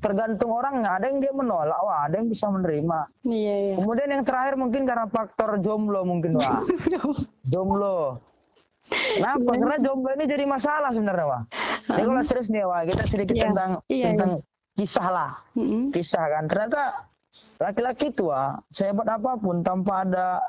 tergantung 0.01 0.51
orang 0.51 0.83
ada 0.83 1.07
yang 1.07 1.23
dia 1.23 1.31
menolak 1.31 1.79
wah 1.79 2.03
ada 2.03 2.19
yang 2.19 2.27
bisa 2.27 2.51
menerima 2.51 3.07
iya, 3.23 3.55
iya. 3.71 3.73
kemudian 3.79 4.11
yang 4.11 4.27
terakhir 4.27 4.59
mungkin 4.59 4.83
karena 4.83 5.07
faktor 5.07 5.63
jomblo 5.63 6.03
mungkin 6.03 6.35
wah 6.35 6.59
jomblo 7.55 8.19
Kenapa? 8.93 9.49
Iya. 9.53 9.59
Karena 9.63 9.77
jomblo 9.79 10.11
ini 10.13 10.25
jadi 10.29 10.45
masalah 10.45 10.91
sebenarnya, 10.93 11.25
Wah. 11.25 11.43
Jadi 11.87 12.03
kalau 12.03 12.23
serius 12.25 12.49
nih, 12.51 12.67
Wah, 12.67 12.81
kita 12.85 13.03
sedikit 13.09 13.35
yeah. 13.35 13.45
tentang 13.49 13.71
yeah, 13.89 14.09
tentang 14.13 14.31
yeah. 14.37 14.77
kisah 14.77 15.07
lah. 15.09 15.31
Mm 15.57 15.65
-hmm. 15.65 15.83
Kisah 15.95 16.25
kan. 16.29 16.43
Ternyata 16.45 16.81
laki-laki 17.63 18.11
itu, 18.11 18.27
Wah, 18.27 18.59
sehebat 18.67 19.07
apa 19.07 19.39
pun 19.39 19.63
tanpa 19.63 20.03
ada 20.03 20.43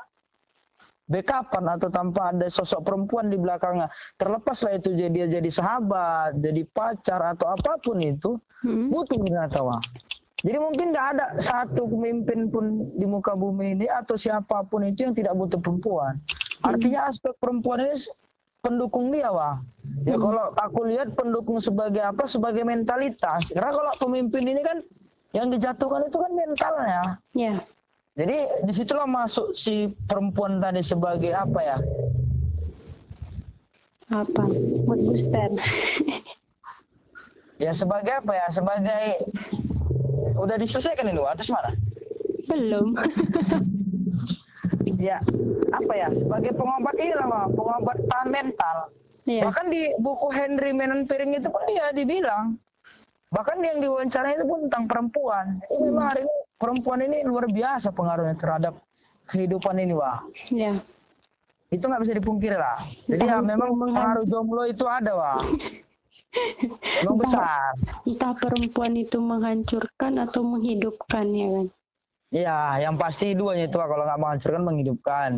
backupan 1.05 1.63
atau 1.69 1.89
tanpa 1.93 2.33
ada 2.33 2.49
sosok 2.49 2.81
perempuan 2.81 3.29
di 3.29 3.37
belakangnya 3.37 3.93
terlepaslah 4.17 4.81
itu 4.81 4.97
jadi 4.97 5.13
dia 5.13 5.27
jadi 5.37 5.49
sahabat 5.53 6.41
jadi 6.41 6.65
pacar 6.73 7.21
atau 7.37 7.53
apa 7.53 7.77
pun 7.77 8.01
itu 8.01 8.41
hmm. 8.65 8.89
butuh 8.89 9.21
binatawa 9.21 9.77
jadi 10.41 10.57
mungkin 10.61 10.93
tidak 10.93 11.05
ada 11.17 11.25
satu 11.37 11.85
pemimpin 11.89 12.49
pun 12.49 12.89
di 12.97 13.05
muka 13.05 13.37
bumi 13.37 13.77
ini 13.77 13.85
atau 13.85 14.17
siapa 14.17 14.65
pun 14.65 14.85
itu 14.85 15.05
yang 15.05 15.13
tidak 15.13 15.37
butuh 15.37 15.61
perempuan 15.61 16.17
hmm. 16.17 16.69
artinya 16.73 17.05
aspek 17.05 17.37
perempuan 17.37 17.85
ini 17.85 17.95
pendukung 18.65 19.13
dia 19.13 19.29
wah 19.29 19.61
ya 20.09 20.17
hmm. 20.17 20.25
kalau 20.25 20.45
aku 20.57 20.79
lihat 20.89 21.13
pendukung 21.13 21.61
sebagai 21.61 22.01
apa 22.01 22.25
sebagai 22.25 22.65
mentalitas 22.65 23.53
karena 23.53 23.69
kalau 23.69 23.93
pemimpin 24.01 24.41
ini 24.41 24.65
kan 24.65 24.81
yang 25.35 25.51
dijatuhkan 25.51 26.07
itu 26.07 26.15
kan 26.15 26.31
mentalnya 26.31 27.19
yeah. 27.35 27.59
Jadi 28.15 28.63
di 28.63 28.71
situlah 28.71 29.03
masuk 29.03 29.51
si 29.51 29.91
perempuan 30.07 30.63
tadi 30.63 30.79
sebagai 30.79 31.35
apa 31.35 31.59
ya? 31.59 31.77
Apa? 34.07 34.43
Mood 34.87 35.03
booster. 35.03 35.51
ya 37.63 37.75
sebagai 37.75 38.23
apa 38.23 38.31
ya? 38.31 38.47
Sebagai 38.47 39.03
udah 40.39 40.55
diselesaikan 40.55 41.11
ini 41.11 41.19
atas 41.27 41.51
mana? 41.51 41.75
Belum. 42.47 42.95
ya 45.11 45.19
apa 45.75 45.93
ya? 45.99 46.07
Sebagai 46.15 46.55
pengobat 46.55 46.95
ini 46.95 47.19
lah, 47.19 47.51
pengobat 47.51 47.99
tahan 47.99 48.29
mental. 48.31 48.77
Iya. 49.27 49.51
Bahkan 49.51 49.65
di 49.67 49.91
buku 49.99 50.31
Henry 50.31 50.71
Menon 50.71 51.03
Piring 51.03 51.35
itu 51.35 51.51
pun 51.51 51.67
dia 51.67 51.91
dibilang 51.91 52.55
bahkan 53.35 53.59
yang 53.59 53.83
diwawancara 53.83 54.31
itu 54.39 54.47
pun 54.47 54.71
tentang 54.71 54.87
perempuan. 54.87 55.59
Ini 55.67 55.91
memang 55.91 56.05
hari 56.07 56.21
ini 56.23 56.35
perempuan 56.55 56.99
ini 57.03 57.17
luar 57.27 57.51
biasa 57.51 57.91
pengaruhnya 57.91 58.39
terhadap 58.39 58.79
kehidupan 59.27 59.75
ini, 59.83 59.91
wah. 59.91 60.23
Iya. 60.47 60.79
Itu 61.67 61.91
nggak 61.91 62.07
bisa 62.07 62.15
dipungkiri 62.15 62.55
lah. 62.55 62.79
Jadi 63.11 63.27
ya 63.27 63.43
memang 63.43 63.75
pengaruh 63.75 64.23
jomblo 64.23 64.63
itu 64.63 64.87
ada, 64.87 65.11
wah. 65.19 65.43
Memang 67.03 67.19
besar. 67.19 67.75
Entah 68.07 68.31
perempuan 68.39 68.95
itu 68.95 69.19
menghancurkan 69.19 70.15
atau 70.23 70.39
menghidupkan 70.47 71.27
ya 71.35 71.47
kan. 71.51 71.67
Iya, 72.35 72.57
yang 72.83 72.95
pasti 72.99 73.31
duanya 73.31 73.67
itu 73.67 73.75
kalau 73.75 74.03
nggak 74.03 74.19
menghancurkan 74.19 74.63
menghidupkan. 74.63 75.29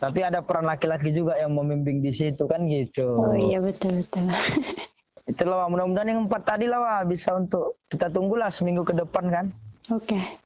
Tapi 0.00 0.20
ada 0.24 0.40
peran 0.44 0.68
laki-laki 0.68 1.12
juga 1.12 1.36
yang 1.36 1.52
membimbing 1.52 2.00
di 2.00 2.12
situ 2.12 2.44
kan 2.48 2.64
gitu. 2.68 3.16
Oh 3.16 3.36
iya 3.36 3.60
betul 3.60 4.00
betul. 4.00 4.28
itulah 5.26 5.66
mudah-mudahan 5.66 6.14
yang 6.14 6.20
empat 6.30 6.42
tadi 6.46 6.70
lah 6.70 6.78
wah, 6.78 7.02
bisa 7.02 7.34
untuk 7.34 7.82
kita 7.90 8.06
tunggulah 8.08 8.48
seminggu 8.54 8.86
ke 8.86 8.94
depan 8.94 9.26
kan 9.26 9.46
oke 9.90 10.06
okay. 10.06 10.38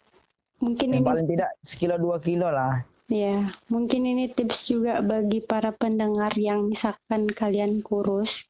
mungkin 0.65 0.97
yang 0.97 1.05
ini 1.05 1.09
paling 1.09 1.27
tidak 1.29 1.51
sekilo 1.61 2.01
dua 2.01 2.17
kilo 2.19 2.49
lah 2.49 2.81
ya 3.13 3.53
mungkin 3.69 4.09
ini 4.09 4.33
tips 4.33 4.73
juga 4.73 5.05
bagi 5.05 5.45
para 5.45 5.77
pendengar 5.77 6.33
yang 6.41 6.73
misalkan 6.73 7.29
kalian 7.29 7.85
kurus 7.85 8.49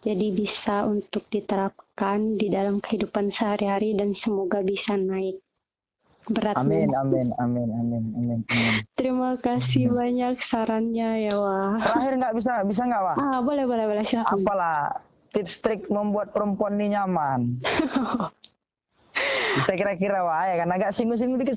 jadi 0.00 0.30
bisa 0.32 0.86
untuk 0.88 1.26
diterapkan 1.28 2.38
di 2.38 2.48
dalam 2.48 2.80
kehidupan 2.80 3.28
sehari-hari 3.28 3.98
dan 3.98 4.14
semoga 4.14 4.62
bisa 4.62 4.94
naik 4.94 5.42
beratnya. 6.30 6.60
Amin, 6.60 6.92
amin, 6.94 7.28
amin, 7.40 7.68
amin, 7.72 8.02
amin. 8.14 8.40
amin. 8.46 8.84
Terima 8.94 9.34
kasih 9.40 9.90
amin. 9.90 9.96
banyak 9.96 10.34
sarannya 10.44 11.10
ya 11.26 11.34
Wah. 11.34 11.80
Terakhir 11.82 12.12
nggak 12.20 12.34
bisa, 12.36 12.52
bisa 12.68 12.82
nggak 12.86 13.02
Wah? 13.02 13.16
Ah 13.16 13.38
boleh, 13.42 13.64
boleh, 13.66 13.84
boleh 13.90 14.04
silakan. 14.06 14.38
Apalah 14.38 15.02
tips 15.38 15.62
trik 15.62 15.86
membuat 15.86 16.34
perempuan 16.34 16.74
ini 16.74 16.98
nyaman? 16.98 17.62
bisa 19.58 19.74
kira-kira 19.74 20.22
Wah 20.22 20.46
ya 20.50 20.62
kan 20.62 20.68
agak 20.70 20.90
singgung-singgung 20.94 21.38
dikit 21.38 21.54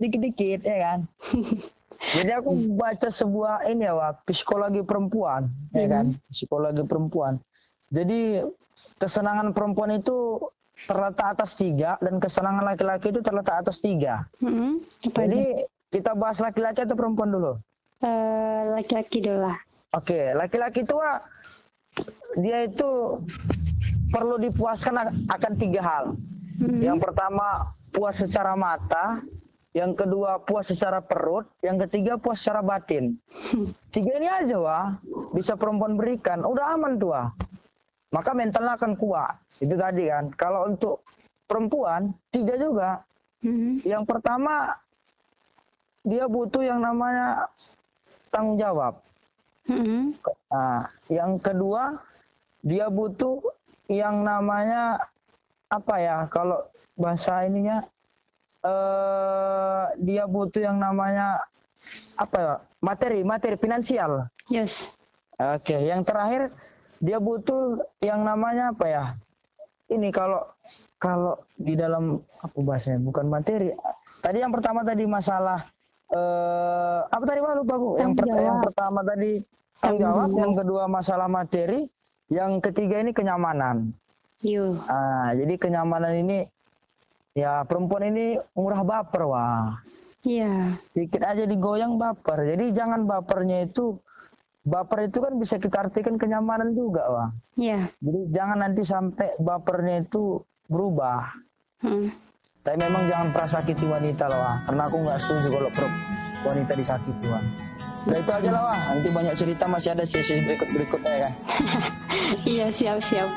dikit-dikit 0.00 0.60
ya 0.64 0.78
kan. 0.80 0.98
Jadi 2.16 2.32
aku 2.32 2.56
baca 2.80 3.12
sebuah 3.12 3.68
ini 3.68 3.84
ya 3.84 3.92
Wah, 3.92 4.16
psikologi 4.24 4.80
perempuan, 4.80 5.52
ya 5.76 5.84
kan, 5.84 6.16
hmm. 6.16 6.32
psikologi 6.32 6.80
perempuan. 6.88 7.36
Jadi 7.92 8.40
kesenangan 8.96 9.52
perempuan 9.52 10.00
itu 10.00 10.40
terletak 10.88 11.36
atas 11.36 11.60
tiga 11.60 12.00
dan 12.00 12.16
kesenangan 12.16 12.64
laki-laki 12.64 13.12
itu 13.12 13.20
terletak 13.20 13.68
atas 13.68 13.84
tiga. 13.84 14.24
Hmm, 14.40 14.80
Jadi 15.04 15.68
kita 15.92 16.16
bahas 16.16 16.40
laki-laki 16.40 16.88
atau 16.88 16.96
perempuan 16.96 17.36
dulu? 17.36 17.60
Uh, 18.00 18.80
laki-laki 18.80 19.20
dulu 19.20 19.44
lah. 19.44 19.60
Oke, 19.92 20.16
okay. 20.16 20.24
laki-laki 20.32 20.88
itu 20.88 20.96
dia 22.38 22.68
itu 22.68 23.18
perlu 24.14 24.38
dipuaskan 24.38 25.26
akan 25.26 25.52
tiga 25.58 25.80
hal. 25.82 26.04
Hmm. 26.60 26.78
Yang 26.78 27.10
pertama 27.10 27.74
puas 27.90 28.20
secara 28.20 28.54
mata, 28.54 29.24
yang 29.74 29.96
kedua 29.96 30.42
puas 30.42 30.70
secara 30.70 31.02
perut, 31.02 31.48
yang 31.64 31.80
ketiga 31.88 32.14
puas 32.20 32.38
secara 32.38 32.62
batin. 32.62 33.18
Tiga 33.94 34.22
ini 34.22 34.30
aja 34.30 34.54
wah 34.54 34.94
bisa 35.34 35.58
perempuan 35.58 35.98
berikan, 35.98 36.46
udah 36.46 36.78
aman 36.78 36.94
tuh 36.94 37.10
wah 37.10 37.34
maka 38.10 38.34
mentalnya 38.34 38.74
akan 38.74 38.92
kuat. 38.98 39.34
Itu 39.62 39.74
tadi 39.78 40.10
kan. 40.10 40.34
Kalau 40.34 40.66
untuk 40.66 41.02
perempuan 41.46 42.10
tiga 42.34 42.54
juga. 42.58 42.90
Mm-hmm. 43.40 43.86
Yang 43.86 44.04
pertama 44.04 44.76
dia 46.04 46.26
butuh 46.26 46.62
yang 46.62 46.82
namanya 46.82 47.48
tanggung 48.28 48.58
jawab. 48.58 48.98
Mm-hmm. 49.70 50.02
Nah, 50.50 50.90
yang 51.08 51.38
kedua 51.38 51.98
dia 52.60 52.86
butuh 52.92 53.40
yang 53.90 54.22
namanya 54.22 55.00
apa 55.70 55.94
ya? 56.00 56.16
Kalau 56.28 56.66
bahasa 56.96 57.44
ininya 57.48 57.84
eh, 58.64 59.84
dia 60.00 60.24
butuh 60.28 60.60
yang 60.60 60.78
namanya 60.78 61.40
apa 62.16 62.36
ya? 62.38 62.54
Materi, 62.80 63.20
materi 63.24 63.56
finansial. 63.60 64.28
Yes. 64.48 64.88
Oke, 65.40 65.76
yang 65.76 66.04
terakhir 66.04 66.52
dia 67.00 67.16
butuh 67.16 67.80
yang 68.04 68.24
namanya 68.24 68.76
apa 68.76 68.86
ya? 68.88 69.04
Ini 69.88 70.12
kalau 70.12 70.44
kalau 71.00 71.40
di 71.56 71.76
dalam 71.76 72.20
apa 72.44 72.58
bahasanya 72.60 73.00
bukan 73.00 73.26
materi. 73.28 73.72
Tadi 74.20 74.36
yang 74.44 74.52
pertama 74.52 74.84
tadi 74.84 75.08
masalah 75.08 75.64
eh, 76.12 77.00
apa 77.08 77.24
tadi 77.24 77.40
wah 77.40 77.56
lupa 77.56 77.74
aku. 77.80 77.88
Yang, 77.96 78.12
per, 78.20 78.24
yang 78.36 78.58
pertama 78.60 79.00
tadi 79.00 79.32
tanggung 79.80 80.00
jawab, 80.04 80.28
yang 80.36 80.52
kedua 80.52 80.82
masalah 80.92 81.28
materi, 81.32 81.88
yang 82.30 82.62
ketiga 82.62 83.02
ini 83.02 83.10
kenyamanan. 83.10 83.90
Iya. 84.40 84.72
Ah, 84.88 85.36
jadi 85.36 85.54
kenyamanan 85.60 86.14
ini 86.24 86.38
ya 87.36 87.66
perempuan 87.66 88.08
ini 88.08 88.38
murah 88.56 88.86
baper 88.86 89.22
wah. 89.28 89.76
Iya. 90.24 90.76
Sedikit 90.88 91.24
aja 91.24 91.44
digoyang 91.44 91.96
baper. 92.00 92.44
Jadi 92.56 92.72
jangan 92.72 93.04
bapernya 93.04 93.68
itu 93.68 93.98
baper 94.64 95.08
itu 95.08 95.18
kan 95.24 95.32
bisa 95.40 95.56
kita 95.56 95.88
artikan 95.88 96.20
kenyamanan 96.20 96.76
juga, 96.76 97.08
Wang. 97.08 97.30
Iya. 97.56 97.88
Jadi 98.00 98.20
jangan 98.32 98.58
nanti 98.60 98.82
sampai 98.84 99.36
bapernya 99.40 100.04
itu 100.04 100.44
berubah. 100.68 101.32
Hmm. 101.80 102.12
Tapi 102.60 102.76
memang 102.76 103.08
jangan 103.08 103.28
pernah 103.32 103.48
sakiti 103.48 103.84
wanita 103.88 104.28
loh, 104.28 104.40
Wang. 104.40 104.58
Karena 104.68 104.82
aku 104.88 104.96
nggak 105.00 105.18
setuju 105.24 105.48
kalau 105.48 105.70
wanita 106.44 106.72
disakiti, 106.76 107.26
Wang. 107.32 107.69
Nah 108.06 108.16
itu 108.16 108.30
aja 108.32 108.50
lah, 108.52 108.62
Wang. 108.72 108.80
Nanti 108.96 109.08
banyak 109.12 109.34
cerita 109.36 109.64
masih 109.68 109.92
ada 109.92 110.04
sesi 110.08 110.40
berikut-berikutnya 110.40 111.14
ya. 111.14 111.30
iya, 112.56 112.66
siap-siap. 112.72 113.28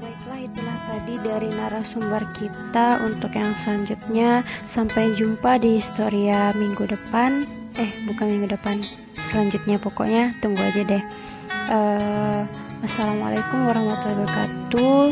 Baiklah, 0.00 0.40
itulah 0.44 0.78
tadi 0.88 1.14
dari 1.20 1.50
narasumber 1.52 2.22
kita 2.36 3.04
untuk 3.04 3.32
yang 3.36 3.52
selanjutnya. 3.60 4.40
Sampai 4.64 5.12
jumpa 5.12 5.60
di 5.60 5.76
Historia 5.76 6.56
minggu 6.56 6.88
depan. 6.88 7.44
Eh, 7.76 7.90
bukan 8.08 8.26
minggu 8.26 8.48
depan 8.56 8.80
selanjutnya 9.28 9.76
pokoknya 9.76 10.32
tunggu 10.40 10.64
aja 10.64 10.82
deh 10.88 11.04
uh, 11.68 12.42
assalamualaikum 12.80 13.68
warahmatullahi 13.68 14.24
wabarakatuh 14.24 15.04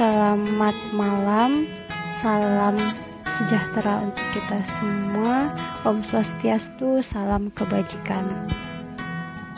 selamat 0.00 0.76
malam 0.96 1.68
salam 2.24 2.76
sejahtera 3.40 4.04
untuk 4.04 4.26
kita 4.36 4.60
semua. 4.68 5.48
Om 5.88 6.04
Swastiastu 6.04 7.00
salam 7.00 7.48
kebajikan 7.56 8.28